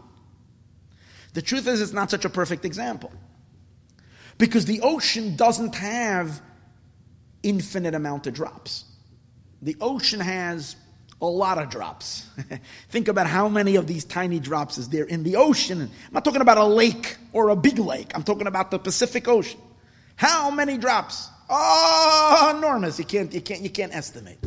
The 1.33 1.41
truth 1.41 1.67
is, 1.67 1.81
it's 1.81 1.93
not 1.93 2.09
such 2.09 2.25
a 2.25 2.29
perfect 2.29 2.65
example. 2.65 3.11
Because 4.37 4.65
the 4.65 4.81
ocean 4.81 5.35
doesn't 5.35 5.75
have 5.75 6.41
infinite 7.43 7.93
amount 7.93 8.27
of 8.27 8.33
drops. 8.33 8.85
The 9.61 9.75
ocean 9.81 10.19
has 10.19 10.75
a 11.21 11.25
lot 11.25 11.57
of 11.57 11.69
drops. 11.69 12.27
Think 12.89 13.07
about 13.07 13.27
how 13.27 13.49
many 13.49 13.75
of 13.75 13.87
these 13.87 14.05
tiny 14.05 14.39
drops 14.39 14.77
is 14.77 14.89
there 14.89 15.05
in 15.05 15.23
the 15.23 15.35
ocean. 15.35 15.81
I'm 15.81 16.13
not 16.13 16.23
talking 16.23 16.41
about 16.41 16.57
a 16.57 16.65
lake 16.65 17.17
or 17.33 17.49
a 17.49 17.55
big 17.55 17.79
lake. 17.79 18.11
I'm 18.13 18.23
talking 18.23 18.47
about 18.47 18.71
the 18.71 18.79
Pacific 18.79 19.27
Ocean. 19.27 19.59
How 20.15 20.51
many 20.51 20.77
drops? 20.77 21.29
Oh, 21.49 22.53
enormous. 22.55 22.99
You 22.99 23.05
can't, 23.05 23.33
you 23.33 23.41
can't, 23.41 23.61
you 23.61 23.69
can't 23.69 23.95
estimate. 23.95 24.39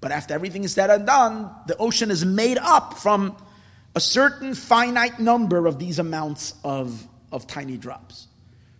But 0.00 0.10
after 0.10 0.34
everything 0.34 0.64
is 0.64 0.72
said 0.72 0.90
and 0.90 1.06
done, 1.06 1.50
the 1.66 1.76
ocean 1.76 2.10
is 2.10 2.24
made 2.24 2.58
up 2.58 2.98
from 2.98 3.36
a 3.94 4.00
certain 4.00 4.54
finite 4.54 5.20
number 5.20 5.66
of 5.66 5.78
these 5.78 5.98
amounts 5.98 6.54
of, 6.64 7.06
of 7.30 7.46
tiny 7.46 7.76
drops. 7.76 8.26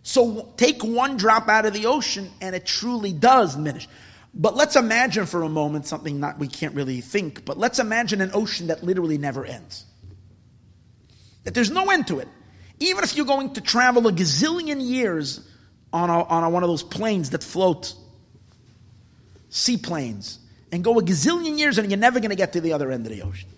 So 0.03 0.53
take 0.57 0.83
one 0.83 1.15
drop 1.15 1.47
out 1.47 1.65
of 1.65 1.73
the 1.73 1.85
ocean 1.85 2.29
and 2.41 2.53
it 2.53 2.65
truly 2.65 3.13
does 3.13 3.55
diminish. 3.55 3.87
But 4.33 4.55
let's 4.55 4.75
imagine 4.75 5.25
for 5.25 5.43
a 5.43 5.49
moment 5.49 5.85
something 5.85 6.21
that 6.21 6.39
we 6.39 6.47
can't 6.47 6.73
really 6.73 7.01
think, 7.01 7.45
but 7.45 7.57
let's 7.57 7.77
imagine 7.79 8.19
an 8.19 8.31
ocean 8.33 8.67
that 8.67 8.83
literally 8.83 9.17
never 9.17 9.45
ends. 9.45 9.85
That 11.43 11.53
there's 11.53 11.69
no 11.69 11.91
end 11.91 12.07
to 12.07 12.19
it. 12.19 12.27
Even 12.79 13.03
if 13.03 13.15
you're 13.15 13.27
going 13.27 13.53
to 13.53 13.61
travel 13.61 14.07
a 14.07 14.11
gazillion 14.11 14.85
years 14.85 15.47
on, 15.91 16.09
a, 16.09 16.23
on 16.23 16.43
a, 16.43 16.49
one 16.49 16.63
of 16.63 16.69
those 16.69 16.81
planes 16.81 17.29
that 17.29 17.43
float, 17.43 17.93
seaplanes, 19.49 20.39
and 20.71 20.83
go 20.83 20.97
a 20.97 21.03
gazillion 21.03 21.59
years 21.59 21.77
and 21.77 21.91
you're 21.91 21.99
never 21.99 22.19
going 22.19 22.31
to 22.31 22.35
get 22.35 22.53
to 22.53 22.61
the 22.61 22.73
other 22.73 22.91
end 22.91 23.05
of 23.05 23.11
the 23.11 23.21
ocean. 23.21 23.49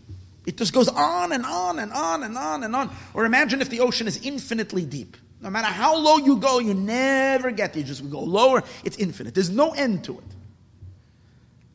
It 0.46 0.58
just 0.58 0.74
goes 0.74 0.90
on 0.90 1.32
and 1.32 1.46
on 1.46 1.80
and 1.80 1.94
on 1.94 2.24
and 2.24 2.38
on 2.38 2.64
and 2.64 2.76
on. 2.76 2.94
Or 3.14 3.26
imagine 3.26 3.62
if 3.62 3.70
the 3.70 3.80
ocean 3.80 4.08
is 4.08 4.24
infinitely 4.26 4.86
deep. 4.86 5.16
No 5.42 5.50
matter 5.50 5.68
how 5.68 5.98
low 5.98 6.18
you 6.18 6.38
go, 6.38 6.60
you 6.60 6.74
never 6.74 7.52
get 7.52 7.74
there. 7.74 7.82
You 7.82 7.88
just 7.88 8.08
go 8.10 8.20
lower. 8.20 8.64
It's 8.84 8.98
infinite. 8.98 9.34
There's 9.34 9.50
no 9.50 9.72
end 9.72 10.04
to 10.04 10.20
it. 10.20 10.35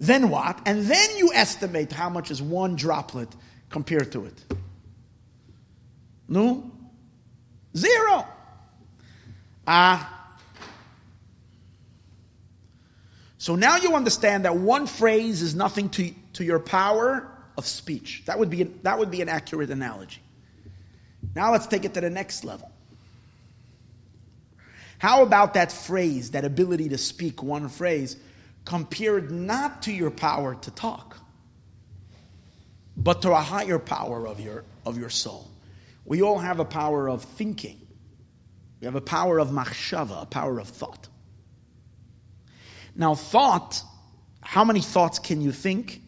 Then 0.00 0.30
what? 0.30 0.58
And 0.64 0.86
then 0.86 1.16
you 1.18 1.30
estimate 1.34 1.92
how 1.92 2.08
much 2.08 2.30
is 2.30 2.40
one 2.40 2.74
droplet 2.74 3.28
compared 3.68 4.10
to 4.12 4.24
it. 4.24 4.44
No? 6.26 6.70
Zero. 7.76 8.26
Ah. 9.66 10.38
So 13.36 13.56
now 13.56 13.76
you 13.76 13.94
understand 13.94 14.46
that 14.46 14.56
one 14.56 14.86
phrase 14.86 15.42
is 15.42 15.54
nothing 15.54 15.90
to, 15.90 16.12
to 16.34 16.44
your 16.44 16.58
power 16.58 17.30
of 17.58 17.66
speech. 17.66 18.22
That 18.24 18.38
would, 18.38 18.48
be 18.48 18.62
an, 18.62 18.80
that 18.82 18.98
would 18.98 19.10
be 19.10 19.20
an 19.20 19.28
accurate 19.28 19.70
analogy. 19.70 20.22
Now 21.34 21.52
let's 21.52 21.66
take 21.66 21.84
it 21.84 21.92
to 21.94 22.00
the 22.00 22.10
next 22.10 22.44
level. 22.44 22.70
How 24.98 25.22
about 25.22 25.54
that 25.54 25.72
phrase, 25.72 26.30
that 26.32 26.44
ability 26.44 26.88
to 26.90 26.98
speak 26.98 27.42
one 27.42 27.68
phrase? 27.68 28.16
Compared 28.64 29.30
not 29.30 29.82
to 29.82 29.92
your 29.92 30.10
power 30.10 30.54
to 30.54 30.70
talk, 30.70 31.18
but 32.96 33.22
to 33.22 33.32
a 33.32 33.40
higher 33.40 33.78
power 33.78 34.26
of 34.26 34.40
your, 34.40 34.64
of 34.84 34.98
your 34.98 35.10
soul. 35.10 35.50
We 36.04 36.22
all 36.22 36.38
have 36.38 36.60
a 36.60 36.64
power 36.64 37.08
of 37.08 37.22
thinking. 37.22 37.80
We 38.80 38.86
have 38.86 38.94
a 38.94 39.00
power 39.00 39.38
of 39.38 39.48
machshava, 39.48 40.22
a 40.22 40.26
power 40.26 40.58
of 40.58 40.68
thought. 40.68 41.08
Now, 42.96 43.14
thought, 43.14 43.82
how 44.40 44.64
many 44.64 44.80
thoughts 44.80 45.18
can 45.18 45.40
you 45.40 45.52
think 45.52 46.02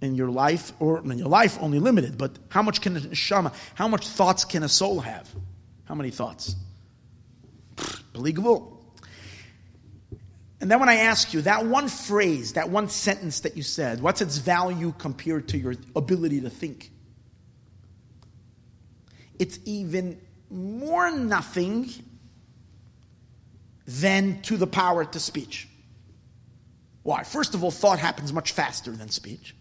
in 0.00 0.14
your 0.14 0.30
life? 0.30 0.72
Or 0.80 1.00
in 1.00 1.18
your 1.18 1.28
life, 1.28 1.58
only 1.60 1.78
limited, 1.78 2.18
but 2.18 2.38
how 2.48 2.62
much 2.62 2.80
can 2.80 2.96
a 2.96 3.00
neshama, 3.00 3.52
how 3.74 3.88
much 3.88 4.08
thoughts 4.08 4.44
can 4.44 4.62
a 4.62 4.68
soul 4.68 5.00
have? 5.00 5.28
How 5.84 5.94
many 5.94 6.10
thoughts? 6.10 6.56
Believable. 8.12 8.79
And 10.60 10.70
then 10.70 10.78
when 10.78 10.90
I 10.90 10.96
ask 10.96 11.32
you, 11.32 11.40
that 11.42 11.64
one 11.64 11.88
phrase, 11.88 12.52
that 12.52 12.68
one 12.68 12.88
sentence 12.88 13.40
that 13.40 13.56
you 13.56 13.62
said, 13.62 14.02
what's 14.02 14.20
its 14.20 14.36
value 14.36 14.92
compared 14.98 15.48
to 15.48 15.58
your 15.58 15.74
ability 15.96 16.42
to 16.42 16.50
think? 16.50 16.90
It's 19.38 19.58
even 19.64 20.20
more 20.50 21.10
nothing 21.10 21.88
than 23.86 24.42
to 24.42 24.58
the 24.58 24.66
power 24.66 25.04
to 25.06 25.18
speech. 25.18 25.66
Why? 27.02 27.22
First 27.22 27.54
of 27.54 27.64
all, 27.64 27.70
thought 27.70 27.98
happens 27.98 28.32
much 28.32 28.52
faster 28.52 28.90
than 28.90 29.08
speech. 29.08 29.56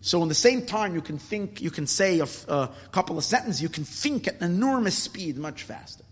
So, 0.00 0.20
in 0.22 0.28
the 0.28 0.34
same 0.34 0.66
time, 0.66 0.94
you 0.94 1.00
can 1.00 1.16
think, 1.16 1.62
you 1.62 1.70
can 1.70 1.86
say 1.86 2.18
a, 2.18 2.26
a 2.48 2.70
couple 2.90 3.16
of 3.16 3.24
sentences, 3.24 3.62
you 3.62 3.68
can 3.70 3.84
think 3.84 4.26
at 4.28 4.34
an 4.40 4.42
enormous 4.42 4.98
speed 4.98 5.38
much 5.38 5.62
faster. 5.62 6.04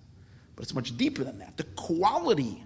But 0.55 0.62
it's 0.62 0.75
much 0.75 0.97
deeper 0.97 1.25
than 1.25 1.41
that. 1.41 1.57
The 1.57 1.64
quality 1.64 2.62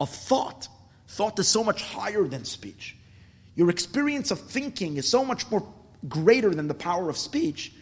of 0.00 0.08
thought 0.08 0.66
Thought 1.14 1.38
is 1.38 1.46
so 1.46 1.62
much 1.62 1.80
higher 1.80 2.24
than 2.24 2.44
speech. 2.44 2.96
Your 3.54 3.70
experience 3.70 4.32
of 4.32 4.40
thinking 4.40 4.96
is 4.96 5.08
so 5.08 5.24
much 5.24 5.48
more 5.48 5.64
greater 6.08 6.52
than 6.52 6.66
the 6.66 6.74
power 6.74 7.08
of 7.08 7.16
speech 7.16 7.72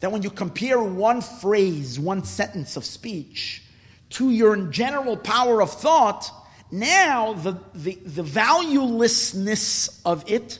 that 0.00 0.10
when 0.10 0.22
you 0.22 0.30
compare 0.30 0.82
one 0.82 1.20
phrase, 1.20 2.00
one 2.00 2.24
sentence 2.24 2.76
of 2.76 2.84
speech 2.84 3.62
to 4.10 4.30
your 4.30 4.56
general 4.66 5.16
power 5.16 5.62
of 5.62 5.70
thought, 5.70 6.32
now 6.72 7.34
the, 7.34 7.60
the, 7.74 7.94
the 7.94 8.24
valuelessness 8.24 10.00
of 10.04 10.28
it, 10.28 10.58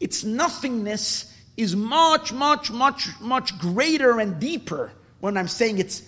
its 0.00 0.22
nothingness, 0.22 1.34
is 1.56 1.74
much, 1.74 2.30
much, 2.30 2.70
much, 2.70 3.08
much 3.22 3.58
greater 3.58 4.20
and 4.20 4.38
deeper 4.38 4.92
when 5.20 5.38
I'm 5.38 5.48
saying 5.48 5.78
it's 5.78 6.02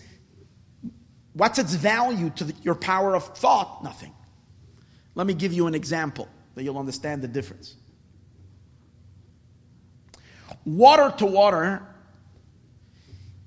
what's 1.33 1.59
its 1.59 1.73
value 1.73 2.29
to 2.29 2.45
the, 2.45 2.55
your 2.63 2.75
power 2.75 3.17
of 3.17 3.25
thought? 3.39 3.83
Nothing. 3.83 4.13
Let 5.15 5.27
me 5.27 5.35
give 5.35 5.53
you 5.53 5.67
an 5.67 5.75
example 5.75 6.29
that 6.55 6.63
you'll 6.63 6.79
understand 6.79 7.23
the 7.23 7.29
difference. 7.29 7.75
Water 10.65 11.15
to 11.19 11.27
water, 11.27 11.83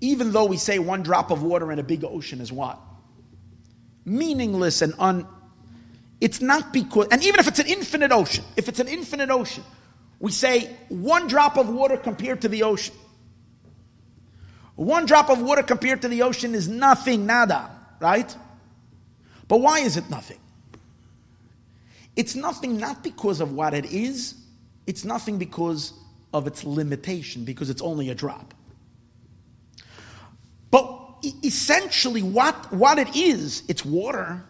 even 0.01 0.32
though 0.32 0.45
we 0.45 0.57
say 0.57 0.80
one 0.80 1.03
drop 1.03 1.32
of 1.32 1.43
water 1.43 1.72
in 1.72 1.80
a 1.80 1.84
big 1.84 2.03
ocean 2.03 2.41
is 2.41 2.51
what? 2.51 2.80
Meaningless 4.05 4.82
and 4.82 4.93
un. 4.99 5.28
It's 6.22 6.41
not 6.41 6.72
because, 6.74 7.07
and 7.11 7.24
even 7.24 7.39
if 7.39 7.47
it's 7.47 7.59
an 7.59 7.68
infinite 7.68 8.11
ocean, 8.11 8.43
if 8.55 8.70
it's 8.70 8.80
an 8.80 8.88
infinite 8.88 9.30
ocean, 9.30 9.63
we 10.20 10.32
say 10.32 10.76
one 10.89 11.28
drop 11.28 11.57
of 11.57 11.70
water 11.70 11.97
compared 11.97 12.41
to 12.41 12.47
the 12.47 12.63
ocean. 12.63 12.95
One 14.76 15.05
drop 15.05 15.30
of 15.30 15.41
water 15.41 15.63
compared 15.63 16.01
to 16.01 16.07
the 16.07 16.24
ocean 16.24 16.53
is 16.53 16.68
nothing, 16.68 17.26
nada, 17.26 17.70
right? 17.99 18.36
But 19.47 19.61
why 19.61 19.80
is 19.80 19.97
it 19.97 20.09
nothing? 20.09 20.39
It's 22.16 22.36
nothing 22.36 22.78
not 22.78 23.03
because 23.03 23.41
of 23.41 23.51
what 23.51 23.74
it 23.74 23.86
is, 23.86 24.36
it's 24.88 25.03
nothing 25.03 25.38
because 25.38 25.93
of 26.34 26.47
its 26.47 26.63
limitation, 26.63 27.43
because 27.43 27.70
it's 27.70 27.82
only 27.82 28.09
a 28.09 28.16
drop. 28.16 28.53
But 30.72 31.26
essentially, 31.43 32.22
what, 32.22 32.72
what 32.72 32.99
it 32.99 33.16
is, 33.16 33.63
it's 33.68 33.84
water. 33.84 34.43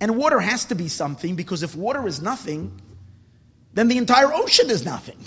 And 0.00 0.16
water 0.16 0.38
has 0.38 0.66
to 0.66 0.74
be 0.74 0.88
something 0.88 1.34
because 1.34 1.62
if 1.62 1.74
water 1.74 2.06
is 2.06 2.22
nothing, 2.22 2.80
then 3.74 3.88
the 3.88 3.98
entire 3.98 4.32
ocean 4.32 4.70
is 4.70 4.84
nothing. 4.84 5.18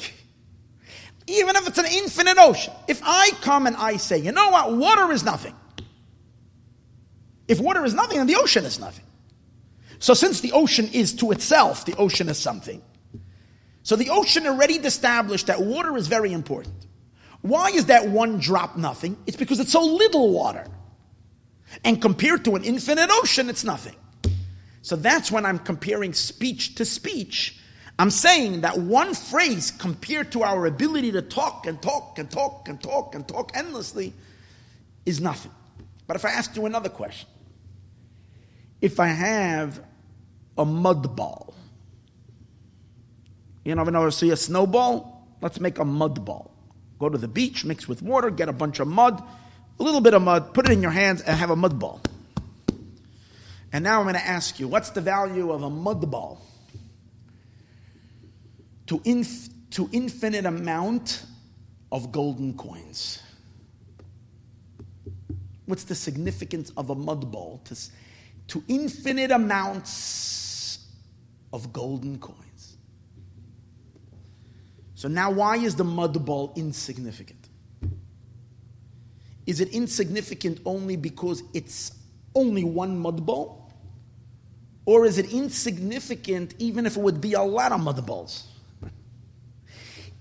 Even 1.27 1.55
if 1.55 1.67
it's 1.67 1.77
an 1.77 1.85
infinite 1.85 2.37
ocean. 2.37 2.73
If 2.87 3.01
I 3.03 3.31
come 3.41 3.67
and 3.67 3.75
I 3.75 3.97
say, 3.97 4.17
you 4.17 4.31
know 4.31 4.49
what, 4.49 4.75
water 4.75 5.11
is 5.11 5.23
nothing. 5.23 5.55
If 7.47 7.59
water 7.59 7.83
is 7.83 7.93
nothing, 7.93 8.17
then 8.17 8.27
the 8.27 8.37
ocean 8.37 8.65
is 8.65 8.79
nothing. 8.79 9.05
So 10.01 10.15
since 10.15 10.41
the 10.41 10.51
ocean 10.53 10.89
is 10.91 11.13
to 11.17 11.31
itself, 11.31 11.85
the 11.85 11.95
ocean 11.95 12.27
is 12.27 12.39
something. 12.39 12.81
So 13.83 13.95
the 13.95 14.09
ocean 14.09 14.47
already 14.47 14.73
established 14.73 15.45
that 15.45 15.61
water 15.61 15.95
is 15.95 16.07
very 16.07 16.33
important. 16.33 16.87
Why 17.41 17.69
is 17.69 17.85
that 17.85 18.09
one 18.09 18.39
drop 18.39 18.75
nothing? 18.75 19.15
It's 19.27 19.37
because 19.37 19.59
it's 19.59 19.71
so 19.71 19.83
little 19.83 20.33
water. 20.33 20.65
And 21.83 22.01
compared 22.01 22.43
to 22.45 22.55
an 22.55 22.63
infinite 22.63 23.11
ocean, 23.11 23.47
it's 23.47 23.63
nothing. 23.63 23.95
So 24.81 24.95
that's 24.95 25.31
when 25.31 25.45
I'm 25.45 25.59
comparing 25.59 26.13
speech 26.13 26.75
to 26.75 26.85
speech. 26.85 27.59
I'm 27.99 28.09
saying 28.09 28.61
that 28.61 28.79
one 28.79 29.13
phrase 29.13 29.69
compared 29.69 30.31
to 30.31 30.41
our 30.41 30.65
ability 30.65 31.11
to 31.11 31.21
talk 31.21 31.67
and 31.67 31.79
talk 31.79 32.17
and 32.17 32.29
talk 32.29 32.67
and 32.67 32.81
talk 32.81 33.13
and 33.13 33.27
talk 33.27 33.51
endlessly 33.53 34.13
is 35.05 35.21
nothing. 35.21 35.51
But 36.07 36.15
if 36.15 36.25
I 36.25 36.31
ask 36.31 36.55
you 36.55 36.65
another 36.65 36.89
question, 36.89 37.29
if 38.81 38.99
I 38.99 39.07
have 39.07 39.79
a 40.61 40.65
mud 40.65 41.15
ball, 41.15 41.53
you 43.65 43.75
know, 43.75 43.83
ever 43.83 44.11
see 44.11 44.31
a 44.31 44.37
snowball? 44.37 45.27
Let's 45.41 45.59
make 45.59 45.79
a 45.79 45.85
mud 45.85 46.23
ball. 46.23 46.51
Go 46.99 47.09
to 47.09 47.17
the 47.17 47.27
beach, 47.27 47.65
mix 47.65 47.87
with 47.87 48.01
water, 48.01 48.29
get 48.29 48.47
a 48.47 48.53
bunch 48.53 48.79
of 48.79 48.87
mud, 48.87 49.21
a 49.79 49.83
little 49.83 50.01
bit 50.01 50.13
of 50.13 50.21
mud, 50.21 50.53
put 50.53 50.67
it 50.67 50.71
in 50.71 50.81
your 50.81 50.91
hands, 50.91 51.21
and 51.21 51.37
have 51.37 51.49
a 51.49 51.55
mud 51.55 51.79
ball. 51.79 52.01
And 53.73 53.83
now 53.83 53.99
I'm 53.99 54.05
going 54.05 54.15
to 54.15 54.25
ask 54.25 54.59
you, 54.59 54.67
what's 54.67 54.89
the 54.91 55.01
value 55.01 55.51
of 55.51 55.63
a 55.63 55.69
mud 55.69 56.09
ball? 56.11 56.41
To, 58.87 59.01
inf- 59.05 59.49
to 59.71 59.89
infinite 59.91 60.45
amount 60.45 61.23
of 61.91 62.11
golden 62.11 62.55
coins. 62.55 63.21
What's 65.65 65.85
the 65.85 65.95
significance 65.95 66.71
of 66.75 66.89
a 66.89 66.95
mud 66.95 67.31
ball? 67.31 67.61
To, 67.65 67.77
to 68.49 68.63
infinite 68.67 69.31
amounts 69.31 70.40
of 71.53 71.73
golden 71.73 72.19
coins. 72.19 72.77
So 74.95 75.07
now, 75.07 75.31
why 75.31 75.57
is 75.57 75.75
the 75.75 75.83
mud 75.83 76.25
ball 76.25 76.53
insignificant? 76.55 77.49
Is 79.47 79.59
it 79.59 79.69
insignificant 79.69 80.59
only 80.65 80.95
because 80.95 81.43
it's 81.53 81.93
only 82.35 82.63
one 82.63 82.97
mud 82.99 83.25
ball? 83.25 83.73
Or 84.85 85.05
is 85.05 85.17
it 85.17 85.31
insignificant 85.31 86.55
even 86.59 86.85
if 86.85 86.97
it 86.97 87.01
would 87.01 87.21
be 87.21 87.33
a 87.33 87.41
lot 87.41 87.71
of 87.71 87.81
mud 87.81 88.05
balls? 88.05 88.47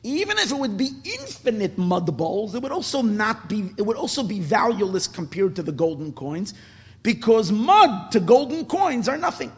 Even 0.03 0.39
if 0.39 0.51
it 0.51 0.57
would 0.57 0.79
be 0.79 0.93
infinite 1.05 1.77
mud 1.77 2.17
balls, 2.17 2.55
it 2.55 2.63
would 2.63 2.73
also 2.73 3.03
not 3.03 3.49
be 3.49 3.71
it 3.77 3.83
would 3.83 3.99
also 3.99 4.23
be 4.23 4.41
valueless 4.41 5.07
compared 5.07 5.55
to 5.57 5.63
the 5.63 5.73
golden 5.73 6.13
coins, 6.13 6.55
because 7.03 7.53
mud 7.53 8.11
to 8.13 8.21
golden 8.21 8.65
coins 8.65 9.09
are 9.09 9.19
nothing. 9.19 9.53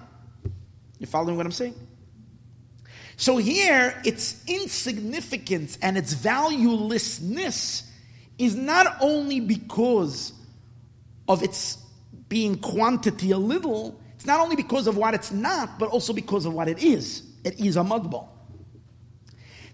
You 1.02 1.08
following 1.08 1.36
what 1.36 1.44
I'm 1.44 1.50
saying? 1.50 1.74
So 3.16 3.36
here 3.36 4.00
its 4.04 4.40
insignificance 4.46 5.76
and 5.82 5.98
its 5.98 6.14
valuelessness 6.14 7.82
is 8.38 8.54
not 8.54 8.98
only 9.00 9.40
because 9.40 10.32
of 11.26 11.42
its 11.42 11.76
being 12.28 12.56
quantity 12.56 13.32
a 13.32 13.36
little, 13.36 14.00
it's 14.14 14.26
not 14.26 14.38
only 14.38 14.54
because 14.54 14.86
of 14.86 14.96
what 14.96 15.12
it's 15.12 15.32
not, 15.32 15.76
but 15.80 15.88
also 15.88 16.12
because 16.12 16.46
of 16.46 16.54
what 16.54 16.68
it 16.68 16.80
is. 16.80 17.24
It 17.42 17.58
is 17.58 17.74
a 17.74 17.82
mud 17.82 18.08
ball. 18.08 18.32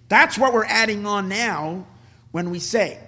That's 0.08 0.38
what 0.38 0.54
we're 0.54 0.64
adding 0.64 1.04
on 1.04 1.28
now 1.28 1.86
when 2.30 2.48
we 2.48 2.58
say 2.58 2.98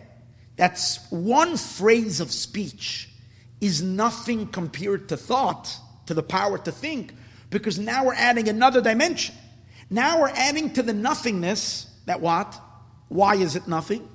that's 0.56 1.10
one 1.10 1.56
phrase 1.56 2.20
of 2.20 2.30
speech 2.30 3.08
is 3.62 3.80
nothing 3.82 4.46
compared 4.46 5.08
to 5.08 5.16
thought, 5.16 5.74
to 6.04 6.12
the 6.12 6.22
power 6.22 6.58
to 6.58 6.70
think, 6.70 7.14
because 7.50 7.78
now 7.78 8.06
we're 8.06 8.14
adding 8.14 8.48
another 8.48 8.80
dimension. 8.80 9.34
Now 9.90 10.20
we're 10.20 10.30
adding 10.30 10.72
to 10.74 10.82
the 10.82 10.92
nothingness 10.92 11.86
that 12.06 12.20
what? 12.20 12.58
Why 13.08 13.34
is 13.34 13.56
it 13.56 13.66
nothing? 13.66 14.08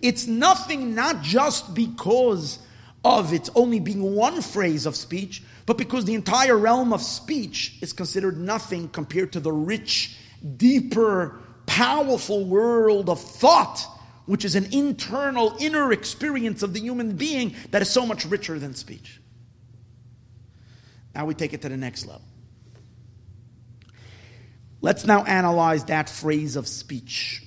It's 0.00 0.26
nothing 0.26 0.94
not 0.94 1.22
just 1.22 1.74
because 1.74 2.58
of 3.04 3.32
its 3.32 3.50
only 3.54 3.80
being 3.80 4.14
one 4.14 4.42
phrase 4.42 4.86
of 4.86 4.96
speech, 4.96 5.42
but 5.66 5.78
because 5.78 6.04
the 6.04 6.14
entire 6.14 6.56
realm 6.56 6.92
of 6.92 7.02
speech 7.02 7.76
is 7.80 7.92
considered 7.92 8.38
nothing 8.38 8.88
compared 8.88 9.32
to 9.32 9.40
the 9.40 9.52
rich, 9.52 10.16
deeper, 10.56 11.38
powerful 11.66 12.44
world 12.44 13.10
of 13.10 13.20
thought, 13.20 13.80
which 14.24 14.44
is 14.44 14.56
an 14.56 14.72
internal, 14.72 15.54
inner 15.60 15.92
experience 15.92 16.62
of 16.62 16.72
the 16.72 16.80
human 16.80 17.16
being 17.16 17.54
that 17.70 17.82
is 17.82 17.90
so 17.90 18.06
much 18.06 18.24
richer 18.24 18.58
than 18.58 18.74
speech. 18.74 19.20
Now 21.16 21.24
we 21.24 21.32
take 21.32 21.54
it 21.54 21.62
to 21.62 21.70
the 21.70 21.78
next 21.78 22.04
level. 22.04 22.20
Let's 24.82 25.06
now 25.06 25.24
analyze 25.24 25.84
that 25.84 26.10
phrase 26.10 26.56
of 26.56 26.68
speech 26.68 27.42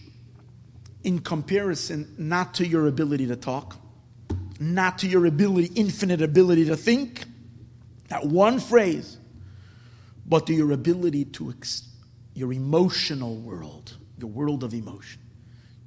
in 1.03 1.20
comparison 1.20 2.15
not 2.17 2.55
to 2.55 2.67
your 2.67 2.88
ability 2.88 3.28
to 3.28 3.36
talk, 3.36 3.78
not 4.59 4.97
to 4.97 5.07
your 5.07 5.28
ability, 5.28 5.72
infinite 5.76 6.20
ability 6.20 6.65
to 6.65 6.76
think, 6.76 7.26
that 8.07 8.26
one 8.26 8.59
phrase, 8.59 9.20
but 10.26 10.47
to 10.47 10.53
your 10.55 10.72
ability 10.72 11.26
to 11.26 11.51
ex- 11.51 11.88
your 12.34 12.51
emotional 12.51 13.36
world, 13.36 13.95
your 14.17 14.32
world 14.32 14.63
of 14.63 14.74
emotion, 14.74 15.22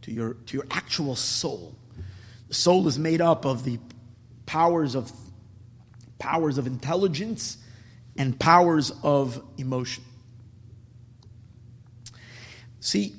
to 0.02 0.12
your 0.12 0.34
to 0.34 0.56
your 0.56 0.66
actual 0.70 1.16
soul. 1.16 1.74
The 2.46 2.54
soul 2.54 2.86
is 2.86 2.96
made 2.96 3.20
up 3.20 3.44
of 3.44 3.64
the 3.64 3.80
powers 4.46 4.94
of 4.94 5.10
powers 6.20 6.58
of 6.58 6.68
intelligence 6.68 7.58
and 8.16 8.38
powers 8.38 8.92
of 9.02 9.42
emotion. 9.56 10.04
See, 12.80 13.14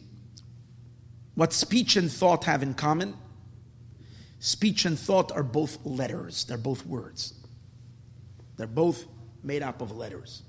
what 1.35 1.53
speech 1.53 1.95
and 1.95 2.11
thought 2.11 2.43
have 2.45 2.61
in 2.61 2.73
common? 2.73 3.15
Speech 4.39 4.85
and 4.85 4.99
thought 4.99 5.31
are 5.31 5.43
both 5.43 5.77
letters, 5.85 6.45
they're 6.45 6.57
both 6.57 6.85
words. 6.85 7.33
They're 8.57 8.67
both 8.67 9.05
made 9.41 9.63
up 9.63 9.81
of 9.81 9.95
letters. 9.95 10.43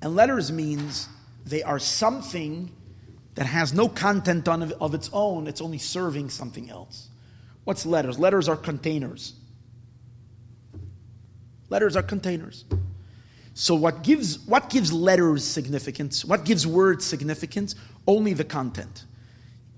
And 0.00 0.14
letters 0.14 0.50
means 0.50 1.08
they 1.44 1.62
are 1.62 1.78
something 1.78 2.70
that 3.34 3.46
has 3.46 3.74
no 3.74 3.88
content 3.88 4.48
on, 4.48 4.62
of 4.62 4.94
its 4.94 5.10
own, 5.12 5.46
it's 5.46 5.60
only 5.60 5.78
serving 5.78 6.30
something 6.30 6.70
else. 6.70 7.08
What's 7.64 7.84
letters? 7.84 8.18
Letters 8.18 8.48
are 8.48 8.56
containers. 8.56 9.34
Letters 11.68 11.96
are 11.96 12.02
containers. 12.02 12.64
So 13.54 13.76
what 13.76 14.02
gives 14.02 14.38
what 14.46 14.68
gives 14.68 14.92
letters 14.92 15.44
significance? 15.44 16.24
What 16.24 16.44
gives 16.44 16.66
words 16.66 17.04
significance? 17.04 17.76
Only 18.06 18.34
the 18.34 18.44
content. 18.44 19.04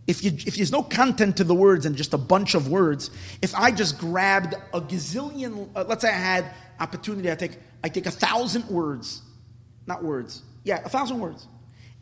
If, 0.06 0.22
you, 0.22 0.30
if 0.30 0.54
there's 0.56 0.70
no 0.70 0.82
content 0.82 1.36
to 1.38 1.44
the 1.44 1.54
words 1.54 1.84
and 1.84 1.96
just 1.96 2.14
a 2.14 2.18
bunch 2.18 2.54
of 2.54 2.68
words, 2.68 3.10
if 3.42 3.54
I 3.56 3.72
just 3.72 3.98
grabbed 3.98 4.54
a 4.72 4.80
gazillion, 4.80 5.68
uh, 5.74 5.84
let's 5.88 6.02
say 6.02 6.08
I 6.08 6.12
had 6.12 6.46
opportunity, 6.78 7.30
I 7.30 7.34
take, 7.34 7.58
I 7.82 7.88
take 7.88 8.06
a 8.06 8.12
thousand 8.12 8.68
words, 8.68 9.22
not 9.86 10.04
words, 10.04 10.42
yeah, 10.62 10.80
a 10.84 10.88
thousand 10.88 11.18
words, 11.18 11.48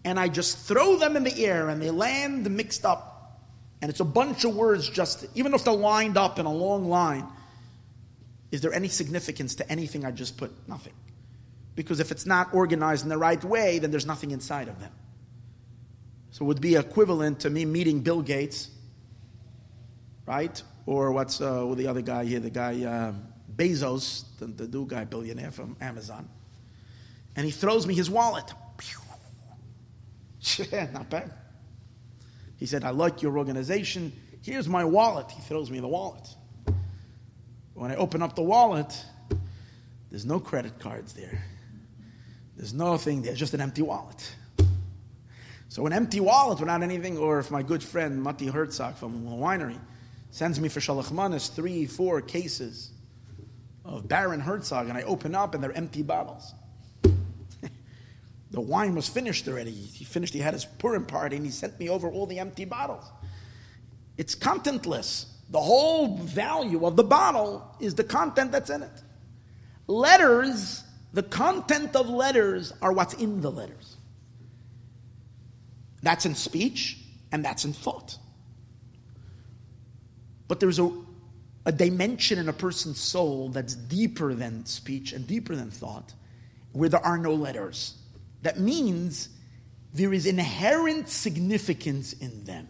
and 0.05 0.21
I 0.21 0.29
just 0.29 0.59
throw 0.59 0.97
them 0.97 1.17
in 1.17 1.25
the 1.25 1.47
air 1.47 1.71
and 1.71 1.81
they 1.81 1.91
land 1.91 2.49
mixed 2.51 2.85
up, 2.85 3.41
and 3.81 3.91
it's 3.91 4.01
a 4.01 4.05
bunch 4.05 4.45
of 4.45 4.55
words 4.55 4.89
just, 4.89 5.25
even 5.35 5.55
if 5.55 5.65
they're 5.65 5.73
lined 5.73 6.19
up 6.19 6.39
in 6.39 6.45
a 6.45 6.53
long 6.53 6.91
line, 6.91 7.27
is 8.53 8.61
there 8.61 8.75
any 8.75 8.89
significance 8.89 9.55
to 9.57 9.73
anything 9.73 10.05
I 10.05 10.11
just 10.11 10.37
put? 10.37 10.53
Nothing. 10.69 10.93
Because 11.75 12.01
if 12.01 12.11
it's 12.11 12.27
not 12.27 12.55
organized 12.55 13.03
in 13.03 13.09
the 13.09 13.19
right 13.19 13.43
way, 13.43 13.79
then 13.79 13.91
there's 13.91 14.07
nothing 14.07 14.31
inside 14.31 14.69
of 14.69 14.79
them. 14.81 14.93
So 16.31 16.45
it 16.45 16.49
would 16.49 16.61
be 16.61 16.77
equivalent 16.77 17.41
to 17.41 17.51
me 17.51 17.65
meeting 17.65 18.01
Bill 18.01 18.23
Gates, 18.23 18.71
right? 20.27 20.61
Or 20.87 21.13
what's 21.13 21.41
uh, 21.41 21.73
the 21.75 21.87
other 21.87 22.03
guy 22.03 22.25
here, 22.25 22.41
the 22.41 22.51
guy 22.51 22.85
uh, 22.85 23.13
Bezos, 23.55 24.25
the, 24.39 24.47
the 24.47 24.69
new 24.69 24.87
guy 24.87 25.05
billionaire 25.05 25.51
from 25.51 25.77
Amazon. 25.81 26.29
And 27.37 27.45
he 27.45 27.53
throws 27.53 27.87
me 27.87 27.95
his 27.95 28.11
wallet. 28.11 28.53
Not 30.93 31.11
bad. 31.11 31.33
He 32.57 32.67
said, 32.67 32.85
I 32.85 32.91
like 32.91 33.23
your 33.23 33.39
organization. 33.39 34.13
Here's 34.43 34.69
my 34.69 34.85
wallet. 34.85 35.31
He 35.31 35.41
throws 35.43 35.71
me 35.71 35.81
the 35.81 35.89
wallet. 35.89 36.29
When 37.75 37.91
I 37.91 37.97
open 37.97 38.23
up 38.23 38.37
the 38.37 38.43
wallet, 38.43 38.95
there's 40.11 40.25
no 40.25 40.39
credit 40.39 40.79
cards 40.79 41.13
there. 41.13 41.45
There's 42.57 42.73
nothing 42.73 43.23
there, 43.23 43.35
just 43.35 43.55
an 43.55 43.61
empty 43.61 43.83
wallet. 43.83 44.35
So 45.69 45.87
an 45.87 45.93
empty 45.93 46.21
wallet 46.21 46.61
without 46.61 46.83
anything, 46.83 47.19
or 47.19 47.41
if 47.41 47.51
my 47.51 47.63
good 47.63 47.83
friend 47.83 48.23
Mati 48.23 48.47
Herzog 48.47 48.95
from 48.97 49.25
the 49.25 49.33
winery 49.33 49.79
sends 50.31 50.61
me 50.61 50.69
for 50.69 50.81
Shalach 50.81 51.11
Manas 51.11 51.49
three, 51.49 51.87
four 51.87 52.21
cases 52.21 52.93
of 53.85 54.07
Baron 54.07 54.41
Herzog, 54.41 54.89
and 54.89 54.97
I 54.97 55.03
open 55.03 55.35
up 55.35 55.55
and 55.55 55.63
they're 55.63 55.77
empty 55.77 56.03
bottles. 56.03 56.55
the 58.51 58.61
wine 58.61 58.95
was 58.95 59.09
finished 59.09 59.49
already. 59.49 59.73
He 59.73 60.05
finished, 60.05 60.33
he 60.33 60.41
had 60.41 60.55
his 60.55 60.65
Purim 60.65 61.07
party, 61.07 61.37
and 61.37 61.45
he 61.45 61.51
sent 61.51 61.79
me 61.79 61.89
over 61.89 62.09
all 62.09 62.27
the 62.27 62.39
empty 62.39 62.65
bottles. 62.65 63.05
It's 64.17 64.35
contentless. 64.35 65.27
The 65.51 65.61
whole 65.61 66.17
value 66.19 66.87
of 66.87 66.97
the 66.97 67.05
bottle 67.05 67.77
is 67.81 67.95
the 67.95 68.05
content 68.05 68.53
that's 68.53 68.71
in 68.71 68.83
it. 68.83 69.03
Letters, 69.87 70.83
the 71.15 71.23
content 71.23 71.95
of 71.95 72.11
letters 72.11 72.73
are 72.83 72.93
what's 72.93 73.15
in 73.15 73.41
the 73.41 73.51
letters. 73.51 73.97
That's 76.03 76.27
in 76.27 76.35
speech 76.35 76.99
and 77.31 77.45
that's 77.45 77.65
in 77.65 77.73
thought. 77.73 78.19
But 80.49 80.59
there's 80.59 80.81
a, 80.81 80.91
a 81.65 81.71
dimension 81.71 82.41
in 82.41 82.49
a 82.49 82.53
person's 82.53 82.99
soul 82.99 83.49
that's 83.51 83.77
deeper 83.77 84.35
than 84.35 84.67
speech 84.67 85.13
and 85.13 85.25
deeper 85.25 85.55
than 85.55 85.71
thought, 85.71 86.13
where 86.73 86.89
there 86.89 87.07
are 87.07 87.17
no 87.17 87.33
letters. 87.33 87.95
That 88.43 88.59
means 88.59 89.29
there 89.93 90.13
is 90.13 90.27
inherent 90.27 91.09
significance 91.09 92.13
in 92.13 92.43
them, 92.43 92.67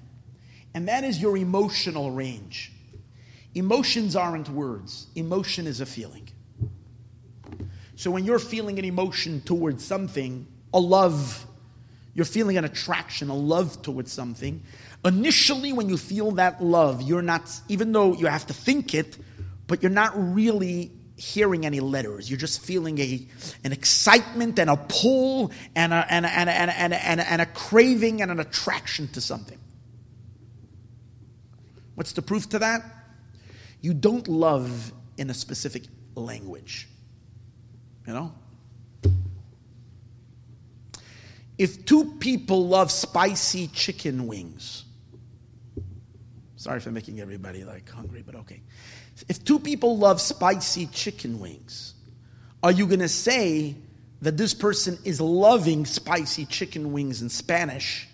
and 0.74 0.86
that 0.88 1.02
is 1.02 1.20
your 1.20 1.38
emotional 1.38 2.10
range. 2.10 2.72
Emotions 3.54 4.14
aren't 4.14 4.50
words, 4.50 5.06
emotion 5.14 5.66
is 5.66 5.80
a 5.80 5.86
feeling. 5.86 6.23
So 7.96 8.10
when 8.10 8.24
you're 8.24 8.38
feeling 8.38 8.78
an 8.78 8.84
emotion 8.84 9.40
towards 9.40 9.84
something, 9.84 10.46
a 10.72 10.80
love, 10.80 11.46
you're 12.14 12.24
feeling 12.24 12.56
an 12.56 12.64
attraction, 12.64 13.28
a 13.28 13.34
love 13.34 13.82
towards 13.82 14.12
something, 14.12 14.62
initially 15.04 15.72
when 15.72 15.88
you 15.88 15.96
feel 15.96 16.32
that 16.32 16.62
love, 16.62 17.02
you're 17.02 17.22
not, 17.22 17.50
even 17.68 17.92
though 17.92 18.14
you 18.14 18.26
have 18.26 18.46
to 18.46 18.54
think 18.54 18.94
it, 18.94 19.16
but 19.66 19.82
you're 19.82 19.92
not 19.92 20.12
really 20.16 20.90
hearing 21.16 21.64
any 21.64 21.78
letters. 21.78 22.28
You're 22.28 22.38
just 22.38 22.60
feeling 22.60 22.98
a, 22.98 23.26
an 23.62 23.72
excitement 23.72 24.58
and 24.58 24.68
a 24.68 24.76
pull 24.76 25.52
and 25.76 25.92
a, 25.92 26.04
and, 26.10 26.26
a, 26.26 26.28
and, 26.28 26.50
a, 26.50 26.52
and, 26.52 26.70
a, 26.70 26.80
and, 26.80 26.92
a, 26.92 27.06
and, 27.06 27.20
a, 27.20 27.30
and 27.30 27.42
a 27.42 27.46
craving 27.46 28.20
and 28.20 28.30
an 28.30 28.40
attraction 28.40 29.08
to 29.08 29.20
something. 29.20 29.58
What's 31.94 32.12
the 32.12 32.22
proof 32.22 32.48
to 32.48 32.58
that? 32.58 32.82
You 33.80 33.94
don't 33.94 34.26
love 34.26 34.92
in 35.16 35.30
a 35.30 35.34
specific 35.34 35.84
language. 36.16 36.88
You 38.06 38.12
know? 38.12 38.32
If 41.56 41.84
two 41.84 42.16
people 42.18 42.66
love 42.66 42.90
spicy 42.90 43.68
chicken 43.68 44.26
wings, 44.26 44.84
sorry 46.56 46.80
for 46.80 46.90
making 46.90 47.20
everybody 47.20 47.64
like 47.64 47.88
hungry, 47.88 48.22
but 48.24 48.34
okay. 48.34 48.60
If 49.28 49.44
two 49.44 49.60
people 49.60 49.96
love 49.96 50.20
spicy 50.20 50.86
chicken 50.86 51.38
wings, 51.38 51.94
are 52.62 52.72
you 52.72 52.86
going 52.86 53.00
to 53.00 53.08
say 53.08 53.76
that 54.22 54.36
this 54.36 54.52
person 54.52 54.98
is 55.04 55.20
loving 55.20 55.86
spicy 55.86 56.46
chicken 56.46 56.92
wings 56.92 57.22
in 57.22 57.28
Spanish 57.28 58.08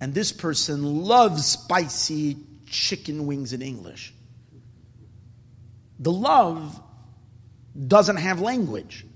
and 0.00 0.12
this 0.12 0.32
person 0.32 1.04
loves 1.04 1.46
spicy 1.46 2.36
chicken 2.66 3.26
wings 3.26 3.52
in 3.52 3.62
English? 3.62 4.12
The 6.00 6.10
love 6.10 6.80
doesn't 7.86 8.16
have 8.16 8.40
language. 8.40 9.06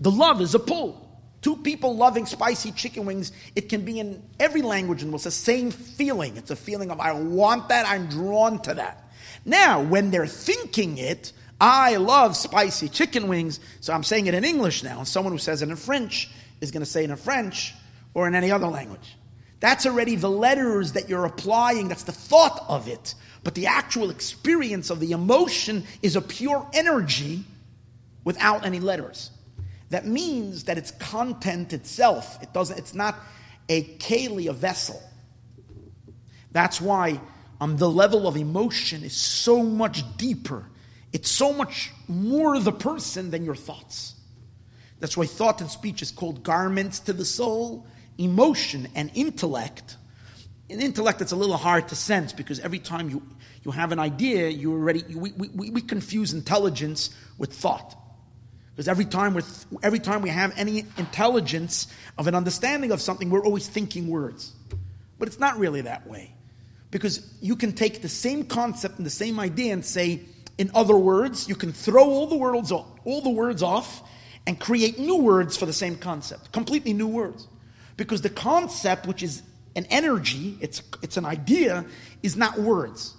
The 0.00 0.10
love 0.10 0.40
is 0.40 0.54
a 0.54 0.58
pull. 0.58 1.06
Two 1.42 1.56
people 1.56 1.96
loving 1.96 2.26
spicy 2.26 2.72
chicken 2.72 3.06
wings, 3.06 3.32
it 3.56 3.68
can 3.68 3.84
be 3.84 3.98
in 3.98 4.22
every 4.38 4.60
language 4.60 5.02
and 5.02 5.14
it's 5.14 5.24
the 5.24 5.30
same 5.30 5.70
feeling. 5.70 6.36
It's 6.36 6.50
a 6.50 6.56
feeling 6.56 6.90
of, 6.90 7.00
I 7.00 7.12
want 7.12 7.68
that, 7.68 7.86
I'm 7.86 8.08
drawn 8.08 8.60
to 8.62 8.74
that. 8.74 9.10
Now, 9.44 9.82
when 9.82 10.10
they're 10.10 10.26
thinking 10.26 10.98
it, 10.98 11.32
I 11.58 11.96
love 11.96 12.36
spicy 12.36 12.88
chicken 12.88 13.28
wings, 13.28 13.60
so 13.80 13.92
I'm 13.92 14.02
saying 14.02 14.26
it 14.26 14.34
in 14.34 14.44
English 14.44 14.82
now, 14.82 14.98
and 14.98 15.08
someone 15.08 15.32
who 15.32 15.38
says 15.38 15.62
it 15.62 15.68
in 15.68 15.76
French 15.76 16.30
is 16.60 16.70
going 16.70 16.82
to 16.82 16.90
say 16.90 17.04
it 17.04 17.10
in 17.10 17.16
French 17.16 17.74
or 18.12 18.26
in 18.26 18.34
any 18.34 18.50
other 18.50 18.66
language. 18.66 19.16
That's 19.60 19.84
already 19.86 20.16
the 20.16 20.30
letters 20.30 20.92
that 20.92 21.08
you're 21.08 21.26
applying, 21.26 21.88
that's 21.88 22.04
the 22.04 22.12
thought 22.12 22.64
of 22.68 22.88
it. 22.88 23.14
But 23.44 23.54
the 23.54 23.66
actual 23.66 24.10
experience 24.10 24.90
of 24.90 25.00
the 25.00 25.12
emotion 25.12 25.84
is 26.02 26.16
a 26.16 26.22
pure 26.22 26.66
energy 26.72 27.44
without 28.24 28.66
any 28.66 28.80
letters. 28.80 29.30
That 29.90 30.06
means 30.06 30.64
that 30.64 30.78
it's 30.78 30.92
content 30.92 31.72
itself. 31.72 32.42
It 32.42 32.52
doesn't, 32.52 32.78
it's 32.78 32.94
not 32.94 33.16
a 33.68 33.82
keli, 33.98 34.48
a 34.48 34.52
vessel. 34.52 35.00
That's 36.52 36.80
why 36.80 37.20
um, 37.60 37.76
the 37.76 37.90
level 37.90 38.26
of 38.26 38.36
emotion 38.36 39.04
is 39.04 39.14
so 39.14 39.62
much 39.62 40.02
deeper. 40.16 40.66
It's 41.12 41.28
so 41.28 41.52
much 41.52 41.90
more 42.08 42.58
the 42.58 42.72
person 42.72 43.30
than 43.30 43.44
your 43.44 43.56
thoughts. 43.56 44.14
That's 45.00 45.16
why 45.16 45.26
thought 45.26 45.60
and 45.60 45.70
speech 45.70 46.02
is 46.02 46.10
called 46.10 46.42
garments 46.42 47.00
to 47.00 47.12
the 47.12 47.24
soul, 47.24 47.86
emotion 48.18 48.88
and 48.94 49.10
intellect. 49.14 49.96
In 50.68 50.80
intellect, 50.80 51.20
it's 51.20 51.32
a 51.32 51.36
little 51.36 51.56
hard 51.56 51.88
to 51.88 51.96
sense 51.96 52.32
because 52.32 52.60
every 52.60 52.78
time 52.78 53.10
you, 53.10 53.22
you 53.64 53.72
have 53.72 53.90
an 53.92 53.98
idea, 53.98 54.48
you 54.48 54.72
already 54.72 55.02
you, 55.08 55.18
we, 55.18 55.32
we, 55.32 55.70
we 55.70 55.80
confuse 55.80 56.32
intelligence 56.32 57.10
with 57.38 57.52
thought. 57.52 57.96
Because 58.80 58.88
every 58.88 59.04
time, 59.04 59.34
we 59.34 59.42
every 59.82 59.98
time 59.98 60.22
we 60.22 60.30
have 60.30 60.54
any 60.56 60.86
intelligence 60.96 61.86
of 62.16 62.28
an 62.28 62.34
understanding 62.34 62.92
of 62.92 63.02
something, 63.02 63.28
we're 63.28 63.44
always 63.44 63.68
thinking 63.68 64.08
words. 64.08 64.54
But 65.18 65.28
it's 65.28 65.38
not 65.38 65.58
really 65.58 65.82
that 65.82 66.06
way. 66.06 66.32
Because 66.90 67.30
you 67.42 67.56
can 67.56 67.74
take 67.74 68.00
the 68.00 68.08
same 68.08 68.44
concept 68.44 68.96
and 68.96 69.04
the 69.04 69.10
same 69.10 69.38
idea 69.38 69.74
and 69.74 69.84
say, 69.84 70.22
in 70.56 70.70
other 70.72 70.96
words, 70.96 71.46
you 71.46 71.56
can 71.56 71.74
throw 71.74 72.08
all 72.08 72.26
the 72.26 72.38
words 72.38 72.72
off, 72.72 72.86
all 73.04 73.20
the 73.20 73.28
words 73.28 73.62
off 73.62 74.02
and 74.46 74.58
create 74.58 74.98
new 74.98 75.18
words 75.18 75.58
for 75.58 75.66
the 75.66 75.74
same 75.74 75.96
concept, 75.96 76.50
completely 76.50 76.94
new 76.94 77.08
words. 77.08 77.48
Because 77.98 78.22
the 78.22 78.30
concept, 78.30 79.06
which 79.06 79.22
is 79.22 79.42
an 79.76 79.84
energy, 79.90 80.56
it's, 80.62 80.82
it's 81.02 81.18
an 81.18 81.26
idea, 81.26 81.84
is 82.22 82.34
not 82.34 82.58
words. 82.58 83.14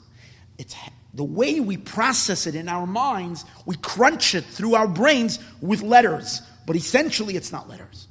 It's 0.57 0.73
the 1.13 1.23
way 1.23 1.59
we 1.59 1.77
process 1.77 2.47
it 2.47 2.55
in 2.55 2.69
our 2.69 2.87
minds, 2.87 3.45
we 3.65 3.75
crunch 3.75 4.33
it 4.33 4.45
through 4.45 4.75
our 4.75 4.87
brains 4.87 5.39
with 5.61 5.81
letters, 5.81 6.41
but 6.65 6.75
essentially 6.75 7.35
it's 7.35 7.51
not 7.51 7.67
letters. 7.67 8.07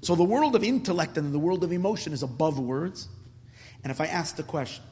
So 0.00 0.14
the 0.14 0.24
world 0.24 0.54
of 0.56 0.64
intellect 0.64 1.18
and 1.18 1.32
the 1.34 1.38
world 1.38 1.64
of 1.64 1.72
emotion 1.72 2.12
is 2.12 2.22
above 2.22 2.58
words. 2.58 3.08
And 3.82 3.90
if 3.90 4.00
I 4.00 4.06
ask 4.06 4.36
the 4.36 4.42
question, 4.42 4.84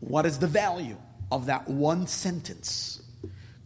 what 0.00 0.26
is 0.26 0.38
the 0.38 0.46
value 0.46 0.96
of 1.32 1.46
that 1.46 1.68
one 1.68 2.06
sentence 2.06 3.02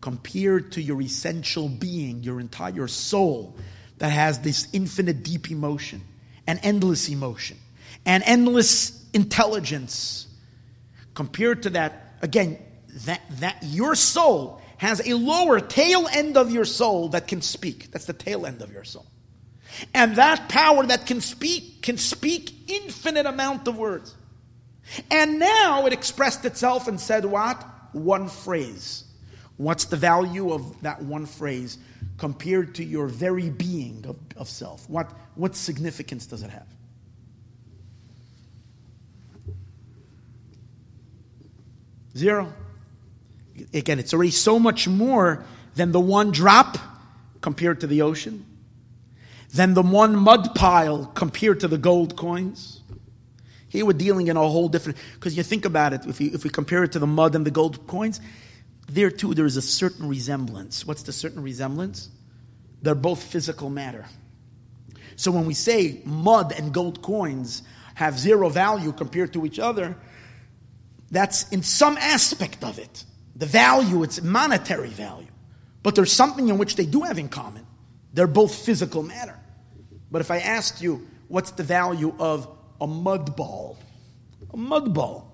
compared 0.01 0.73
to 0.73 0.83
your 0.83 1.01
essential 1.03 1.69
being, 1.69 2.23
your 2.23 2.41
entire 2.41 2.87
soul 2.87 3.57
that 3.99 4.11
has 4.11 4.41
this 4.41 4.69
infinite 4.73 5.23
deep 5.23 5.51
emotion 5.51 6.03
and 6.47 6.61
endless 6.63 7.09
emotion 7.09 7.59
and 8.07 8.23
endless 8.27 9.05
intelligence? 9.13 10.29
Compared 11.15 11.63
to 11.65 11.71
that, 11.71 12.04
again, 12.25 12.59
that, 13.05 13.21
that 13.41 13.59
your 13.63 13.95
soul 13.95 14.61
has 14.79 15.07
a 15.07 15.15
lower 15.15 15.61
tail 15.61 16.09
end 16.11 16.37
of 16.37 16.51
your 16.51 16.65
soul 16.65 17.11
that 17.11 17.29
can 17.29 17.43
speak. 17.43 17.91
That's 17.93 18.07
the 18.07 18.13
tail 18.15 18.47
end 18.47 18.63
of 18.63 18.73
your 18.73 18.83
soul. 18.83 19.07
And 19.93 20.17
that 20.17 20.49
power 20.49 20.87
that 20.87 21.07
can 21.07 21.21
speak 21.21 21.83
can 21.83 21.99
speak 21.99 22.71
infinite 22.71 23.27
amount 23.27 23.69
of 23.69 23.77
words. 23.77 24.15
And 25.11 25.39
now 25.39 25.87
it 25.87 25.93
expressed 25.93 26.45
itself 26.45 26.89
and 26.89 26.99
said 26.99 27.25
what? 27.25 27.63
One 27.93 28.29
phrase. 28.29 29.05
What's 29.57 29.85
the 29.85 29.97
value 29.97 30.53
of 30.53 30.81
that 30.83 31.03
one 31.03 31.27
phrase 31.27 31.79
compared 32.17 32.77
to 32.77 32.85
your 32.85 33.07
very 33.07 33.51
being 33.51 34.05
of, 34.09 34.17
of 34.37 34.49
self? 34.49 34.89
What, 34.89 35.11
what 35.35 35.55
significance 35.57 36.27
does 36.27 36.43
it 36.43 36.51
have? 36.51 36.67
Zero. 42.17 42.53
Again, 43.73 43.99
it's 43.99 44.15
already 44.15 44.31
so 44.31 44.59
much 44.59 44.89
more 44.89 45.45
than 45.75 45.93
the 45.93 46.01
one 46.01 46.31
drop 46.31 46.79
compared 47.41 47.81
to 47.81 47.87
the 47.87 48.03
ocean, 48.03 48.45
than 49.53 49.75
the 49.75 49.83
one 49.83 50.17
mud 50.17 50.55
pile 50.55 51.07
compared 51.07 51.61
to 51.61 51.69
the 51.69 51.79
gold 51.79 52.17
coins 52.17 52.81
here 53.75 53.85
we're 53.85 53.93
dealing 53.93 54.29
in 54.29 54.37
a 54.37 54.41
whole 54.41 54.69
different, 54.69 54.99
because 55.15 55.37
you 55.37 55.43
think 55.43 55.65
about 55.65 55.93
it, 55.93 56.07
if, 56.07 56.21
you, 56.21 56.31
if 56.33 56.45
we 56.45 56.51
compare 56.51 56.85
it 56.85 56.93
to 56.93 57.01
the 57.01 57.09
mud 57.09 57.35
and 57.35 57.45
the 57.45 57.51
gold 57.51 57.89
coins, 57.89 58.21
there 58.89 59.11
too 59.11 59.35
there 59.35 59.47
is 59.47 59.57
a 59.57 59.63
certain 59.63 60.09
resemblance. 60.09 60.87
What's 60.87 61.03
the 61.03 61.13
certain 61.13 61.43
resemblance? 61.43 62.09
They're 62.83 62.95
both 62.95 63.21
physical 63.21 63.71
matter. 63.71 64.07
So 65.17 65.33
when 65.33 65.45
we 65.45 65.55
say 65.55 66.01
mud 66.05 66.53
and 66.57 66.73
gold 66.73 67.03
coins 67.03 67.65
have 67.97 68.17
zero 68.17 68.49
value 68.49 68.93
compared 68.93 69.33
to 69.33 69.45
each 69.45 69.59
other, 69.59 69.97
that's 71.15 71.49
in 71.51 71.63
some 71.63 71.97
aspect 71.97 72.63
of 72.65 72.79
it. 72.79 73.05
The 73.37 73.47
value, 73.47 74.03
it's 74.03 74.21
monetary 74.23 74.91
value. 74.91 75.29
But 75.83 75.95
there's 75.95 76.13
something 76.13 76.49
in 76.49 76.59
which 76.59 76.77
they 76.77 76.87
do 76.87 77.03
have 77.03 77.19
in 77.19 77.29
common. 77.29 77.67
They're 78.13 78.27
both 78.27 78.55
physical 78.55 79.03
matter. 79.03 79.39
But 80.11 80.21
if 80.21 80.31
I 80.31 80.39
asked 80.39 80.83
you, 80.83 81.07
what's 81.29 81.53
the 81.53 81.65
value 81.65 82.15
of 82.19 82.49
a 82.81 82.87
mud 82.87 83.37
ball. 83.37 83.79
A 84.53 84.57
mud 84.57 84.95
ball 84.95 85.31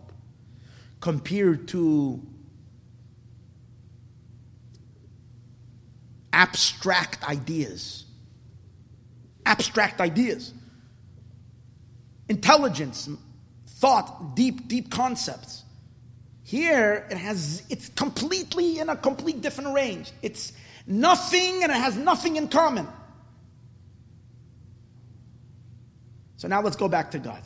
compared 1.01 1.69
to 1.69 2.21
abstract 6.33 7.29
ideas. 7.29 8.05
Abstract 9.47 10.01
ideas. 10.01 10.55
Intelligence, 12.29 13.09
thought, 13.67 14.37
deep, 14.37 14.69
deep 14.69 14.91
concepts. 14.91 15.65
Here, 16.51 17.07
it 17.09 17.17
has, 17.17 17.63
it's 17.71 17.91
completely 17.91 18.81
in 18.81 18.89
a 18.89 18.97
complete 18.97 19.41
different 19.41 19.73
range. 19.73 20.11
It's 20.21 20.53
nothing 20.85 21.63
and 21.63 21.71
it 21.71 21.77
has 21.77 21.97
nothing 21.97 22.35
in 22.35 22.49
common. 22.49 22.89
So 26.39 26.49
now 26.49 26.61
let's 26.61 26.75
go 26.75 26.89
back 26.89 27.13
to 27.13 27.21
God. 27.21 27.41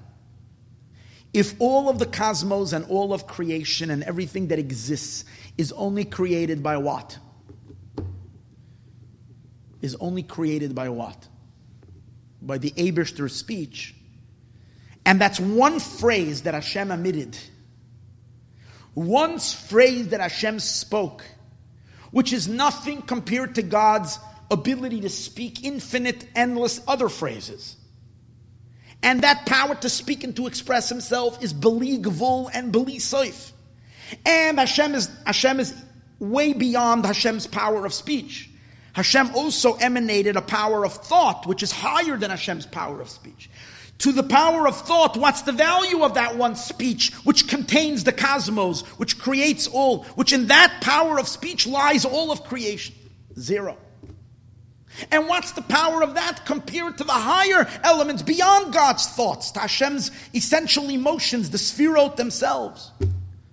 If 1.34 1.54
all 1.58 1.90
of 1.90 1.98
the 1.98 2.06
cosmos 2.06 2.72
and 2.72 2.86
all 2.86 3.12
of 3.12 3.26
creation 3.26 3.90
and 3.90 4.02
everything 4.04 4.48
that 4.48 4.58
exists 4.58 5.26
is 5.58 5.70
only 5.72 6.06
created 6.06 6.62
by 6.62 6.78
what? 6.78 7.18
Is 9.82 9.96
only 9.96 10.22
created 10.22 10.74
by 10.74 10.88
what? 10.88 11.28
By 12.40 12.56
the 12.56 12.70
Eberster's 12.70 13.36
speech. 13.36 13.94
And 15.04 15.20
that's 15.20 15.38
one 15.38 15.78
phrase 15.78 16.44
that 16.44 16.54
Hashem 16.54 16.90
emitted. 16.90 17.36
One 18.94 19.38
phrase 19.38 20.08
that 20.08 20.20
Hashem 20.20 20.60
spoke, 20.60 21.24
which 22.10 22.32
is 22.32 22.48
nothing 22.48 23.02
compared 23.02 23.56
to 23.56 23.62
God's 23.62 24.18
ability 24.50 25.00
to 25.02 25.08
speak 25.08 25.64
infinite, 25.64 26.26
endless 26.34 26.80
other 26.86 27.08
phrases. 27.08 27.76
And 29.02 29.22
that 29.22 29.44
power 29.46 29.74
to 29.74 29.88
speak 29.88 30.24
and 30.24 30.34
to 30.36 30.46
express 30.46 30.88
himself 30.88 31.42
is 31.42 31.52
beli 31.52 31.98
gvul 31.98 32.50
and 32.54 32.72
beli 32.72 32.96
soif. 32.96 33.52
And 34.24 34.58
Hashem 34.58 34.94
is, 34.94 35.10
Hashem 35.26 35.60
is 35.60 35.74
way 36.18 36.52
beyond 36.52 37.04
Hashem's 37.04 37.46
power 37.46 37.84
of 37.84 37.92
speech. 37.92 38.48
Hashem 38.92 39.34
also 39.34 39.74
emanated 39.74 40.36
a 40.36 40.42
power 40.42 40.84
of 40.84 40.92
thought, 40.92 41.46
which 41.46 41.62
is 41.62 41.72
higher 41.72 42.16
than 42.16 42.30
Hashem's 42.30 42.64
power 42.64 43.00
of 43.00 43.10
speech. 43.10 43.50
To 43.98 44.12
the 44.12 44.22
power 44.22 44.66
of 44.66 44.76
thought, 44.76 45.16
what's 45.16 45.42
the 45.42 45.52
value 45.52 46.02
of 46.02 46.14
that 46.14 46.36
one 46.36 46.56
speech, 46.56 47.12
which 47.24 47.48
contains 47.48 48.04
the 48.04 48.12
cosmos, 48.12 48.82
which 48.98 49.18
creates 49.18 49.66
all, 49.66 50.04
which 50.14 50.32
in 50.32 50.48
that 50.48 50.80
power 50.80 51.18
of 51.18 51.28
speech 51.28 51.66
lies 51.66 52.04
all 52.04 52.30
of 52.30 52.44
creation? 52.44 52.94
Zero. 53.38 53.76
And 55.10 55.28
what's 55.28 55.52
the 55.52 55.62
power 55.62 56.02
of 56.02 56.14
that 56.14 56.44
compared 56.46 56.98
to 56.98 57.04
the 57.04 57.12
higher 57.12 57.68
elements 57.82 58.22
beyond 58.22 58.72
God's 58.72 59.06
thoughts, 59.06 59.50
to 59.52 59.60
Hashem's 59.60 60.10
essential 60.34 60.88
emotions, 60.88 61.50
the 61.50 61.58
sphirot 61.58 62.16
themselves? 62.16 62.92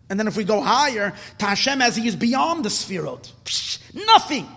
And 0.09 0.19
then 0.19 0.27
if 0.27 0.35
we 0.35 0.43
go 0.43 0.61
higher, 0.61 1.13
to 1.39 1.45
Hashem 1.45 1.81
as 1.81 1.95
He 1.95 2.07
is 2.07 2.15
beyond 2.15 2.65
the 2.65 2.69
sphirot, 2.69 3.31
psh, 3.45 3.79
nothing. 4.05 4.47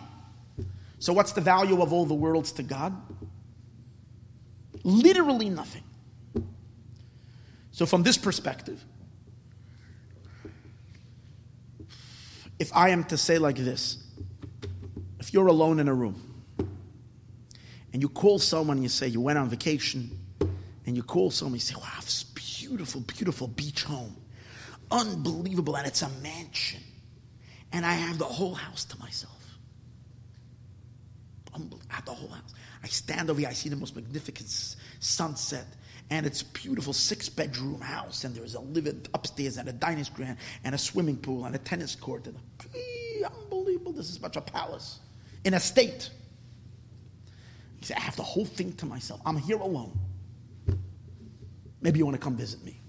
So 0.98 1.12
what's 1.12 1.32
the 1.32 1.40
value 1.40 1.80
of 1.80 1.92
all 1.92 2.06
the 2.06 2.14
worlds 2.14 2.52
to 2.52 2.62
God? 2.62 2.94
Literally 4.84 5.48
nothing. 5.48 5.82
So 7.72 7.86
from 7.86 8.02
this 8.02 8.16
perspective, 8.16 8.84
if 12.58 12.70
I 12.74 12.90
am 12.90 13.02
to 13.04 13.16
say 13.16 13.38
like 13.38 13.56
this, 13.56 13.98
if 15.18 15.34
you're 15.34 15.48
alone 15.48 15.80
in 15.80 15.88
a 15.88 15.94
room, 15.94 16.20
and 17.92 18.02
you 18.02 18.08
call 18.08 18.38
someone 18.38 18.76
and 18.76 18.84
you 18.84 18.88
say 18.88 19.08
you 19.08 19.20
went 19.20 19.38
on 19.38 19.48
vacation, 19.48 20.10
and 20.86 20.96
you 20.96 21.02
call 21.02 21.30
someone 21.30 21.54
and 21.54 21.62
you 21.62 21.66
say, 21.66 21.74
wow, 21.76 22.00
this 22.00 22.24
beautiful, 22.24 23.00
beautiful 23.00 23.48
beach 23.48 23.84
home. 23.84 24.14
Unbelievable, 24.90 25.76
and 25.76 25.86
it's 25.86 26.02
a 26.02 26.10
mansion. 26.22 26.80
And 27.72 27.86
I 27.86 27.94
have 27.94 28.18
the 28.18 28.24
whole 28.24 28.54
house 28.54 28.84
to 28.84 28.98
myself. 29.00 29.43
Have 31.88 32.04
the 32.04 32.12
whole 32.12 32.30
house. 32.30 32.52
I 32.82 32.88
stand 32.88 33.30
over 33.30 33.38
here, 33.38 33.48
I 33.48 33.52
see 33.52 33.68
the 33.68 33.76
most 33.76 33.94
magnificent 33.94 34.76
sunset, 34.98 35.66
and 36.10 36.26
it's 36.26 36.42
a 36.42 36.46
beautiful 36.46 36.92
six 36.92 37.28
bedroom 37.28 37.80
house, 37.80 38.24
and 38.24 38.34
there's 38.34 38.54
a 38.54 38.60
living 38.60 39.06
upstairs, 39.14 39.56
and 39.56 39.68
a 39.68 39.72
dining 39.72 40.04
room, 40.18 40.36
and 40.64 40.74
a 40.74 40.78
swimming 40.78 41.16
pool, 41.16 41.44
and 41.44 41.54
a 41.54 41.58
tennis 41.58 41.94
court. 41.94 42.26
And 42.26 42.36
a, 42.74 43.26
unbelievable, 43.26 43.92
this 43.92 44.10
is 44.10 44.20
much 44.20 44.36
a 44.36 44.40
palace 44.40 44.98
in 45.44 45.54
a 45.54 45.60
state. 45.60 46.10
He 47.78 47.84
said, 47.84 47.98
I 47.98 48.00
have 48.00 48.16
the 48.16 48.22
whole 48.22 48.46
thing 48.46 48.72
to 48.74 48.86
myself. 48.86 49.20
I'm 49.24 49.36
here 49.36 49.58
alone. 49.58 49.96
Maybe 51.80 51.98
you 51.98 52.04
want 52.04 52.16
to 52.16 52.20
come 52.20 52.36
visit 52.36 52.64
me. 52.64 52.80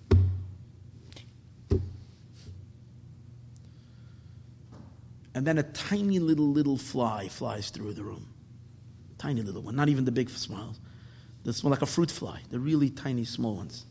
And 5.35 5.45
then 5.45 5.57
a 5.57 5.63
tiny 5.63 6.19
little, 6.19 6.47
little 6.47 6.77
fly 6.77 7.27
flies 7.27 7.69
through 7.69 7.93
the 7.93 8.03
room. 8.03 8.34
Tiny 9.17 9.41
little 9.41 9.61
one, 9.61 9.75
not 9.75 9.89
even 9.89 10.05
the 10.05 10.11
big 10.11 10.29
smiles. 10.29 10.79
This 11.43 11.63
one 11.63 11.71
like 11.71 11.81
a 11.81 11.85
fruit 11.85 12.11
fly, 12.11 12.41
the 12.49 12.59
really 12.59 12.89
tiny, 12.89 13.23
small 13.23 13.55
ones. 13.55 13.85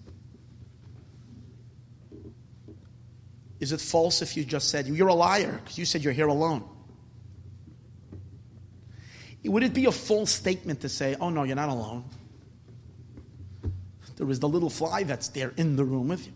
Is 3.60 3.72
it 3.72 3.80
false 3.80 4.20
if 4.22 4.36
you 4.36 4.44
just 4.44 4.68
said, 4.68 4.86
You're 4.86 5.08
a 5.08 5.14
liar 5.14 5.60
because 5.62 5.78
you 5.78 5.84
said 5.84 6.02
you're 6.02 6.12
here 6.12 6.28
alone? 6.28 6.64
Would 9.44 9.62
it 9.62 9.74
be 9.74 9.84
a 9.84 9.92
false 9.92 10.30
statement 10.30 10.80
to 10.80 10.88
say, 10.88 11.16
oh 11.20 11.28
no, 11.28 11.42
you're 11.42 11.56
not 11.56 11.68
alone? 11.68 12.04
There 14.16 14.30
is 14.30 14.40
the 14.40 14.48
little 14.48 14.70
fly 14.70 15.02
that's 15.02 15.28
there 15.28 15.52
in 15.56 15.76
the 15.76 15.84
room 15.84 16.08
with 16.08 16.26
you. 16.26 16.32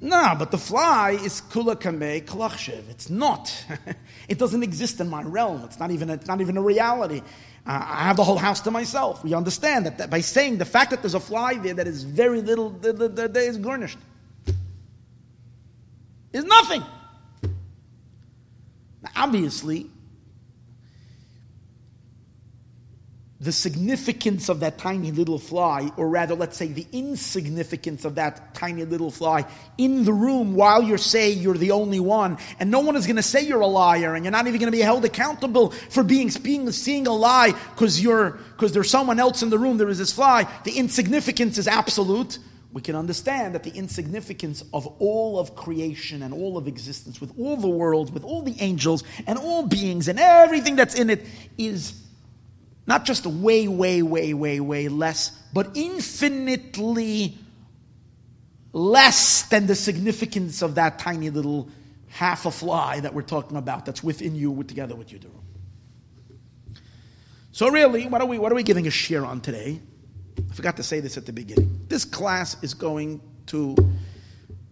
No, 0.00 0.34
but 0.38 0.50
the 0.50 0.58
fly 0.58 1.12
is 1.12 1.40
kula 1.40 1.76
kamei 1.76 2.22
kalachshev. 2.22 2.90
It's 2.90 3.08
not. 3.08 3.64
it 4.28 4.38
doesn't 4.38 4.62
exist 4.62 5.00
in 5.00 5.08
my 5.08 5.22
realm. 5.22 5.62
It's 5.64 5.78
not 5.78 5.90
even, 5.90 6.10
it's 6.10 6.26
not 6.26 6.42
even 6.42 6.58
a 6.58 6.62
reality. 6.62 7.22
I 7.68 8.04
have 8.04 8.16
the 8.16 8.22
whole 8.22 8.38
house 8.38 8.60
to 8.60 8.70
myself. 8.70 9.24
We 9.24 9.34
understand 9.34 9.86
that, 9.86 9.98
that, 9.98 10.08
by 10.08 10.20
saying 10.20 10.58
the 10.58 10.64
fact 10.64 10.90
that 10.90 11.02
there's 11.02 11.14
a 11.14 11.20
fly 11.20 11.54
there 11.54 11.74
that 11.74 11.88
is 11.88 12.04
very 12.04 12.40
little, 12.40 12.70
that, 12.70 12.96
that, 12.98 13.16
that 13.16 13.36
is 13.36 13.58
garnished, 13.58 13.98
is 16.32 16.44
nothing. 16.44 16.84
Now, 19.02 19.10
obviously, 19.16 19.90
the 23.46 23.52
significance 23.52 24.48
of 24.48 24.58
that 24.58 24.76
tiny 24.76 25.12
little 25.12 25.38
fly, 25.38 25.88
or 25.96 26.08
rather, 26.08 26.34
let's 26.34 26.56
say 26.56 26.66
the 26.66 26.84
insignificance 26.90 28.04
of 28.04 28.16
that 28.16 28.52
tiny 28.54 28.84
little 28.84 29.08
fly 29.08 29.46
in 29.78 30.04
the 30.04 30.12
room 30.12 30.56
while 30.56 30.82
you're 30.82 30.98
saying 30.98 31.38
you're 31.38 31.54
the 31.54 31.70
only 31.70 32.00
one, 32.00 32.38
and 32.58 32.72
no 32.72 32.80
one 32.80 32.96
is 32.96 33.06
going 33.06 33.14
to 33.14 33.22
say 33.22 33.40
you're 33.42 33.60
a 33.60 33.66
liar, 33.68 34.16
and 34.16 34.24
you're 34.24 34.32
not 34.32 34.48
even 34.48 34.58
going 34.58 34.72
to 34.72 34.76
be 34.76 34.82
held 34.82 35.04
accountable 35.04 35.70
for 35.70 36.02
being, 36.02 36.28
being 36.42 36.72
seeing 36.72 37.06
a 37.06 37.12
lie 37.12 37.52
because 37.70 38.02
you're 38.02 38.30
because 38.30 38.72
there's 38.72 38.90
someone 38.90 39.20
else 39.20 39.44
in 39.44 39.50
the 39.50 39.58
room. 39.58 39.78
There 39.78 39.88
is 39.90 39.98
this 39.98 40.12
fly. 40.12 40.48
The 40.64 40.76
insignificance 40.76 41.56
is 41.56 41.68
absolute. 41.68 42.40
We 42.72 42.82
can 42.82 42.96
understand 42.96 43.54
that 43.54 43.62
the 43.62 43.70
insignificance 43.70 44.64
of 44.74 44.88
all 44.98 45.38
of 45.38 45.54
creation 45.54 46.24
and 46.24 46.34
all 46.34 46.58
of 46.58 46.66
existence, 46.66 47.20
with 47.20 47.32
all 47.38 47.56
the 47.56 47.68
worlds, 47.68 48.10
with 48.10 48.24
all 48.24 48.42
the 48.42 48.56
angels 48.58 49.04
and 49.24 49.38
all 49.38 49.68
beings 49.68 50.08
and 50.08 50.18
everything 50.18 50.74
that's 50.74 50.96
in 50.96 51.10
it, 51.10 51.24
is 51.56 52.02
not 52.86 53.04
just 53.04 53.26
way, 53.26 53.66
way, 53.68 54.02
way, 54.02 54.32
way, 54.34 54.60
way 54.60 54.88
less, 54.88 55.30
but 55.52 55.70
infinitely 55.74 57.36
less 58.72 59.42
than 59.44 59.66
the 59.66 59.74
significance 59.74 60.62
of 60.62 60.74
that 60.74 60.98
tiny 60.98 61.30
little 61.30 61.68
half 62.08 62.46
a 62.46 62.50
fly 62.50 63.00
that 63.00 63.14
we're 63.14 63.22
talking 63.22 63.56
about 63.56 63.86
that's 63.86 64.02
within 64.02 64.34
you 64.34 64.62
together 64.64 64.94
with 64.94 65.12
you. 65.12 65.18
So 67.52 67.70
really, 67.70 68.06
what 68.06 68.20
are 68.20 68.26
we 68.26 68.38
what 68.38 68.52
are 68.52 68.54
we 68.54 68.62
giving 68.62 68.86
a 68.86 68.90
shiur 68.90 69.26
on 69.26 69.40
today? 69.40 69.80
I 70.38 70.54
forgot 70.54 70.76
to 70.76 70.82
say 70.82 71.00
this 71.00 71.16
at 71.16 71.24
the 71.24 71.32
beginning. 71.32 71.86
This 71.88 72.04
class 72.04 72.62
is 72.62 72.74
going 72.74 73.22
to 73.46 73.74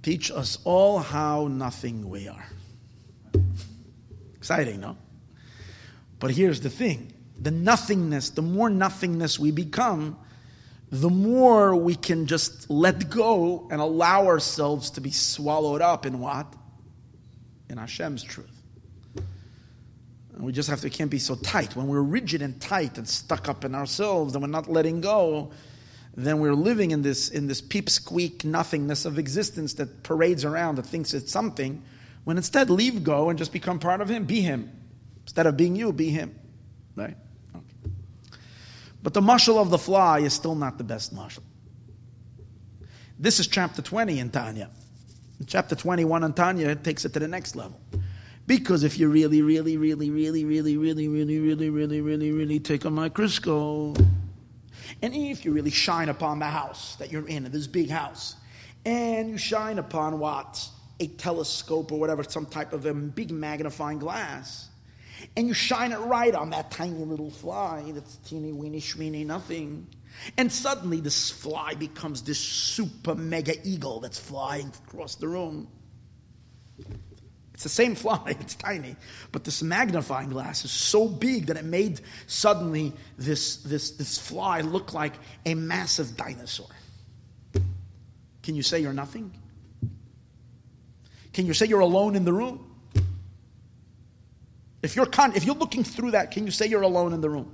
teach 0.03 0.31
us 0.31 0.59
all 0.65 0.99
how 0.99 1.49
nothing 1.49 2.11
we 2.11 2.29
are. 2.29 2.47
Exciting, 4.37 4.81
no? 4.81 4.99
But 6.19 6.33
here's 6.33 6.61
the 6.61 6.69
thing 6.69 7.14
the 7.41 7.51
nothingness, 7.51 8.31
the 8.31 8.43
more 8.43 8.71
nothingness 8.71 9.39
we 9.39 9.51
become, 9.51 10.17
the 10.91 11.11
more 11.11 11.75
we 11.75 11.95
can 11.95 12.27
just 12.27 12.71
let 12.71 13.11
go 13.11 13.67
and 13.71 13.81
allow 13.81 14.27
ourselves 14.27 14.91
to 14.91 15.01
be 15.01 15.11
swallowed 15.11 15.83
up 15.83 16.07
in 16.07 16.21
what? 16.21 16.53
In 17.69 17.79
Hashem's 17.79 18.23
truth. 18.23 18.63
And 20.35 20.45
we 20.45 20.53
just 20.53 20.69
have 20.69 20.81
to, 20.81 20.91
can't 20.91 21.11
be 21.11 21.19
so 21.19 21.37
tight. 21.37 21.77
When 21.77 21.87
we're 21.87 22.01
rigid 22.03 22.43
and 22.43 22.61
tight 22.61 22.99
and 22.99 23.09
stuck 23.09 23.49
up 23.49 23.65
in 23.65 23.75
ourselves 23.75 24.35
and 24.35 24.43
we're 24.43 24.49
not 24.49 24.69
letting 24.69 25.01
go, 25.01 25.53
then 26.17 26.39
we're 26.39 26.55
living 26.55 26.93
in 26.93 27.03
this, 27.03 27.29
in 27.29 27.47
this 27.47 27.61
peep 27.61 27.91
squeak 27.91 28.45
nothingness 28.45 29.05
of 29.05 29.19
existence 29.19 29.75
that 29.75 30.03
parades 30.03 30.45
around, 30.45 30.77
that 30.77 30.87
thinks 30.87 31.13
it's 31.15 31.33
something, 31.33 31.83
when 32.25 32.37
instead 32.37 32.71
leave 32.71 33.03
go 33.05 33.31
and 33.31 33.39
just 33.39 33.53
become 33.53 33.79
part 33.79 34.01
of 34.01 34.09
Him, 34.09 34.25
be 34.25 34.41
Him. 34.41 34.71
Instead 35.23 35.47
of 35.47 35.57
being 35.57 35.75
you, 35.77 35.93
be 35.93 36.11
Him. 36.11 36.39
Right? 36.95 37.17
But 39.05 39.13
the 39.13 39.21
mushal 39.21 39.59
of 39.59 39.69
the 39.69 39.79
fly 39.79 40.21
is 40.21 40.33
still 40.33 40.55
not 40.55 40.79
the 40.79 40.83
best 40.83 41.15
mushal. 41.15 41.43
This 43.19 43.39
is 43.39 43.47
chapter 43.47 43.83
20 43.83 44.19
in 44.19 44.31
Tanya. 44.31 44.71
In 45.39 45.47
chapter 45.47 45.77
21 45.77 46.25
in 46.25 46.33
Tanya, 46.33 46.71
it 46.71 46.83
takes 46.83 47.05
it 47.05 47.13
to 47.13 47.21
the 47.21 47.29
next 47.29 47.55
level. 47.55 47.79
Because 48.47 48.83
if 48.83 48.99
you 48.99 49.09
really, 49.09 49.43
really, 49.43 49.77
really, 49.77 50.11
really, 50.11 50.45
really, 50.45 50.77
really, 50.77 51.07
really, 51.07 51.39
really, 51.39 51.71
really, 51.71 52.01
really, 52.01 52.33
really 52.33 52.59
take 52.59 52.87
a 52.87 52.91
microscope, 52.91 53.99
and 55.03 55.15
if 55.15 55.45
you 55.45 55.53
really 55.53 55.71
shine 55.71 56.09
upon 56.09 56.39
the 56.39 56.47
house 56.47 56.97
that 56.97 57.13
you're 57.13 57.29
in, 57.29 57.45
this 57.45 57.67
big 57.67 57.91
house, 57.91 58.37
and 58.87 59.29
you 59.29 59.37
shine 59.39 59.79
upon 59.79 60.19
what? 60.19 60.67
a 61.01 61.09
telescope 61.09 61.91
or 61.93 61.99
whatever, 61.99 62.23
some 62.23 62.47
type 62.47 62.73
of 62.73 62.87
a 62.87 62.95
big 62.95 63.31
magnifying 63.31 63.99
glass, 63.99 64.69
and 65.37 65.49
you 65.49 65.55
shine 65.55 65.93
it 65.93 65.99
right 65.99 66.35
on 66.35 66.51
that 66.51 66.71
tiny 66.71 67.05
little 67.05 67.31
fly 67.31 67.91
that's 67.95 68.17
teeny 68.19 68.53
weeny 68.53 68.81
schweeny 68.81 69.25
nothing. 69.25 69.87
And 70.39 70.51
suddenly 70.51 71.01
this 71.01 71.31
fly 71.31 71.75
becomes 71.75 72.23
this 72.23 72.39
super 72.39 73.15
mega 73.15 73.55
eagle 73.67 74.01
that's 74.01 74.19
flying 74.19 74.73
across 74.87 75.17
the 75.17 75.29
room. 75.29 75.69
It's 77.55 77.63
the 77.63 77.69
same 77.69 77.95
fly, 77.95 78.21
it's 78.41 78.55
tiny, 78.57 78.97
but 79.33 79.45
this 79.45 79.63
magnifying 79.63 80.31
glass 80.31 80.65
is 80.65 80.73
so 80.73 81.09
big 81.09 81.47
that 81.47 81.57
it 81.57 81.65
made 81.65 82.01
suddenly 82.27 82.93
this, 83.17 83.59
this, 83.59 83.93
this 83.93 84.19
fly 84.19 84.61
look 84.61 84.93
like 84.93 85.15
a 85.47 85.55
massive 85.55 86.17
dinosaur. 86.17 86.69
Can 88.43 88.57
you 88.57 88.63
say 88.63 88.81
you're 88.81 88.93
nothing? 88.93 89.33
Can 91.33 91.47
you 91.47 91.55
say 91.55 91.67
you're 91.67 91.81
alone 91.81 92.17
in 92.17 92.25
the 92.25 92.33
room? 92.33 92.74
If 94.85 94.97
you're, 94.97 95.07
con- 95.07 95.35
if 95.35 95.45
you're 95.45 95.55
looking 95.55 95.83
through 95.83 96.11
that, 96.11 96.31
can 96.31 96.45
you 96.45 96.51
say 96.51 96.67
you're 96.67 96.83
alone 96.83 97.15
in 97.15 97.23
the 97.23 97.31
room? 97.31 97.51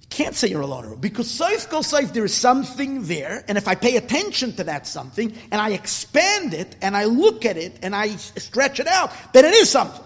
You 0.00 0.08
can't 0.10 0.34
say 0.34 0.48
you're 0.48 0.60
alone 0.60 0.80
in 0.80 0.84
the 0.84 0.90
room 0.90 1.00
because 1.00 1.30
safe 1.30 1.70
go 1.70 1.82
safe, 1.82 2.12
there 2.12 2.24
is 2.24 2.34
something 2.34 3.04
there, 3.04 3.44
and 3.46 3.56
if 3.56 3.68
I 3.68 3.76
pay 3.76 3.96
attention 3.96 4.54
to 4.56 4.64
that 4.64 4.86
something 4.86 5.32
and 5.52 5.60
I 5.60 5.70
expand 5.70 6.52
it 6.52 6.74
and 6.82 6.96
I 6.96 7.04
look 7.04 7.44
at 7.44 7.56
it 7.56 7.78
and 7.82 7.94
I 7.94 8.08
stretch 8.16 8.80
it 8.80 8.88
out, 8.88 9.12
then 9.32 9.44
it 9.44 9.54
is 9.54 9.70
something. 9.70 10.03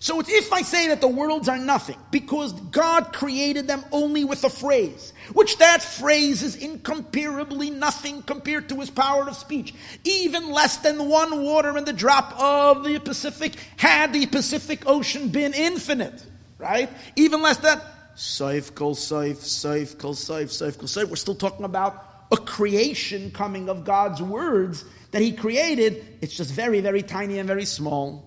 So 0.00 0.20
it's 0.20 0.28
if 0.28 0.52
I 0.52 0.62
say 0.62 0.88
that 0.88 1.00
the 1.00 1.08
worlds 1.08 1.48
are 1.48 1.58
nothing, 1.58 1.98
because 2.10 2.52
God 2.52 3.12
created 3.12 3.66
them 3.66 3.84
only 3.92 4.24
with 4.24 4.44
a 4.44 4.50
phrase, 4.50 5.12
which 5.32 5.58
that 5.58 5.82
phrase 5.82 6.42
is 6.42 6.56
incomparably 6.56 7.70
nothing 7.70 8.22
compared 8.22 8.68
to 8.68 8.80
his 8.80 8.90
power 8.90 9.28
of 9.28 9.36
speech. 9.36 9.74
Even 10.04 10.50
less 10.50 10.78
than 10.78 11.08
one 11.08 11.42
water 11.42 11.76
in 11.78 11.84
the 11.84 11.92
drop 11.92 12.38
of 12.38 12.84
the 12.84 12.98
Pacific, 12.98 13.54
had 13.76 14.12
the 14.12 14.26
Pacific 14.26 14.86
Ocean 14.86 15.28
been 15.28 15.54
infinite, 15.54 16.24
right? 16.58 16.90
Even 17.16 17.42
less 17.42 17.56
than 17.58 17.80
Saif 18.16 18.74
kol 18.74 18.94
saif, 18.94 19.36
saif 19.36 19.98
kol 19.98 20.14
saif, 20.14 20.46
saif 20.46 20.78
kol 20.78 20.88
saif. 20.88 21.08
We're 21.10 21.16
still 21.16 21.34
talking 21.34 21.66
about 21.66 22.02
a 22.32 22.38
creation 22.38 23.30
coming 23.30 23.68
of 23.68 23.84
God's 23.84 24.22
words 24.22 24.84
that 25.10 25.20
he 25.20 25.32
created. 25.32 26.04
It's 26.22 26.34
just 26.34 26.50
very, 26.50 26.80
very 26.80 27.02
tiny 27.02 27.38
and 27.38 27.46
very 27.46 27.66
small. 27.66 28.24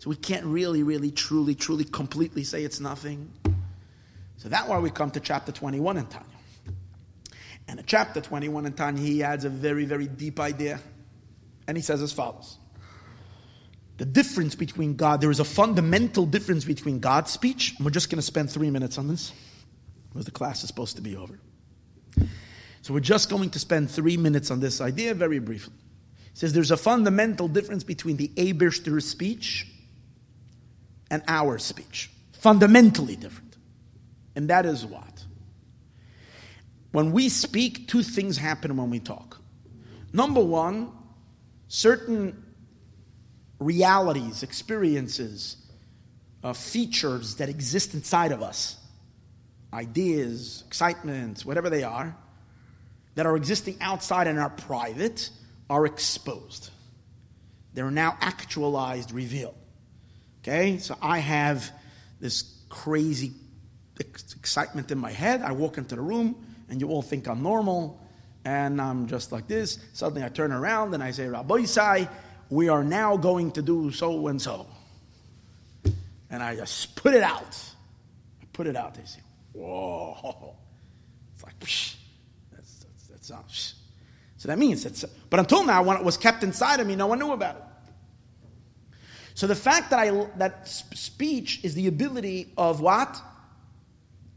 So 0.00 0.08
we 0.08 0.16
can't 0.16 0.46
really, 0.46 0.82
really, 0.82 1.10
truly, 1.10 1.54
truly, 1.54 1.84
completely 1.84 2.42
say 2.42 2.64
it's 2.64 2.80
nothing. 2.80 3.30
So 4.38 4.48
that's 4.48 4.66
why 4.66 4.78
we 4.78 4.88
come 4.88 5.10
to 5.10 5.20
chapter 5.20 5.52
21 5.52 5.98
in 5.98 6.06
Tanya. 6.06 6.26
And 7.68 7.78
in 7.78 7.84
chapter 7.84 8.22
21 8.22 8.64
in 8.64 8.72
Tanya, 8.72 9.02
he 9.02 9.22
adds 9.22 9.44
a 9.44 9.50
very, 9.50 9.84
very 9.84 10.06
deep 10.06 10.40
idea. 10.40 10.80
And 11.68 11.76
he 11.76 11.82
says 11.82 12.00
as 12.00 12.14
follows 12.14 12.56
The 13.98 14.06
difference 14.06 14.54
between 14.54 14.96
God, 14.96 15.20
there 15.20 15.30
is 15.30 15.38
a 15.38 15.44
fundamental 15.44 16.24
difference 16.24 16.64
between 16.64 17.00
God's 17.00 17.30
speech, 17.30 17.74
and 17.76 17.84
we're 17.84 17.90
just 17.90 18.08
going 18.08 18.16
to 18.16 18.22
spend 18.22 18.50
three 18.50 18.70
minutes 18.70 18.96
on 18.96 19.06
this, 19.06 19.34
because 20.08 20.24
the 20.24 20.30
class 20.30 20.62
is 20.62 20.68
supposed 20.68 20.96
to 20.96 21.02
be 21.02 21.14
over. 21.14 21.38
So 22.80 22.94
we're 22.94 23.00
just 23.00 23.28
going 23.28 23.50
to 23.50 23.58
spend 23.58 23.90
three 23.90 24.16
minutes 24.16 24.50
on 24.50 24.60
this 24.60 24.80
idea 24.80 25.12
very 25.12 25.40
briefly. 25.40 25.74
He 26.32 26.38
says 26.38 26.54
there's 26.54 26.70
a 26.70 26.78
fundamental 26.78 27.48
difference 27.48 27.84
between 27.84 28.16
the 28.16 28.28
Eberster's 28.28 29.06
speech 29.06 29.66
and 31.10 31.22
our 31.26 31.58
speech. 31.58 32.10
Fundamentally 32.32 33.16
different. 33.16 33.56
And 34.36 34.48
that 34.48 34.64
is 34.64 34.86
what? 34.86 35.24
When 36.92 37.12
we 37.12 37.28
speak, 37.28 37.88
two 37.88 38.02
things 38.02 38.36
happen 38.36 38.76
when 38.76 38.90
we 38.90 38.98
talk. 39.00 39.38
Number 40.12 40.40
one, 40.40 40.92
certain 41.68 42.44
realities, 43.58 44.42
experiences, 44.42 45.56
uh, 46.42 46.52
features 46.52 47.36
that 47.36 47.48
exist 47.48 47.94
inside 47.94 48.32
of 48.32 48.42
us, 48.42 48.76
ideas, 49.72 50.64
excitements, 50.66 51.44
whatever 51.44 51.70
they 51.70 51.84
are, 51.84 52.16
that 53.14 53.26
are 53.26 53.36
existing 53.36 53.76
outside 53.80 54.26
and 54.26 54.38
are 54.38 54.50
private, 54.50 55.30
are 55.68 55.86
exposed. 55.86 56.70
They're 57.74 57.90
now 57.90 58.16
actualized, 58.20 59.12
revealed. 59.12 59.54
Okay, 60.42 60.78
so 60.78 60.96
I 61.02 61.18
have 61.18 61.70
this 62.18 62.44
crazy 62.68 63.32
excitement 63.98 64.90
in 64.90 64.98
my 64.98 65.10
head. 65.10 65.42
I 65.42 65.52
walk 65.52 65.76
into 65.76 65.96
the 65.96 66.00
room, 66.00 66.34
and 66.70 66.80
you 66.80 66.88
all 66.88 67.02
think 67.02 67.28
I'm 67.28 67.42
normal, 67.42 68.00
and 68.44 68.80
I'm 68.80 69.06
just 69.06 69.32
like 69.32 69.46
this. 69.48 69.78
Suddenly, 69.92 70.24
I 70.24 70.28
turn 70.28 70.52
around 70.52 70.94
and 70.94 71.02
I 71.02 71.10
say, 71.10 71.26
Rabbi 71.26 71.66
we 72.48 72.68
are 72.68 72.82
now 72.82 73.16
going 73.16 73.52
to 73.52 73.62
do 73.62 73.92
so 73.92 74.26
and 74.26 74.40
so. 74.42 74.66
And 76.30 76.42
I 76.42 76.56
just 76.56 76.96
put 76.96 77.14
it 77.14 77.22
out. 77.22 77.56
I 78.42 78.46
put 78.52 78.66
it 78.66 78.76
out. 78.76 78.94
They 78.94 79.04
say, 79.04 79.20
whoa. 79.52 80.56
It's 81.34 81.44
like, 81.44 81.58
psh, 81.60 81.94
that's, 82.52 82.78
that's, 82.78 83.06
that's 83.08 83.30
not, 83.30 83.48
psh. 83.48 83.74
So 84.38 84.48
that 84.48 84.58
means 84.58 84.86
it's, 84.86 85.04
but 85.28 85.38
until 85.38 85.64
now, 85.64 85.82
when 85.82 85.96
it 85.96 86.02
was 86.02 86.16
kept 86.16 86.42
inside 86.42 86.80
of 86.80 86.86
me, 86.86 86.96
no 86.96 87.06
one 87.06 87.18
knew 87.18 87.32
about 87.32 87.56
it. 87.56 87.62
So 89.40 89.46
the 89.46 89.56
fact 89.56 89.88
that 89.88 89.98
I 89.98 90.10
that 90.36 90.68
speech 90.68 91.60
is 91.62 91.74
the 91.74 91.86
ability 91.86 92.52
of 92.58 92.82
what? 92.82 93.22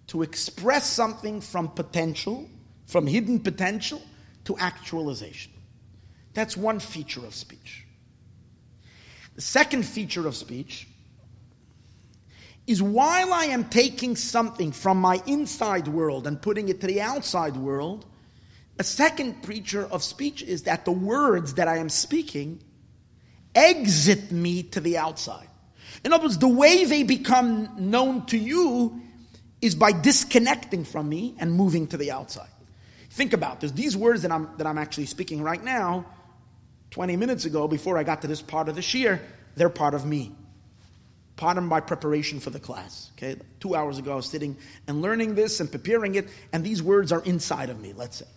To 0.08 0.22
express 0.22 0.89
something 0.89 1.41
from 1.41 1.68
potential, 1.68 2.47
from 2.86 3.06
hidden 3.06 3.41
potential 3.41 4.01
to 4.45 4.58
actualization. 4.58 5.51
That's 6.34 6.56
one 6.56 6.80
feature 6.80 7.26
of 7.26 7.36
speech. 7.36 7.86
The 9.36 9.41
second 9.41 9.84
feature 9.84 10.26
of 10.26 10.38
speech 10.38 10.88
is 12.66 12.82
while 12.82 13.34
I 13.34 13.47
am 13.47 13.66
taking 13.66 14.16
something 14.16 14.72
from 14.72 15.01
my 15.01 15.22
inside 15.28 15.89
world 15.89 16.28
and 16.28 16.41
putting 16.41 16.70
it 16.70 16.80
to 16.80 16.88
the 16.88 17.01
outside 17.01 17.58
world, 17.58 18.06
a 18.80 18.86
second 18.86 19.45
feature 19.45 19.84
of 19.84 20.01
speech 20.01 20.41
is 20.41 20.64
that 20.64 20.86
the 20.86 20.93
words 20.93 21.56
that 21.56 21.68
I 21.68 21.80
am 21.80 21.89
speaking 21.89 22.64
exit 23.56 24.32
me 24.32 24.64
to 24.64 24.80
the 24.80 24.97
outside. 24.97 25.47
In 26.04 26.12
other 26.12 26.24
words, 26.24 26.38
the 26.38 26.47
way 26.47 26.86
they 26.86 27.04
become 27.04 27.70
known 27.78 28.26
to 28.28 28.38
you 28.38 29.01
is 29.62 29.76
by 29.76 29.91
disconnecting 29.93 30.84
from 30.84 31.08
me 31.08 31.36
and 31.39 31.54
moving 31.54 31.88
to 31.88 31.97
the 31.97 32.12
outside. 32.12 32.49
Think 33.12 33.34
about 33.34 33.62
this. 33.62 33.72
These 33.72 33.95
words 33.95 34.24
that 34.24 34.32
I'm, 34.32 34.49
that 34.58 34.68
I'm 34.68 34.78
actually 34.78 35.06
speaking 35.06 35.41
right 35.41 35.64
now, 35.64 36.06
20 36.91 37.16
minutes 37.16 37.45
ago, 37.45 37.68
before 37.68 37.97
I 37.97 38.04
got 38.04 38.22
to 38.24 38.28
this 38.28 38.41
part 38.41 38.68
of 38.70 38.76
the 38.76 38.82
shiur, 38.82 39.20
they're 39.56 39.70
part 39.70 39.93
of 39.93 40.06
me. 40.06 40.36
Part 41.38 41.58
of 41.58 41.64
my 41.64 41.80
preparation 41.80 42.39
for 42.39 42.49
the 42.49 42.60
class. 42.60 43.12
Okay, 43.18 43.39
two 43.60 43.76
hours 43.76 43.97
ago, 43.97 44.14
I 44.14 44.16
was 44.16 44.30
sitting 44.30 44.58
and 44.88 45.01
learning 45.01 45.36
this 45.36 45.60
and 45.60 45.72
preparing 45.72 46.16
it, 46.16 46.28
and 46.51 46.64
these 46.64 46.84
words 46.84 47.12
are 47.12 47.24
inside 47.24 47.70
of 47.70 47.80
me, 47.80 47.93
let's 47.93 48.18
say. 48.18 48.28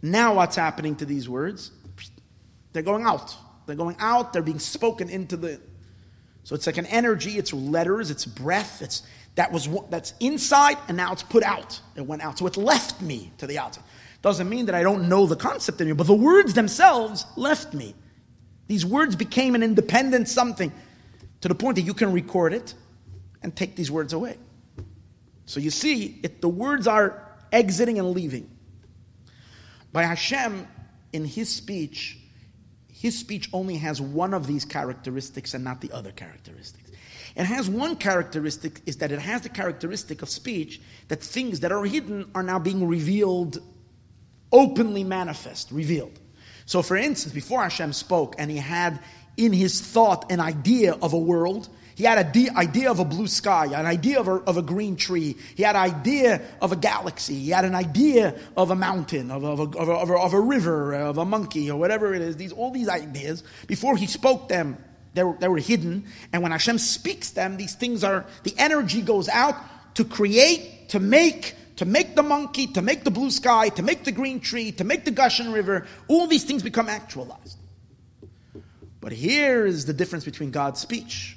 Now, 0.00 0.34
what's 0.34 0.56
happening 0.56 0.96
to 0.96 1.04
these 1.04 1.28
words? 1.28 1.70
They're 2.72 2.82
going 2.82 3.04
out. 3.04 3.34
They're 3.66 3.76
going 3.76 3.96
out, 3.98 4.32
they're 4.32 4.42
being 4.42 4.58
spoken 4.58 5.08
into 5.08 5.36
the. 5.36 5.60
So 6.44 6.54
it's 6.54 6.66
like 6.66 6.76
an 6.76 6.86
energy, 6.86 7.38
it's 7.38 7.52
letters, 7.52 8.10
it's 8.10 8.26
breath, 8.26 8.82
it's 8.82 9.02
that 9.34 9.50
was 9.50 9.68
that's 9.90 10.14
inside 10.20 10.76
and 10.88 10.96
now 10.96 11.12
it's 11.12 11.22
put 11.22 11.42
out. 11.42 11.80
It 11.96 12.06
went 12.06 12.22
out. 12.22 12.38
So 12.38 12.46
it 12.46 12.56
left 12.56 13.00
me 13.00 13.32
to 13.38 13.46
the 13.46 13.58
outside. 13.58 13.84
Doesn't 14.22 14.48
mean 14.48 14.66
that 14.66 14.74
I 14.74 14.82
don't 14.82 15.08
know 15.08 15.26
the 15.26 15.36
concept 15.36 15.80
anymore, 15.80 15.96
but 15.96 16.06
the 16.06 16.14
words 16.14 16.54
themselves 16.54 17.26
left 17.36 17.74
me. 17.74 17.94
These 18.68 18.86
words 18.86 19.16
became 19.16 19.54
an 19.54 19.62
independent 19.62 20.28
something 20.28 20.72
to 21.42 21.48
the 21.48 21.54
point 21.54 21.76
that 21.76 21.82
you 21.82 21.92
can 21.92 22.12
record 22.12 22.54
it 22.54 22.74
and 23.42 23.54
take 23.54 23.76
these 23.76 23.90
words 23.90 24.12
away. 24.12 24.38
So 25.46 25.60
you 25.60 25.70
see, 25.70 26.18
it, 26.22 26.40
the 26.40 26.48
words 26.48 26.86
are 26.86 27.22
exiting 27.52 27.98
and 27.98 28.12
leaving. 28.12 28.50
By 29.92 30.04
Hashem, 30.04 30.66
in 31.12 31.24
his 31.24 31.50
speech, 31.50 32.18
his 32.94 33.18
speech 33.18 33.50
only 33.52 33.76
has 33.76 34.00
one 34.00 34.32
of 34.32 34.46
these 34.46 34.64
characteristics 34.64 35.52
and 35.52 35.64
not 35.64 35.80
the 35.80 35.90
other 35.90 36.12
characteristics. 36.12 36.92
It 37.34 37.44
has 37.44 37.68
one 37.68 37.96
characteristic 37.96 38.80
is 38.86 38.98
that 38.98 39.10
it 39.10 39.18
has 39.18 39.42
the 39.42 39.48
characteristic 39.48 40.22
of 40.22 40.28
speech 40.28 40.80
that 41.08 41.20
things 41.20 41.60
that 41.60 41.72
are 41.72 41.84
hidden 41.84 42.30
are 42.36 42.44
now 42.44 42.60
being 42.60 42.86
revealed, 42.86 43.58
openly 44.52 45.02
manifest, 45.02 45.72
revealed. 45.72 46.20
So, 46.66 46.82
for 46.82 46.96
instance, 46.96 47.34
before 47.34 47.62
Hashem 47.62 47.92
spoke 47.92 48.36
and 48.38 48.48
he 48.48 48.58
had 48.58 49.00
in 49.36 49.52
his 49.52 49.80
thought 49.80 50.30
an 50.30 50.38
idea 50.38 50.92
of 51.02 51.12
a 51.12 51.18
world, 51.18 51.68
he 51.96 52.04
had 52.04 52.18
an 52.18 52.56
idea 52.56 52.90
of 52.90 52.98
a 52.98 53.04
blue 53.04 53.28
sky, 53.28 53.66
an 53.66 53.86
idea 53.86 54.18
of 54.18 54.26
a, 54.26 54.32
of 54.32 54.56
a 54.56 54.62
green 54.62 54.96
tree. 54.96 55.36
He 55.54 55.62
had 55.62 55.76
an 55.76 55.82
idea 55.82 56.42
of 56.60 56.72
a 56.72 56.76
galaxy. 56.76 57.38
He 57.38 57.50
had 57.50 57.64
an 57.64 57.74
idea 57.74 58.34
of 58.56 58.70
a 58.70 58.76
mountain, 58.76 59.30
of, 59.30 59.44
of, 59.44 59.60
a, 59.60 59.78
of, 59.78 60.10
a, 60.10 60.36
a 60.36 60.40
river, 60.40 60.92
of 60.94 61.18
a 61.18 61.24
monkey, 61.24 61.70
or 61.70 61.78
whatever 61.78 62.12
it 62.12 62.20
is. 62.20 62.36
These, 62.36 62.52
all 62.52 62.72
these 62.72 62.88
ideas, 62.88 63.44
before 63.68 63.96
he 63.96 64.06
spoke 64.06 64.48
them, 64.48 64.76
they 65.14 65.22
were, 65.22 65.36
they 65.38 65.46
were 65.46 65.58
hidden. 65.58 66.06
And 66.32 66.42
when 66.42 66.50
Hashem 66.50 66.78
speaks 66.78 67.30
them, 67.30 67.56
these 67.56 67.74
things 67.74 68.02
are, 68.02 68.26
the 68.42 68.54
energy 68.58 69.00
goes 69.00 69.28
out 69.28 69.54
to 69.94 70.04
create, 70.04 70.88
to 70.88 70.98
make, 70.98 71.54
to 71.76 71.84
make 71.84 72.16
the 72.16 72.24
monkey, 72.24 72.66
to 72.68 72.82
make 72.82 73.04
the 73.04 73.12
blue 73.12 73.30
sky, 73.30 73.68
to 73.68 73.82
make 73.82 74.02
the 74.02 74.12
green 74.12 74.40
tree, 74.40 74.72
to 74.72 74.82
make 74.82 75.04
the 75.04 75.12
Gushan 75.12 75.54
River. 75.54 75.86
All 76.08 76.26
these 76.26 76.42
things 76.42 76.64
become 76.64 76.88
actualized. 76.88 77.58
But 79.00 79.12
here 79.12 79.64
is 79.64 79.86
the 79.86 79.92
difference 79.92 80.24
between 80.24 80.50
God's 80.50 80.80
speech. 80.80 81.36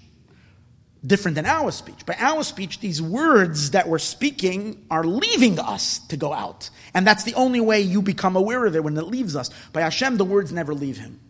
Different 1.08 1.36
than 1.36 1.46
our 1.46 1.72
speech. 1.72 2.06
By 2.06 2.16
our 2.20 2.44
speech, 2.44 2.80
these 2.82 3.02
words 3.02 3.72
that 3.72 3.88
we're 3.88 3.98
speaking 3.98 4.86
are 4.92 5.06
leaving 5.06 5.58
us 5.58 6.00
to 6.10 6.18
go 6.18 6.34
out. 6.34 6.70
And 6.94 7.08
that's 7.08 7.24
the 7.24 7.34
only 7.36 7.62
way 7.62 7.80
you 7.80 8.02
become 8.02 8.36
aware 8.36 8.66
of 8.66 8.76
it 8.76 8.84
when 8.84 8.98
it 8.98 9.08
leaves 9.08 9.34
us. 9.34 9.50
By 9.72 9.82
Hashem, 9.82 10.18
the 10.18 10.26
words 10.26 10.52
never 10.52 10.74
leave 10.74 10.98
him. 10.98 11.22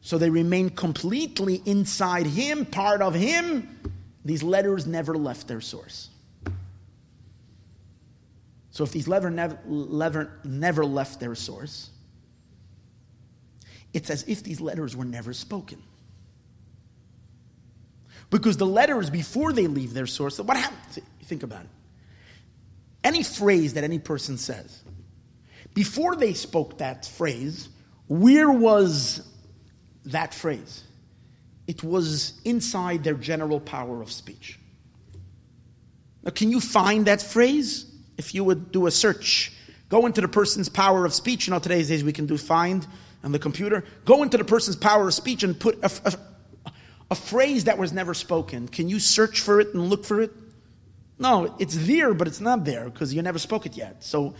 So 0.00 0.16
they 0.16 0.30
remain 0.30 0.70
completely 0.70 1.62
inside 1.66 2.26
him, 2.26 2.64
part 2.64 3.02
of 3.02 3.14
him. 3.14 3.78
These 4.24 4.42
letters 4.42 4.86
never 4.86 5.14
left 5.14 5.46
their 5.46 5.60
source. 5.60 6.08
So 8.70 8.84
if 8.84 8.92
these 8.92 9.06
letter 9.06 9.28
never, 9.28 9.58
never, 9.66 10.40
never 10.44 10.86
left 10.86 11.20
their 11.20 11.34
source, 11.34 11.90
it's 13.92 14.08
as 14.08 14.24
if 14.26 14.42
these 14.42 14.62
letters 14.62 14.96
were 14.96 15.04
never 15.04 15.34
spoken. 15.34 15.82
Because 18.32 18.56
the 18.56 18.66
letters, 18.66 19.10
before 19.10 19.52
they 19.52 19.68
leave 19.68 19.94
their 19.94 20.08
source, 20.08 20.40
what 20.40 20.56
happens? 20.56 20.98
Think 21.22 21.44
about 21.44 21.62
it. 21.62 21.70
Any 23.04 23.22
phrase 23.22 23.74
that 23.74 23.84
any 23.84 24.00
person 24.00 24.36
says, 24.36 24.82
before 25.74 26.16
they 26.16 26.32
spoke 26.32 26.78
that 26.78 27.06
phrase, 27.06 27.68
where 28.08 28.50
was 28.50 29.24
that 30.06 30.34
phrase? 30.34 30.82
It 31.68 31.84
was 31.84 32.40
inside 32.44 33.04
their 33.04 33.14
general 33.14 33.60
power 33.60 34.02
of 34.02 34.10
speech. 34.10 34.58
Now, 36.24 36.32
can 36.32 36.50
you 36.50 36.60
find 36.60 37.06
that 37.06 37.22
phrase? 37.22 37.92
if 38.18 38.34
you 38.34 38.44
would 38.44 38.72
do 38.72 38.86
a 38.86 38.90
search, 38.90 39.52
go 39.88 40.06
into 40.06 40.20
the 40.20 40.28
person's 40.28 40.68
power 40.68 41.04
of 41.04 41.14
speech. 41.14 41.46
You 41.46 41.52
know, 41.52 41.58
today's 41.58 41.88
days 41.88 42.04
we 42.04 42.12
can 42.12 42.26
do 42.26 42.38
find 42.38 42.86
on 43.24 43.32
the 43.32 43.38
computer. 43.38 43.84
Go 44.04 44.22
into 44.22 44.36
the 44.36 44.44
person's 44.44 44.76
power 44.76 45.08
of 45.08 45.14
speech 45.14 45.42
and 45.42 45.58
put 45.58 45.82
a, 45.82 45.90
a, 46.04 46.14
a 47.12 47.14
phrase 47.14 47.64
that 47.64 47.78
was 47.78 47.92
never 47.92 48.14
spoken. 48.14 48.66
Can 48.66 48.88
you 48.88 48.98
search 48.98 49.40
for 49.40 49.60
it 49.60 49.74
and 49.74 49.88
look 49.90 50.04
for 50.04 50.20
it? 50.20 50.32
No, 51.18 51.54
it's 51.58 51.76
there, 51.86 52.14
but 52.14 52.26
it's 52.26 52.40
not 52.40 52.64
there 52.64 52.88
because 52.88 53.12
you 53.14 53.20
never 53.20 53.38
spoke 53.38 53.66
it 53.66 53.76
yet. 53.76 54.02
So 54.02 54.34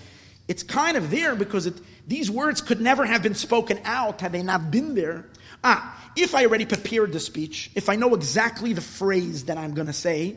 it's 0.48 0.62
kind 0.62 0.96
of 0.96 1.10
there 1.10 1.36
because 1.36 1.66
it, 1.66 1.74
these 2.08 2.30
words 2.30 2.62
could 2.62 2.80
never 2.80 3.04
have 3.04 3.22
been 3.22 3.34
spoken 3.34 3.78
out 3.84 4.22
had 4.22 4.32
they 4.32 4.42
not 4.42 4.70
been 4.70 4.94
there. 4.94 5.26
Ah, 5.62 6.12
if 6.16 6.34
I 6.34 6.46
already 6.46 6.64
prepared 6.64 7.12
the 7.12 7.20
speech, 7.20 7.70
if 7.74 7.90
I 7.90 7.96
know 7.96 8.14
exactly 8.14 8.72
the 8.72 8.80
phrase 8.80 9.44
that 9.44 9.58
I'm 9.58 9.74
going 9.74 9.86
to 9.86 9.92
say, 9.92 10.36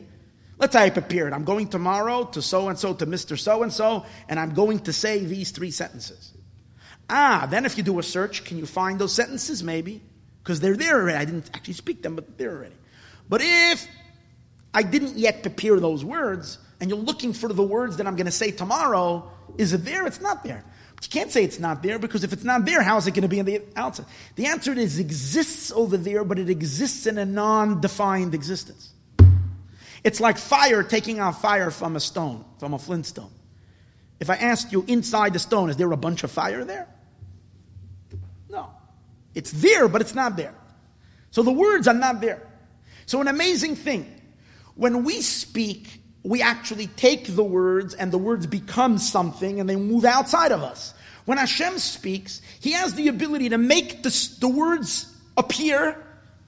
Let's 0.58 0.72
say 0.72 0.84
I 0.84 0.90
prepared. 0.90 1.34
I'm 1.34 1.44
going 1.44 1.68
tomorrow 1.68 2.24
to 2.32 2.40
so 2.40 2.68
and 2.68 2.78
so, 2.78 2.94
to 2.94 3.06
Mr. 3.06 3.38
So 3.38 3.62
and 3.62 3.70
so, 3.70 4.06
and 4.26 4.40
I'm 4.40 4.54
going 4.54 4.78
to 4.80 4.92
say 4.92 5.22
these 5.22 5.50
three 5.50 5.70
sentences. 5.70 6.32
Ah, 7.10 7.46
then 7.50 7.66
if 7.66 7.76
you 7.76 7.82
do 7.82 7.98
a 7.98 8.02
search, 8.02 8.42
can 8.44 8.56
you 8.56 8.64
find 8.64 8.98
those 8.98 9.12
sentences? 9.12 9.62
Maybe. 9.62 10.00
Because 10.46 10.60
they're 10.60 10.76
there 10.76 11.00
already. 11.00 11.18
I 11.18 11.24
didn't 11.24 11.50
actually 11.52 11.74
speak 11.74 12.02
them, 12.02 12.14
but 12.14 12.38
they're 12.38 12.52
already. 12.52 12.76
But 13.28 13.40
if 13.42 13.84
I 14.72 14.84
didn't 14.84 15.16
yet 15.16 15.42
prepare 15.42 15.80
those 15.80 16.04
words, 16.04 16.58
and 16.80 16.88
you're 16.88 17.00
looking 17.00 17.32
for 17.32 17.52
the 17.52 17.64
words 17.64 17.96
that 17.96 18.06
I'm 18.06 18.14
going 18.14 18.26
to 18.26 18.32
say 18.32 18.52
tomorrow, 18.52 19.28
is 19.58 19.72
it 19.72 19.84
there? 19.84 20.06
It's 20.06 20.20
not 20.20 20.44
there. 20.44 20.64
But 20.94 21.04
you 21.04 21.10
can't 21.10 21.32
say 21.32 21.42
it's 21.42 21.58
not 21.58 21.82
there 21.82 21.98
because 21.98 22.22
if 22.22 22.32
it's 22.32 22.44
not 22.44 22.64
there, 22.64 22.80
how 22.80 22.96
is 22.96 23.08
it 23.08 23.10
going 23.10 23.22
to 23.22 23.28
be 23.28 23.40
on 23.40 23.46
the 23.46 23.60
outside? 23.74 24.06
The 24.36 24.46
answer 24.46 24.72
is 24.72 25.00
it 25.00 25.02
exists 25.02 25.72
over 25.72 25.96
there, 25.96 26.22
but 26.22 26.38
it 26.38 26.48
exists 26.48 27.08
in 27.08 27.18
a 27.18 27.26
non 27.26 27.80
defined 27.80 28.32
existence. 28.32 28.92
It's 30.04 30.20
like 30.20 30.38
fire 30.38 30.84
taking 30.84 31.18
out 31.18 31.42
fire 31.42 31.72
from 31.72 31.96
a 31.96 32.00
stone, 32.00 32.44
from 32.60 32.72
a 32.72 32.78
flintstone. 32.78 33.32
If 34.20 34.30
I 34.30 34.36
asked 34.36 34.70
you 34.70 34.84
inside 34.86 35.32
the 35.32 35.40
stone, 35.40 35.70
is 35.70 35.76
there 35.76 35.90
a 35.90 35.96
bunch 35.96 36.22
of 36.22 36.30
fire 36.30 36.64
there? 36.64 36.86
It's 39.36 39.52
there, 39.52 39.86
but 39.86 40.00
it's 40.00 40.14
not 40.14 40.36
there. 40.36 40.54
So 41.30 41.42
the 41.42 41.52
words 41.52 41.86
are 41.86 41.94
not 41.94 42.22
there. 42.22 42.42
So, 43.04 43.20
an 43.20 43.28
amazing 43.28 43.76
thing. 43.76 44.10
When 44.74 45.04
we 45.04 45.20
speak, 45.20 46.00
we 46.22 46.40
actually 46.40 46.86
take 46.88 47.26
the 47.36 47.44
words 47.44 47.94
and 47.94 48.10
the 48.10 48.18
words 48.18 48.46
become 48.46 48.98
something 48.98 49.60
and 49.60 49.68
they 49.68 49.76
move 49.76 50.06
outside 50.06 50.52
of 50.52 50.62
us. 50.62 50.94
When 51.26 51.36
Hashem 51.38 51.78
speaks, 51.78 52.40
He 52.60 52.72
has 52.72 52.94
the 52.94 53.08
ability 53.08 53.50
to 53.50 53.58
make 53.58 54.02
the, 54.02 54.36
the 54.40 54.48
words 54.48 55.14
appear 55.36 56.02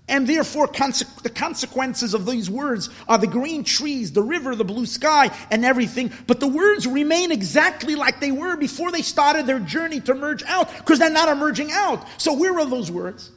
and 0.09 0.27
therefore, 0.27 0.67
conse- 0.67 1.23
the 1.23 1.31
consequences 1.31 2.15
of 2.15 2.25
these 2.25 2.51
words 2.51 2.89
are 3.07 3.19
the 3.19 3.27
green 3.27 3.63
trees, 3.63 4.13
the 4.13 4.23
river, 4.23 4.55
the 4.57 4.65
blue 4.65 4.87
sky, 4.87 5.31
and 5.51 5.65
everything. 5.65 6.11
But 6.27 6.41
the 6.41 6.49
words 6.49 6.87
remain 6.87 7.31
exactly 7.31 7.95
like 7.95 8.21
they 8.21 8.33
were 8.33 8.57
before 8.57 8.91
they 8.91 9.03
started 9.03 9.47
their 9.47 9.61
journey 9.61 10.01
to 10.01 10.15
merge 10.15 10.43
out, 10.45 10.75
because 10.79 10.99
they're 10.99 11.11
not 11.11 11.29
emerging 11.29 11.71
out. 11.73 12.07
So, 12.17 12.33
where 12.33 12.59
are 12.59 12.67
those 12.67 12.91
words? 12.91 13.31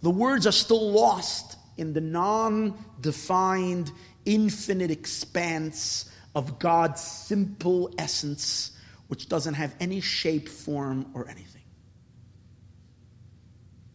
The 0.00 0.10
words 0.10 0.46
are 0.46 0.52
still 0.52 0.92
lost 0.92 1.56
in 1.76 1.92
the 1.92 2.00
non 2.00 2.74
defined, 3.00 3.92
infinite 4.24 4.90
expanse 4.90 6.10
of 6.34 6.58
God's 6.58 7.00
simple 7.00 7.92
essence, 7.98 8.72
which 9.08 9.28
doesn't 9.28 9.54
have 9.54 9.74
any 9.80 10.00
shape, 10.00 10.48
form, 10.48 11.10
or 11.14 11.28
anything. 11.28 11.47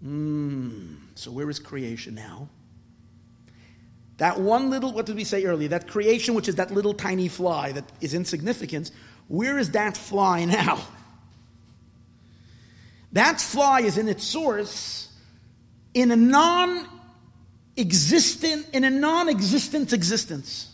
Mm, 0.05 0.97
so 1.15 1.31
where 1.31 1.49
is 1.49 1.59
creation 1.59 2.15
now? 2.15 2.49
That 4.17 4.39
one 4.39 4.69
little, 4.69 4.93
what 4.93 5.05
did 5.05 5.15
we 5.15 5.23
say 5.23 5.43
earlier? 5.45 5.69
That 5.69 5.87
creation, 5.87 6.33
which 6.33 6.47
is 6.47 6.55
that 6.55 6.71
little 6.71 6.93
tiny 6.93 7.27
fly 7.27 7.71
that 7.71 7.85
is 8.01 8.13
insignificant, 8.13 8.91
where 9.27 9.57
is 9.57 9.71
that 9.71 9.97
fly 9.97 10.45
now? 10.45 10.85
That 13.13 13.39
fly 13.39 13.81
is 13.81 13.97
in 13.97 14.07
its 14.07 14.23
source 14.23 15.09
in 15.93 16.11
a 16.11 16.15
non 16.15 16.87
existent, 17.77 18.67
in 18.73 18.83
a 18.83 18.89
non 18.89 19.29
existent 19.29 19.93
existence. 19.93 20.72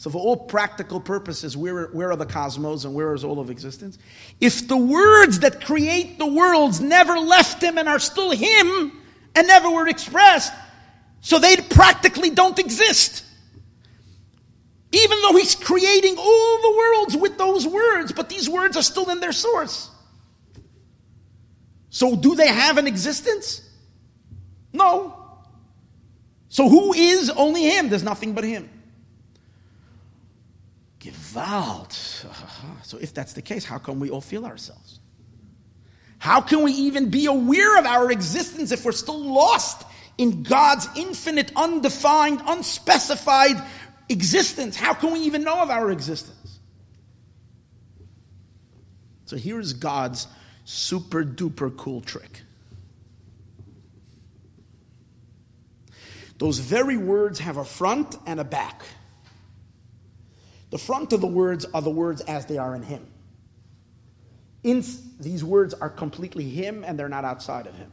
So, 0.00 0.08
for 0.08 0.16
all 0.16 0.34
practical 0.34 0.98
purposes, 0.98 1.58
where, 1.58 1.88
where 1.88 2.10
are 2.10 2.16
the 2.16 2.24
cosmos 2.24 2.86
and 2.86 2.94
where 2.94 3.12
is 3.12 3.22
all 3.22 3.38
of 3.38 3.50
existence? 3.50 3.98
If 4.40 4.66
the 4.66 4.78
words 4.78 5.40
that 5.40 5.62
create 5.62 6.18
the 6.18 6.24
worlds 6.24 6.80
never 6.80 7.18
left 7.18 7.62
him 7.62 7.76
and 7.76 7.86
are 7.86 7.98
still 7.98 8.30
him 8.30 8.98
and 9.34 9.46
never 9.46 9.68
were 9.68 9.86
expressed, 9.88 10.54
so 11.20 11.38
they 11.38 11.54
practically 11.56 12.30
don't 12.30 12.58
exist. 12.58 13.26
Even 14.90 15.20
though 15.20 15.36
he's 15.36 15.54
creating 15.54 16.16
all 16.16 16.62
the 16.62 16.76
worlds 16.78 17.16
with 17.18 17.36
those 17.36 17.66
words, 17.66 18.10
but 18.10 18.30
these 18.30 18.48
words 18.48 18.78
are 18.78 18.82
still 18.82 19.10
in 19.10 19.20
their 19.20 19.32
source. 19.32 19.90
So, 21.90 22.16
do 22.16 22.36
they 22.36 22.48
have 22.48 22.78
an 22.78 22.86
existence? 22.86 23.68
No. 24.72 25.14
So, 26.48 26.70
who 26.70 26.94
is 26.94 27.28
only 27.28 27.64
him? 27.64 27.90
There's 27.90 28.02
nothing 28.02 28.32
but 28.32 28.44
him. 28.44 28.79
Gewalt. 31.00 32.26
So 32.82 32.98
if 32.98 33.14
that's 33.14 33.34
the 33.34 33.42
case, 33.42 33.64
how 33.64 33.78
come 33.78 34.00
we 34.00 34.10
all 34.10 34.20
feel 34.20 34.44
ourselves? 34.44 35.00
How 36.18 36.40
can 36.40 36.62
we 36.62 36.72
even 36.72 37.08
be 37.08 37.26
aware 37.26 37.78
of 37.78 37.86
our 37.86 38.10
existence 38.10 38.72
if 38.72 38.84
we're 38.84 38.92
still 38.92 39.18
lost 39.18 39.86
in 40.18 40.42
God's 40.42 40.88
infinite, 40.96 41.52
undefined, 41.56 42.42
unspecified 42.46 43.62
existence? 44.08 44.76
How 44.76 44.92
can 44.92 45.12
we 45.12 45.20
even 45.20 45.44
know 45.44 45.62
of 45.62 45.70
our 45.70 45.90
existence? 45.90 46.58
So 49.24 49.36
here 49.36 49.60
is 49.60 49.72
God's 49.72 50.26
super 50.64 51.24
duper 51.24 51.74
cool 51.76 52.00
trick. 52.00 52.42
Those 56.38 56.58
very 56.58 56.96
words 56.96 57.38
have 57.38 57.56
a 57.56 57.64
front 57.64 58.16
and 58.26 58.40
a 58.40 58.44
back. 58.44 58.82
The 60.70 60.78
front 60.78 61.12
of 61.12 61.20
the 61.20 61.26
words 61.26 61.66
are 61.74 61.82
the 61.82 61.90
words 61.90 62.20
as 62.22 62.46
they 62.46 62.58
are 62.58 62.74
in 62.74 62.82
Him. 62.82 63.06
In, 64.62 64.84
these 65.18 65.42
words 65.44 65.74
are 65.74 65.90
completely 65.90 66.48
Him 66.48 66.84
and 66.84 66.98
they're 66.98 67.08
not 67.08 67.24
outside 67.24 67.66
of 67.66 67.74
Him. 67.74 67.92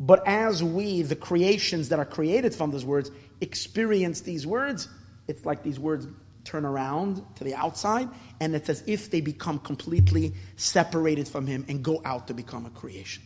But 0.00 0.26
as 0.26 0.62
we, 0.62 1.02
the 1.02 1.16
creations 1.16 1.90
that 1.90 1.98
are 1.98 2.04
created 2.04 2.54
from 2.54 2.70
those 2.70 2.84
words, 2.84 3.10
experience 3.40 4.22
these 4.22 4.46
words, 4.46 4.88
it's 5.28 5.44
like 5.44 5.62
these 5.62 5.78
words 5.78 6.08
turn 6.44 6.64
around 6.64 7.22
to 7.36 7.44
the 7.44 7.54
outside, 7.54 8.08
and 8.40 8.54
it's 8.54 8.68
as 8.68 8.82
if 8.86 9.10
they 9.10 9.20
become 9.20 9.60
completely 9.60 10.34
separated 10.56 11.28
from 11.28 11.46
Him 11.46 11.64
and 11.68 11.84
go 11.84 12.02
out 12.04 12.26
to 12.28 12.34
become 12.34 12.66
a 12.66 12.70
creation. 12.70 13.22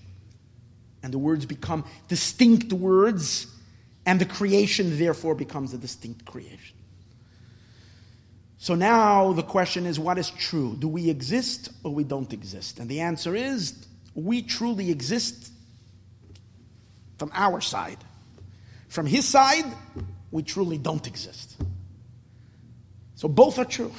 And 1.02 1.14
the 1.14 1.18
words 1.18 1.46
become 1.46 1.84
distinct 2.08 2.72
words, 2.72 3.46
and 4.04 4.20
the 4.20 4.26
creation 4.26 4.98
therefore 4.98 5.34
becomes 5.34 5.72
a 5.72 5.78
distinct 5.78 6.26
creation. 6.26 6.75
So 8.58 8.74
now 8.74 9.32
the 9.32 9.42
question 9.42 9.86
is 9.86 9.98
what 9.98 10.18
is 10.18 10.30
true? 10.30 10.76
Do 10.78 10.88
we 10.88 11.10
exist 11.10 11.70
or 11.84 11.92
we 11.92 12.04
don't 12.04 12.32
exist? 12.32 12.78
And 12.78 12.88
the 12.88 13.00
answer 13.00 13.34
is 13.34 13.74
we 14.14 14.42
truly 14.42 14.90
exist 14.90 15.52
from 17.18 17.30
our 17.34 17.60
side. 17.60 17.98
From 18.88 19.06
his 19.06 19.26
side, 19.28 19.64
we 20.30 20.42
truly 20.42 20.78
don't 20.78 21.06
exist. 21.06 21.56
So 23.14 23.28
both 23.28 23.58
are 23.58 23.64
true. 23.64 23.92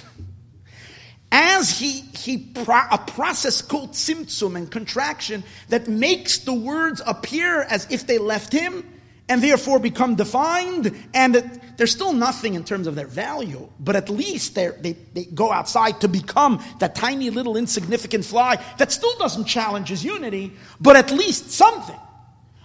As 1.32 1.78
he, 1.78 2.02
he 2.18 2.38
pro- 2.38 2.88
a 2.90 2.98
process 2.98 3.62
called 3.62 3.92
tzimtzum 3.92 4.56
and 4.56 4.72
contraction 4.72 5.44
that 5.70 5.88
makes 5.88 6.40
the 6.40 6.54
words 6.54 7.02
appear 7.06 7.62
as 7.64 7.86
if 7.92 8.08
they 8.08 8.18
left 8.18 8.54
him 8.54 8.84
and 9.30 9.44
therefore 9.44 9.80
become 9.80 10.16
defined, 10.16 10.96
and 11.14 11.62
there's 11.78 11.92
still 11.92 12.14
nothing 12.14 12.56
in 12.56 12.64
terms 12.64 12.88
of 12.88 12.96
their 12.96 13.08
value, 13.08 13.70
but 13.80 13.96
at 13.96 14.10
least 14.10 14.56
they, 14.56 14.70
they 15.14 15.26
go 15.26 15.52
outside 15.52 16.02
to 16.02 16.08
become 16.08 16.64
that 16.80 16.96
tiny 16.96 17.30
little 17.30 17.58
insignificant 17.58 18.26
fly 18.26 18.64
that 18.78 18.92
still 18.92 19.16
doesn't 19.18 19.46
challenge 19.46 19.90
his 19.90 20.04
unity, 20.04 20.54
but 20.80 20.96
at 20.96 21.12
least 21.12 21.52
something. 21.52 22.00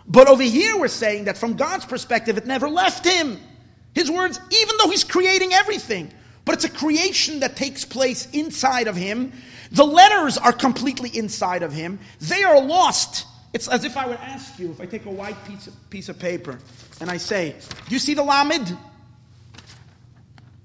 But 0.06 0.28
over 0.28 0.42
here, 0.42 0.78
we're 0.78 0.88
saying 0.88 1.24
that 1.24 1.36
from 1.36 1.54
God's 1.54 1.84
perspective, 1.84 2.38
it 2.38 2.46
never 2.46 2.68
left 2.68 3.06
him. 3.06 3.38
His 3.94 4.10
words, 4.10 4.40
even 4.50 4.76
though 4.78 4.90
he's 4.90 5.04
creating 5.04 5.52
everything, 5.52 6.10
but 6.44 6.54
it's 6.54 6.64
a 6.64 6.70
creation 6.70 7.40
that 7.40 7.56
takes 7.56 7.84
place 7.84 8.28
inside 8.32 8.88
of 8.88 8.96
him. 8.96 9.32
The 9.70 9.84
letters 9.84 10.38
are 10.38 10.52
completely 10.52 11.10
inside 11.10 11.62
of 11.62 11.72
him. 11.72 11.98
They 12.20 12.42
are 12.42 12.60
lost 12.60 13.26
it's 13.52 13.68
as 13.68 13.84
if 13.84 13.96
I 13.96 14.06
would 14.06 14.18
ask 14.18 14.58
you, 14.58 14.70
if 14.70 14.80
I 14.80 14.86
take 14.86 15.04
a 15.04 15.10
white 15.10 15.36
piece 15.44 15.66
of, 15.66 15.90
piece 15.90 16.08
of 16.08 16.18
paper 16.18 16.58
and 17.00 17.10
I 17.10 17.18
say, 17.18 17.54
Do 17.86 17.94
you 17.94 17.98
see 17.98 18.14
the 18.14 18.22
Lamed? 18.22 18.66
Do 18.66 18.76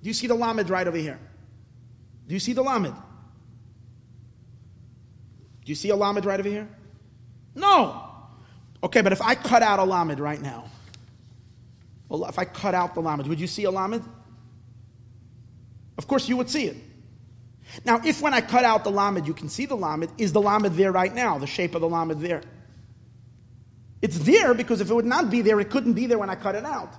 you 0.02 0.14
see 0.14 0.28
the 0.28 0.36
Lamed 0.36 0.70
right 0.70 0.88
over 0.88 0.98
here? 0.98 1.20
Do 2.28 2.34
you 2.34 2.40
see 2.40 2.54
the 2.54 2.62
Lamed? 2.62 2.96
Do 5.66 5.72
you 5.72 5.76
see 5.76 5.90
a 5.90 5.96
Lamed 5.96 6.24
right 6.26 6.40
over 6.40 6.48
here? 6.48 6.70
No. 7.56 8.04
Okay, 8.84 9.02
but 9.02 9.12
if 9.12 9.22
I 9.22 9.36
cut 9.36 9.62
out 9.62 9.80
a 9.80 9.84
Lamed 9.84 10.20
right 10.20 10.42
now, 10.42 10.70
well, 12.08 12.26
if 12.26 12.40
I 12.40 12.46
cut 12.46 12.74
out 12.74 12.94
the 12.94 13.02
Lamed, 13.02 13.28
would 13.28 13.40
you 13.40 13.48
see 13.48 13.66
a 13.66 13.72
Lamed? 13.72 14.04
Of 15.98 16.08
course 16.08 16.30
you 16.30 16.38
would 16.38 16.50
see 16.50 16.68
it. 16.68 16.78
Now, 17.84 18.00
if 18.06 18.22
when 18.22 18.34
I 18.34 18.40
cut 18.40 18.64
out 18.64 18.86
the 18.86 18.92
Lamed, 18.92 19.28
you 19.28 19.34
can 19.34 19.50
see 19.50 19.66
the 19.66 19.76
Lamed, 19.76 20.10
is 20.18 20.32
the 20.32 20.42
Lamed 20.42 20.68
there 20.76 20.94
right 20.94 21.14
now? 21.14 21.38
The 21.38 21.48
shape 21.48 21.76
of 21.76 21.82
the 21.82 21.90
Lamed 21.90 22.22
there? 22.22 22.44
It's 24.02 24.20
there 24.20 24.54
because 24.54 24.82
if 24.82 24.90
it 24.90 24.94
would 24.94 25.06
not 25.06 25.30
be 25.30 25.42
there, 25.42 25.60
it 25.60 25.70
couldn't 25.70 25.94
be 25.94 26.06
there 26.06 26.20
when 26.20 26.30
I 26.30 26.36
cut 26.36 26.56
it 26.56 26.66
out. 26.66 26.94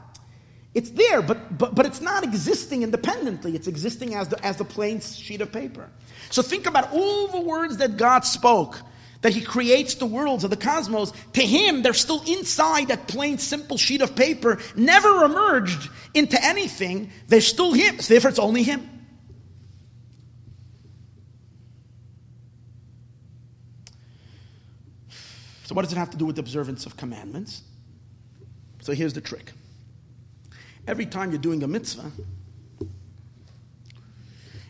It's 0.75 0.91
there, 0.91 1.23
but, 1.23 1.57
but, 1.57 1.75
but 1.75 1.87
it's 1.87 2.01
not 2.01 2.25
existing 2.25 2.83
independently. 2.83 3.55
It's 3.55 3.67
existing 3.67 4.15
as 4.15 4.29
the, 4.29 4.45
as 4.45 4.57
the 4.57 4.65
plain 4.65 5.01
sheet 5.01 5.41
of 5.41 5.51
paper. 5.51 5.89
So 6.31 6.43
think 6.43 6.67
about 6.67 6.93
all 6.93 7.29
the 7.29 7.41
words 7.41 7.79
that 7.79 7.97
God 7.97 8.25
spoke, 8.25 8.81
that 9.23 9.33
He 9.33 9.41
creates 9.41 9.95
the 9.95 10.07
worlds 10.07 10.45
of 10.45 10.51
the 10.51 10.57
cosmos. 10.57 11.13
To 11.33 11.41
Him, 11.41 11.83
they're 11.83 11.95
still 11.95 12.23
inside 12.27 12.89
that 12.89 13.09
plain, 13.09 13.39
simple 13.39 13.79
sheet 13.79 14.03
of 14.03 14.15
paper, 14.15 14.59
never 14.77 15.25
emerged 15.25 15.89
into 16.15 16.43
anything. 16.45 17.11
They're 17.29 17.41
still 17.41 17.73
Him. 17.73 18.01
So 18.01 18.15
therefore, 18.15 18.31
it's 18.31 18.39
only 18.39 18.63
Him. 18.63 18.98
So, 25.69 25.75
what 25.75 25.83
does 25.83 25.93
it 25.93 25.99
have 25.99 26.09
to 26.13 26.17
do 26.17 26.25
with 26.25 26.39
observance 26.39 26.87
of 26.87 26.97
commandments? 26.97 27.61
So, 28.81 28.95
here's 28.95 29.13
the 29.13 29.21
trick. 29.21 29.53
Every 30.87 31.05
time 31.05 31.31
you're 31.31 31.39
doing 31.39 31.63
a 31.63 31.69
mitzvah, 31.69 32.11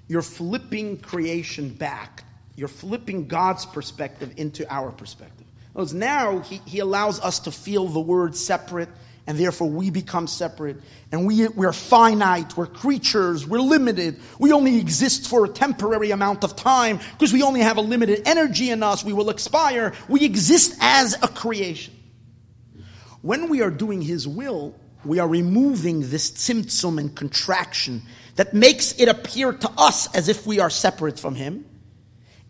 you're 0.09 0.23
flipping 0.23 0.99
creation 0.99 1.69
back. 1.69 2.25
You're 2.57 2.67
flipping 2.67 3.29
God's 3.29 3.65
perspective 3.65 4.35
into 4.39 4.69
our 4.75 4.91
perspective. 4.91 5.47
Because 5.73 5.95
now 5.95 6.41
he, 6.41 6.61
he 6.67 6.81
allows 6.81 7.21
us 7.21 7.39
to 7.41 7.53
feel 7.53 7.87
the 7.87 8.01
word 8.01 8.35
separate 8.35 8.89
and 9.29 9.39
therefore 9.39 9.69
we 9.69 9.91
become 9.91 10.27
separate. 10.27 10.79
And 11.13 11.27
we, 11.27 11.47
we're 11.49 11.75
finite, 11.75 12.57
we're 12.57 12.67
creatures, 12.67 13.47
we're 13.47 13.61
limited. 13.61 14.19
We 14.39 14.53
only 14.53 14.79
exist 14.79 15.29
for 15.29 15.45
a 15.45 15.49
temporary 15.51 16.13
amount 16.13 16.45
of 16.45 16.57
time 16.57 16.99
because 17.13 17.35
we 17.35 17.43
only 17.43 17.61
have 17.61 17.77
a 17.77 17.83
limited 17.83 18.23
energy 18.27 18.71
in 18.71 18.83
us. 18.83 19.05
We 19.05 19.13
will 19.13 19.29
expire. 19.29 19.93
We 20.09 20.25
exist 20.25 20.79
as 20.81 21.15
a 21.23 21.29
creation. 21.29 21.95
When 23.21 23.51
we 23.51 23.61
are 23.61 23.71
doing 23.71 24.01
His 24.01 24.27
will, 24.27 24.75
we 25.05 25.19
are 25.19 25.29
removing 25.29 26.09
this 26.09 26.31
tzimtzum 26.31 26.99
and 26.99 27.15
contraction 27.15 28.01
that 28.37 28.55
makes 28.55 28.99
it 28.99 29.09
appear 29.09 29.53
to 29.53 29.71
us 29.77 30.13
as 30.15 30.31
if 30.31 30.47
we 30.47 30.59
are 30.59 30.71
separate 30.71 31.21
from 31.21 31.35
Him. 31.35 31.67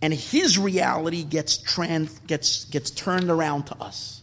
And 0.01 0.15
His 0.15 0.57
reality 0.57 1.25
gets, 1.25 1.57
trans, 1.57 2.17
gets, 2.21 2.67
gets 2.67 2.93
turned 2.93 3.31
around 3.31 3.65
to 3.67 3.83
us. 3.83 4.18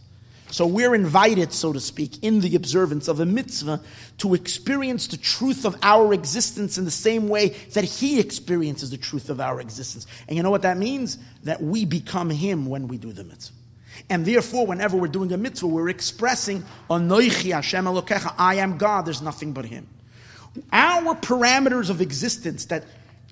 So 0.51 0.67
we're 0.67 0.93
invited, 0.93 1.51
so 1.51 1.73
to 1.73 1.79
speak, 1.79 2.23
in 2.23 2.39
the 2.39 2.55
observance 2.55 3.07
of 3.07 3.19
a 3.19 3.25
mitzvah 3.25 3.81
to 4.19 4.33
experience 4.33 5.07
the 5.07 5.17
truth 5.17 5.65
of 5.65 5.75
our 5.81 6.13
existence 6.13 6.77
in 6.77 6.85
the 6.85 6.91
same 6.91 7.27
way 7.27 7.49
that 7.73 7.83
He 7.83 8.19
experiences 8.19 8.91
the 8.91 8.97
truth 8.97 9.29
of 9.29 9.41
our 9.41 9.59
existence. 9.59 10.05
And 10.27 10.37
you 10.37 10.43
know 10.43 10.51
what 10.51 10.61
that 10.61 10.77
means? 10.77 11.17
That 11.43 11.61
we 11.61 11.85
become 11.85 12.29
Him 12.29 12.67
when 12.67 12.87
we 12.87 12.97
do 12.97 13.11
the 13.11 13.23
mitzvah. 13.23 13.55
And 14.09 14.25
therefore, 14.25 14.67
whenever 14.67 14.97
we're 14.97 15.07
doing 15.07 15.31
a 15.31 15.37
mitzvah, 15.37 15.67
we're 15.67 15.89
expressing, 15.89 16.63
Anoichi 16.89 17.51
Hashem 17.51 17.85
Elokecha, 17.85 18.35
I 18.37 18.55
am 18.55 18.77
God, 18.77 19.05
there's 19.05 19.21
nothing 19.21 19.53
but 19.53 19.65
Him. 19.65 19.87
Our 20.71 21.15
parameters 21.15 21.89
of 21.89 22.01
existence 22.01 22.65
that 22.65 22.85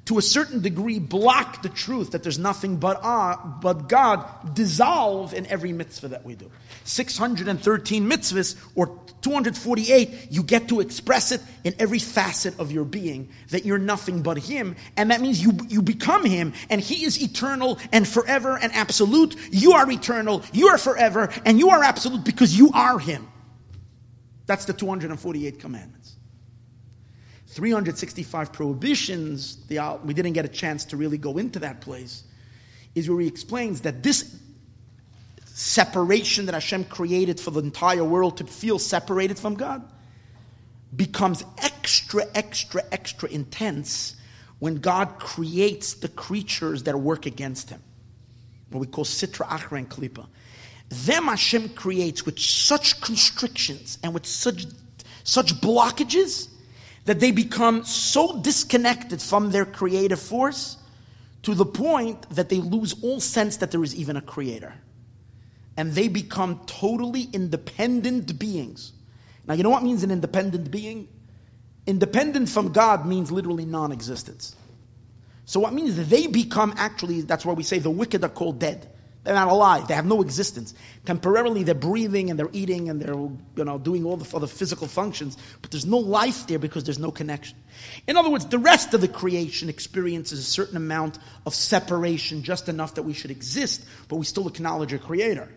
to 0.06 0.18
a 0.18 0.22
certain 0.22 0.62
degree 0.62 1.00
block 1.00 1.62
the 1.62 1.70
truth 1.70 2.12
that 2.12 2.24
there's 2.24 2.40
nothing 2.40 2.78
but, 2.78 3.00
uh, 3.02 3.38
but 3.62 3.88
God 3.88 4.54
dissolve 4.54 5.34
in 5.34 5.46
every 5.48 5.72
mitzvah 5.72 6.10
that 6.10 6.26
we 6.26 6.36
do. 6.36 6.52
613 6.84 8.10
mitzvahs 8.10 8.56
or 8.76 9.00
248, 9.22 10.28
you 10.32 10.44
get 10.44 10.68
to 10.68 10.82
express 10.82 11.32
it 11.32 11.42
in 11.64 11.74
every 11.80 12.00
facet 12.00 12.60
of 12.60 12.72
your 12.72 12.84
being 12.84 13.30
that 13.52 13.66
you're 13.66 13.78
nothing 13.78 14.22
but 14.22 14.38
Him. 14.38 14.76
And 14.98 15.12
that 15.12 15.22
means 15.22 15.42
you, 15.42 15.58
you 15.70 15.82
become 15.82 16.26
Him 16.26 16.54
and 16.70 16.82
He 16.82 17.06
is 17.06 17.22
eternal 17.22 17.80
and 17.92 18.08
forever 18.08 18.58
and 18.58 18.74
absolute. 18.74 19.36
You 19.52 19.74
are 19.74 19.90
eternal, 19.90 20.44
you 20.52 20.68
are 20.68 20.78
forever, 20.78 21.30
and 21.46 21.58
you 21.58 21.70
are 21.70 21.84
absolute 21.84 22.26
because 22.26 22.58
you 22.58 22.72
are 22.74 23.00
Him. 23.00 23.28
That's 24.46 24.66
the 24.66 24.74
248 24.74 25.60
commandments. 25.60 26.16
365 27.48 28.52
prohibitions, 28.52 29.68
the, 29.68 30.00
we 30.04 30.14
didn't 30.14 30.34
get 30.34 30.44
a 30.44 30.50
chance 30.50 30.86
to 30.86 30.98
really 30.98 31.20
go 31.20 31.38
into 31.38 31.60
that 31.60 31.82
place, 31.82 32.24
is 32.96 33.10
where 33.10 33.20
he 33.20 33.28
explains 33.28 33.82
that 33.82 34.02
this 34.04 34.24
separation 35.56 36.48
that 36.48 36.54
Hashem 36.56 36.86
created 36.86 37.40
for 37.40 37.52
the 37.52 37.62
entire 37.62 38.04
world 38.04 38.38
to 38.38 38.44
feel 38.44 38.80
separated 38.80 39.38
from 39.38 39.54
God 39.54 39.88
becomes 40.96 41.44
extra, 41.62 42.24
extra, 42.34 42.82
extra 42.92 43.30
intense 43.30 44.16
when 44.58 44.76
God 44.76 45.20
creates 45.20 45.94
the 45.94 46.08
creatures 46.08 46.84
that 46.84 47.00
work 47.00 47.28
against 47.28 47.70
him. 47.70 47.82
What 48.72 48.80
we 48.80 48.88
call 48.88 49.06
Sitra 49.06 49.46
Achra 49.48 49.78
and 49.78 49.90
Klippa. 49.90 50.26
Them 50.90 51.26
Hashem 51.26 51.70
creates 51.70 52.26
with 52.26 52.40
such 52.40 53.00
constrictions 53.02 54.00
and 54.02 54.14
with 54.14 54.26
such, 54.26 54.66
such 55.24 55.54
blockages 55.62 56.48
that 57.06 57.20
they 57.20 57.32
become 57.32 57.84
so 57.86 58.40
disconnected 58.42 59.22
from 59.22 59.52
their 59.52 59.66
creative 59.66 60.20
force 60.20 60.78
to 61.44 61.54
the 61.54 61.66
point 61.66 62.28
that 62.32 62.50
they 62.50 62.60
lose 62.60 62.96
all 63.04 63.20
sense 63.20 63.58
that 63.58 63.70
there 63.70 63.84
is 63.84 63.96
even 63.96 64.16
a 64.16 64.22
creator. 64.22 64.74
And 65.76 65.94
they 65.94 66.08
become 66.08 66.62
totally 66.66 67.28
independent 67.34 68.38
beings. 68.38 68.94
Now, 69.48 69.56
you 69.56 69.64
know 69.64 69.70
what 69.70 69.84
means 69.84 70.04
an 70.04 70.12
independent 70.12 70.70
being? 70.72 71.08
Independent 71.86 72.50
from 72.50 72.72
God 72.72 73.06
means 73.06 73.32
literally 73.32 73.66
non 73.66 73.92
existence. 73.92 74.56
So, 75.46 75.60
what 75.60 75.74
means 75.74 76.10
they 76.10 76.28
become 76.28 76.74
actually, 76.78 77.22
that's 77.22 77.46
why 77.46 77.54
we 77.54 77.64
say 77.64 77.80
the 77.80 77.90
wicked 77.90 78.24
are 78.24 78.30
called 78.30 78.60
dead. 78.60 78.90
They're 79.24 79.34
not 79.34 79.48
alive. 79.48 79.88
They 79.88 79.94
have 79.94 80.06
no 80.06 80.22
existence. 80.22 80.74
Temporarily, 81.06 81.64
they're 81.64 81.76
breathing 81.76 82.30
and 82.30 82.38
they're 82.38 82.50
eating 82.52 82.90
and 82.90 83.02
they're 83.02 83.14
you 83.14 83.64
know, 83.64 83.78
doing 83.78 84.04
all 84.04 84.18
the 84.18 84.36
other 84.36 84.48
physical 84.48 84.86
functions, 84.86 85.38
but 85.62 85.72
there's 85.72 85.86
no 85.86 85.98
life 85.98 86.46
there 86.48 86.60
because 86.60 86.84
there's 86.84 87.00
no 87.00 87.10
connection. 87.10 87.58
In 88.06 88.18
other 88.18 88.30
words, 88.30 88.46
the 88.48 88.60
rest 88.60 88.94
of 88.94 89.00
the 89.00 89.08
creation 89.08 89.70
experiences 89.70 90.40
a 90.40 90.44
certain 90.44 90.76
amount 90.76 91.20
of 91.46 91.56
separation, 91.56 92.44
just 92.44 92.68
enough 92.68 92.96
that 92.96 93.04
we 93.04 93.14
should 93.14 93.32
exist, 93.32 93.86
but 94.10 94.18
we 94.18 94.26
still 94.26 94.48
acknowledge 94.48 94.92
a 94.92 95.00
creator. 95.00 95.50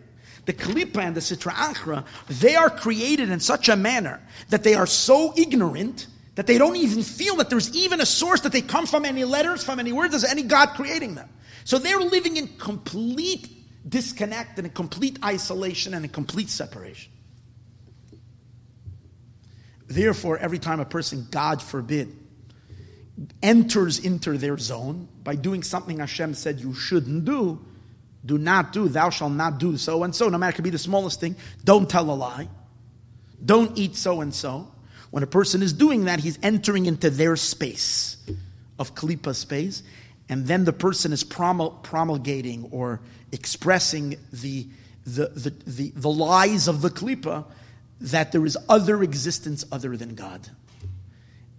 The 0.47 0.53
Klippa 0.53 1.03
and 1.03 1.13
the 1.13 1.19
Sitra 1.19 1.51
Achra, 1.51 2.05
they 2.29 2.55
are 2.55 2.69
created 2.69 3.29
in 3.29 3.41
such 3.41 3.67
a 3.67 3.75
manner 3.75 4.21
that 4.47 4.63
they 4.63 4.75
are 4.75 4.87
so 4.87 5.33
ignorant 5.35 6.07
that 6.35 6.47
they 6.47 6.57
don't 6.57 6.77
even 6.77 7.03
feel 7.03 7.35
that 7.35 7.49
there's 7.49 7.75
even 7.75 7.99
a 7.99 8.05
source 8.05 8.39
that 8.41 8.53
they 8.53 8.61
come 8.61 8.85
from 8.85 9.03
any 9.03 9.25
letters, 9.25 9.61
from 9.61 9.77
any 9.77 9.91
words, 9.91 10.11
there's 10.11 10.23
any 10.23 10.43
God 10.43 10.69
creating 10.69 11.15
them. 11.15 11.27
So 11.65 11.79
they're 11.79 11.99
living 11.99 12.37
in 12.37 12.47
complete 12.57 13.49
disconnect 13.89 14.57
and 14.57 14.67
in 14.67 14.73
complete 14.73 15.19
isolation 15.21 15.93
and 15.93 16.05
in 16.05 16.11
complete 16.11 16.49
separation. 16.49 17.11
Therefore, 19.87 20.37
every 20.37 20.59
time 20.59 20.79
a 20.79 20.85
person, 20.85 21.27
God 21.29 21.61
forbid, 21.61 22.15
enters 23.43 23.99
into 23.99 24.37
their 24.37 24.57
zone 24.57 25.09
by 25.25 25.35
doing 25.35 25.61
something 25.61 25.99
Hashem 25.99 26.35
said 26.35 26.61
you 26.61 26.73
shouldn't 26.73 27.25
do, 27.25 27.65
do 28.27 28.37
not 28.37 28.71
do, 28.73 28.87
thou 28.87 29.09
shalt 29.09 29.31
not 29.31 29.57
do 29.57 29.77
so 29.77 30.03
and 30.03 30.13
so, 30.13 30.29
no 30.29 30.37
matter 30.37 30.51
it 30.51 30.55
could 30.55 30.63
be 30.63 30.69
the 30.69 30.77
smallest 30.77 31.19
thing, 31.19 31.35
don't 31.63 31.89
tell 31.89 32.09
a 32.11 32.13
lie, 32.13 32.47
don't 33.43 33.77
eat 33.77 33.95
so 33.95 34.21
and 34.21 34.33
so. 34.33 34.71
When 35.09 35.23
a 35.23 35.27
person 35.27 35.63
is 35.63 35.73
doing 35.73 36.05
that, 36.05 36.19
he's 36.19 36.37
entering 36.43 36.85
into 36.85 37.09
their 37.09 37.37
space 37.37 38.17
of 38.77 38.93
Klippa 38.93 39.33
space, 39.33 39.81
and 40.29 40.45
then 40.45 40.65
the 40.65 40.73
person 40.73 41.13
is 41.13 41.23
promulgating 41.23 42.67
or 42.71 42.99
expressing 43.31 44.17
the, 44.31 44.67
the, 45.05 45.27
the, 45.27 45.49
the, 45.65 45.91
the 45.95 46.09
lies 46.09 46.67
of 46.67 46.81
the 46.81 46.89
klipa 46.89 47.45
that 48.01 48.31
there 48.31 48.45
is 48.45 48.57
other 48.69 49.01
existence 49.03 49.65
other 49.71 49.95
than 49.97 50.15
God. 50.15 50.49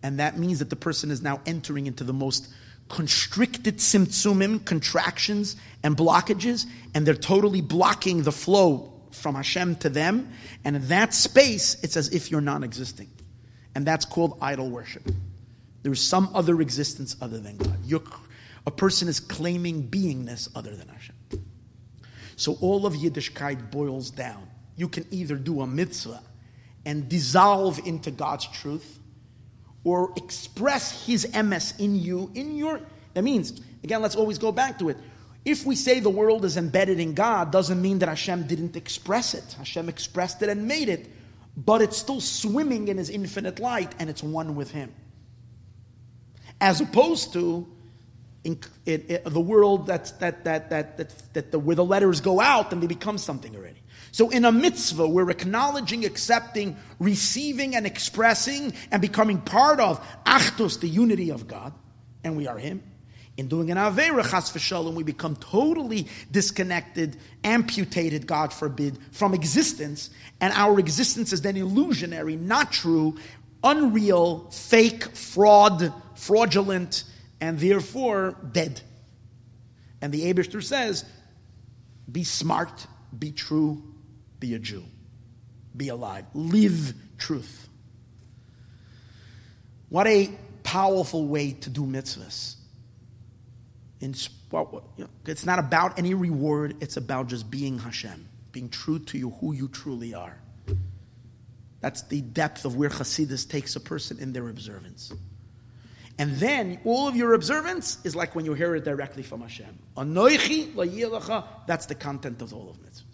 And 0.02 0.20
that 0.20 0.38
means 0.38 0.60
that 0.60 0.70
the 0.70 0.76
person 0.76 1.10
is 1.10 1.22
now 1.22 1.40
entering 1.46 1.86
into 1.86 2.04
the 2.04 2.12
most 2.12 2.48
constricted 2.88 3.78
tzimtzumim, 3.78 4.64
contractions 4.64 5.56
and 5.82 5.96
blockages, 5.96 6.66
and 6.94 7.06
they're 7.06 7.14
totally 7.14 7.60
blocking 7.60 8.22
the 8.22 8.32
flow 8.32 8.92
from 9.10 9.34
Hashem 9.34 9.76
to 9.76 9.88
them. 9.88 10.32
And 10.64 10.76
in 10.76 10.88
that 10.88 11.14
space, 11.14 11.82
it's 11.82 11.96
as 11.96 12.08
if 12.14 12.30
you're 12.30 12.40
non 12.40 12.64
existing. 12.64 13.10
And 13.74 13.86
that's 13.86 14.04
called 14.04 14.38
idol 14.40 14.70
worship. 14.70 15.08
There 15.82 15.92
is 15.92 16.00
some 16.00 16.30
other 16.34 16.60
existence 16.60 17.16
other 17.20 17.38
than 17.38 17.56
God. 17.56 17.78
You're, 17.84 18.02
a 18.66 18.70
person 18.70 19.08
is 19.08 19.20
claiming 19.20 19.88
beingness 19.88 20.48
other 20.54 20.74
than 20.74 20.88
Hashem. 20.88 21.14
So 22.36 22.56
all 22.60 22.86
of 22.86 22.94
Yiddishkeit 22.94 23.70
boils 23.70 24.10
down. 24.10 24.48
You 24.76 24.88
can 24.88 25.06
either 25.10 25.36
do 25.36 25.60
a 25.60 25.66
mitzvah 25.66 26.22
and 26.84 27.08
dissolve 27.08 27.80
into 27.84 28.10
God's 28.10 28.46
truth, 28.46 28.97
or 29.88 30.12
express 30.16 31.06
His 31.06 31.26
emes 31.26 31.78
in 31.80 31.96
you, 31.96 32.30
in 32.34 32.56
your. 32.56 32.80
That 33.14 33.22
means, 33.22 33.60
again, 33.82 34.02
let's 34.02 34.16
always 34.16 34.38
go 34.38 34.52
back 34.52 34.78
to 34.80 34.90
it. 34.90 34.98
If 35.44 35.64
we 35.64 35.76
say 35.76 36.00
the 36.00 36.10
world 36.10 36.44
is 36.44 36.56
embedded 36.56 37.00
in 37.00 37.14
God, 37.14 37.50
doesn't 37.50 37.80
mean 37.80 38.00
that 38.00 38.08
Hashem 38.08 38.46
didn't 38.46 38.76
express 38.76 39.32
it. 39.32 39.54
Hashem 39.56 39.88
expressed 39.88 40.42
it 40.42 40.50
and 40.50 40.68
made 40.68 40.88
it, 40.90 41.08
but 41.56 41.80
it's 41.80 41.96
still 41.96 42.20
swimming 42.20 42.88
in 42.88 42.98
His 42.98 43.08
infinite 43.08 43.58
light 43.58 43.94
and 43.98 44.10
it's 44.10 44.22
one 44.22 44.56
with 44.56 44.70
Him. 44.72 44.92
As 46.60 46.80
opposed 46.80 47.32
to 47.32 47.66
in, 48.44 48.60
in, 48.84 49.00
in 49.08 49.32
the 49.32 49.40
world 49.40 49.86
that's, 49.86 50.12
that, 50.12 50.44
that, 50.44 50.70
that, 50.70 50.96
that, 50.98 51.34
that 51.34 51.50
the, 51.50 51.58
where 51.58 51.76
the 51.76 51.84
letters 51.84 52.20
go 52.20 52.40
out 52.40 52.72
and 52.72 52.82
they 52.82 52.86
become 52.86 53.18
something 53.18 53.54
already. 53.56 53.77
So 54.12 54.30
in 54.30 54.44
a 54.44 54.52
mitzvah, 54.52 55.06
we're 55.06 55.30
acknowledging, 55.30 56.04
accepting, 56.04 56.76
receiving, 56.98 57.76
and 57.76 57.86
expressing, 57.86 58.72
and 58.90 59.02
becoming 59.02 59.40
part 59.40 59.80
of 59.80 60.04
Achdus, 60.24 60.80
the 60.80 60.88
unity 60.88 61.30
of 61.30 61.46
God, 61.46 61.72
and 62.24 62.36
we 62.36 62.46
are 62.46 62.58
Him. 62.58 62.82
In 63.36 63.46
doing 63.46 63.70
an 63.70 63.76
Avera, 63.76 64.28
Chas 64.28 64.50
v'shalom, 64.50 64.94
we 64.94 65.04
become 65.04 65.36
totally 65.36 66.08
disconnected, 66.30 67.16
amputated, 67.44 68.26
God 68.26 68.52
forbid, 68.52 68.98
from 69.12 69.32
existence, 69.32 70.10
and 70.40 70.52
our 70.54 70.80
existence 70.80 71.32
is 71.32 71.42
then 71.42 71.56
illusionary, 71.56 72.34
not 72.34 72.72
true, 72.72 73.16
unreal, 73.62 74.50
fake, 74.50 75.04
fraud, 75.14 75.92
fraudulent, 76.16 77.04
and 77.40 77.58
therefore 77.60 78.36
dead. 78.50 78.80
And 80.00 80.12
the 80.12 80.32
Abishter 80.32 80.62
says, 80.62 81.04
be 82.10 82.24
smart, 82.24 82.86
be 83.16 83.30
true, 83.30 83.82
be 84.40 84.54
a 84.54 84.58
Jew. 84.58 84.84
Be 85.76 85.88
alive. 85.88 86.24
Live 86.34 86.94
truth. 87.18 87.68
What 89.88 90.06
a 90.06 90.30
powerful 90.62 91.26
way 91.26 91.52
to 91.52 91.70
do 91.70 91.82
mitzvahs. 91.82 92.56
It's 94.00 95.46
not 95.46 95.58
about 95.58 95.98
any 95.98 96.14
reward, 96.14 96.76
it's 96.80 96.96
about 96.96 97.28
just 97.28 97.50
being 97.50 97.78
Hashem, 97.78 98.28
being 98.52 98.68
true 98.68 98.98
to 99.00 99.18
you, 99.18 99.30
who 99.40 99.52
you 99.52 99.68
truly 99.68 100.14
are. 100.14 100.38
That's 101.80 102.02
the 102.02 102.20
depth 102.20 102.64
of 102.64 102.76
where 102.76 102.90
Hasidus 102.90 103.48
takes 103.48 103.76
a 103.76 103.80
person 103.80 104.18
in 104.18 104.32
their 104.32 104.48
observance. 104.48 105.12
And 106.18 106.34
then 106.36 106.80
all 106.84 107.06
of 107.06 107.14
your 107.14 107.34
observance 107.34 107.98
is 108.04 108.16
like 108.16 108.34
when 108.34 108.44
you 108.44 108.54
hear 108.54 108.74
it 108.74 108.84
directly 108.84 109.22
from 109.22 109.40
Hashem. 109.40 109.78
Anoichi 109.96 110.74
that's 111.66 111.86
the 111.86 111.94
content 111.94 112.42
of 112.42 112.52
all 112.52 112.68
of 112.70 112.76
mitzvahs. 112.78 113.07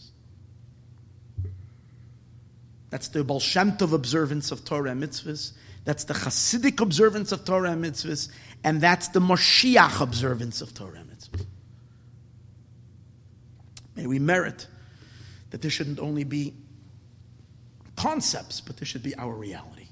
That's 2.95 3.09
the 3.09 3.25
Baal 3.25 3.41
Shem 3.41 3.73
Tov 3.73 3.93
observance 3.93 4.53
of 4.53 4.65
Torah 4.65 4.93
and 4.93 5.03
mitzvahs. 5.03 5.51
That's 5.85 6.05
the 6.05 6.15
Hasidic 6.15 6.81
observance 6.81 7.33
of 7.33 7.45
Torah 7.45 7.73
and 7.73 7.85
mitzvahs. 7.85 8.29
And 8.63 8.81
that's 8.81 9.09
the 9.09 9.19
Moshiach 9.19 10.01
observance 10.01 10.61
of 10.61 10.75
Torah 10.75 11.01
and 11.01 11.11
mitzvahs. 11.11 11.45
May 13.97 14.07
we 14.07 14.21
merit 14.21 14.69
that 15.51 15.61
there 15.61 15.73
shouldn't 15.73 15.99
only 15.99 16.23
be 16.23 16.55
concepts, 17.97 18.61
but 18.61 18.77
this 18.77 18.87
should 18.87 19.03
be 19.03 19.17
our 19.17 19.35
reality. 19.35 19.89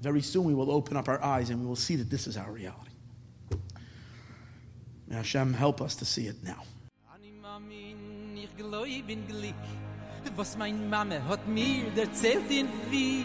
Very 0.00 0.22
soon 0.22 0.44
we 0.44 0.54
will 0.54 0.70
open 0.70 0.96
up 0.96 1.06
our 1.10 1.22
eyes 1.22 1.50
and 1.50 1.60
we 1.60 1.66
will 1.66 1.76
see 1.76 1.96
that 1.96 2.08
this 2.08 2.26
is 2.26 2.38
our 2.38 2.50
reality. 2.50 2.92
May 5.06 5.16
Hashem 5.16 5.52
help 5.52 5.82
us 5.82 5.96
to 5.96 6.06
see 6.06 6.28
it 6.28 6.42
now. 6.42 6.62
Was 10.36 10.56
mein 10.56 10.88
Mame 10.88 11.20
hat 11.28 11.46
mir 11.46 11.84
erzählt 11.96 12.50
in 12.50 12.68
wie 12.90 13.24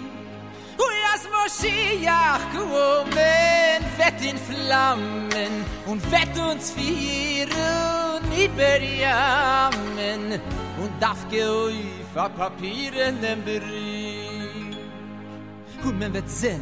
Hui 0.78 1.00
as 1.14 1.24
Moschiach 1.36 2.42
kommen, 2.52 3.82
fett 3.98 4.20
in 4.26 4.38
Flammen 4.38 5.54
und 5.86 6.02
fett 6.02 6.36
uns 6.40 6.72
vieren 6.72 8.24
in 8.36 8.56
Berjamen 8.56 10.40
und 10.82 10.92
darf 11.00 11.28
geäuf 11.30 12.16
a 12.16 12.30
Papieren 12.30 13.22
den 13.22 13.42
Brief 13.44 14.34
und 15.84 16.00
man 16.00 16.14
wird 16.14 16.30
sehen, 16.30 16.62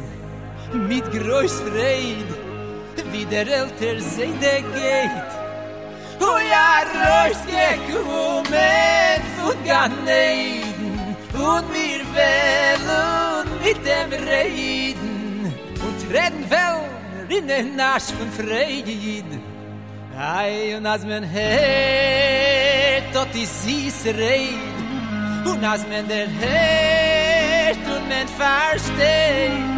mit 0.88 1.04
groß 1.10 1.60
Freid, 1.60 2.30
wie 3.12 3.24
der 3.24 3.46
älter 3.46 4.00
Seide 4.00 4.62
geht. 4.74 5.41
Hu 6.22 6.30
ja 6.52 6.70
rösch 6.98 7.44
je 7.54 7.68
kumen 7.86 9.22
fut 9.36 9.58
ganeiden 9.66 11.16
Und 11.34 11.66
mir 11.74 12.02
wählen 12.16 13.46
mit 13.64 13.78
dem 13.88 14.10
Reiden. 14.28 15.52
Und 15.86 16.00
reden 16.14 16.44
wel 16.50 16.78
in 17.36 17.48
den 17.48 17.76
Nasch 17.76 18.10
von 18.16 18.30
Freien 18.30 19.40
Ei, 20.16 20.76
und 20.76 20.86
als 20.86 21.04
man 21.04 21.24
hört, 21.28 23.04
tot 23.14 23.28
die 23.34 23.46
süße 23.46 24.14
Reden. 24.14 25.42
Und 25.44 25.64
als 25.64 25.82
man 25.88 26.06
den 26.06 26.30
hört 26.38 27.84
und 27.94 28.08
man 28.08 28.28
versteht 28.42 29.72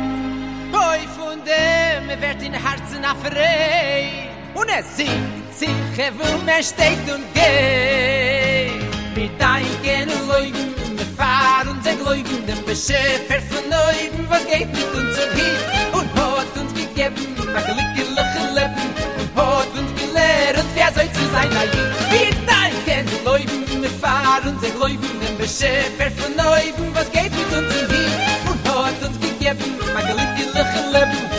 Oi, 0.73 1.01
von 1.17 1.39
dem 1.51 2.21
wird 2.21 2.43
in 2.43 2.53
Herzen 2.53 3.05
afreit 3.05 4.34
und 4.55 4.69
es 4.69 4.97
sieht 4.97 5.09
sich 5.59 5.99
er 5.99 6.13
wo 6.19 6.39
mer 6.45 6.63
steht 6.63 7.07
und 7.13 7.25
geht. 7.35 8.83
Mit 9.17 9.41
dein 9.41 9.67
ken 9.83 10.09
leugen 10.29 10.75
und 10.91 11.01
fahr 11.17 11.65
und 11.71 11.85
der 11.85 11.97
leugen 12.05 12.47
der 12.47 12.57
beschefer 12.67 13.41
von 13.51 13.65
leugen 13.71 14.27
was 14.29 14.45
geht 14.47 14.69
mit 14.69 14.91
uns 14.95 15.17
und 15.23 15.33
hin. 15.39 15.57
Und 15.93 16.09
hat 16.15 16.57
uns 16.61 16.73
gegeben 16.75 17.27
da 17.55 17.61
glicke 17.61 18.05
lachle 18.15 18.75
und 19.19 19.31
hat 19.37 19.73
uns 19.79 19.91
gelehrt 20.01 20.65
wer 20.75 20.93
soll 20.95 21.11
zu 21.13 21.25
sein 21.33 21.51
allein 21.63 21.93
mit 22.11 22.39
dein 22.49 22.75
ken 22.87 23.07
leugen 23.25 23.65
und 23.75 23.87
fahr 24.01 24.41
und 24.47 24.63
der 24.63 24.75
leugen 24.81 25.21
der 25.21 25.35
beschefer 25.43 26.11
von 26.19 26.33
leugen 26.37 26.95
was 26.95 27.11
geht 27.13 27.33
mit 27.33 27.51
uns 27.59 27.75
und 27.81 27.91
hin. 27.93 28.13
Und 28.51 28.61
hat 28.69 28.99
uns 29.07 29.21
gegeben 29.21 29.79
da 29.95 30.01
glicke 30.01 30.45
lachle 30.55 31.34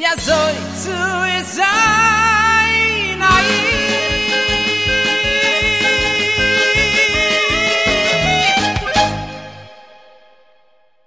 Wie 0.00 0.06
soll 0.18 0.54
zu 0.82 0.88
ihr 0.88 1.44
sein. 1.44 2.39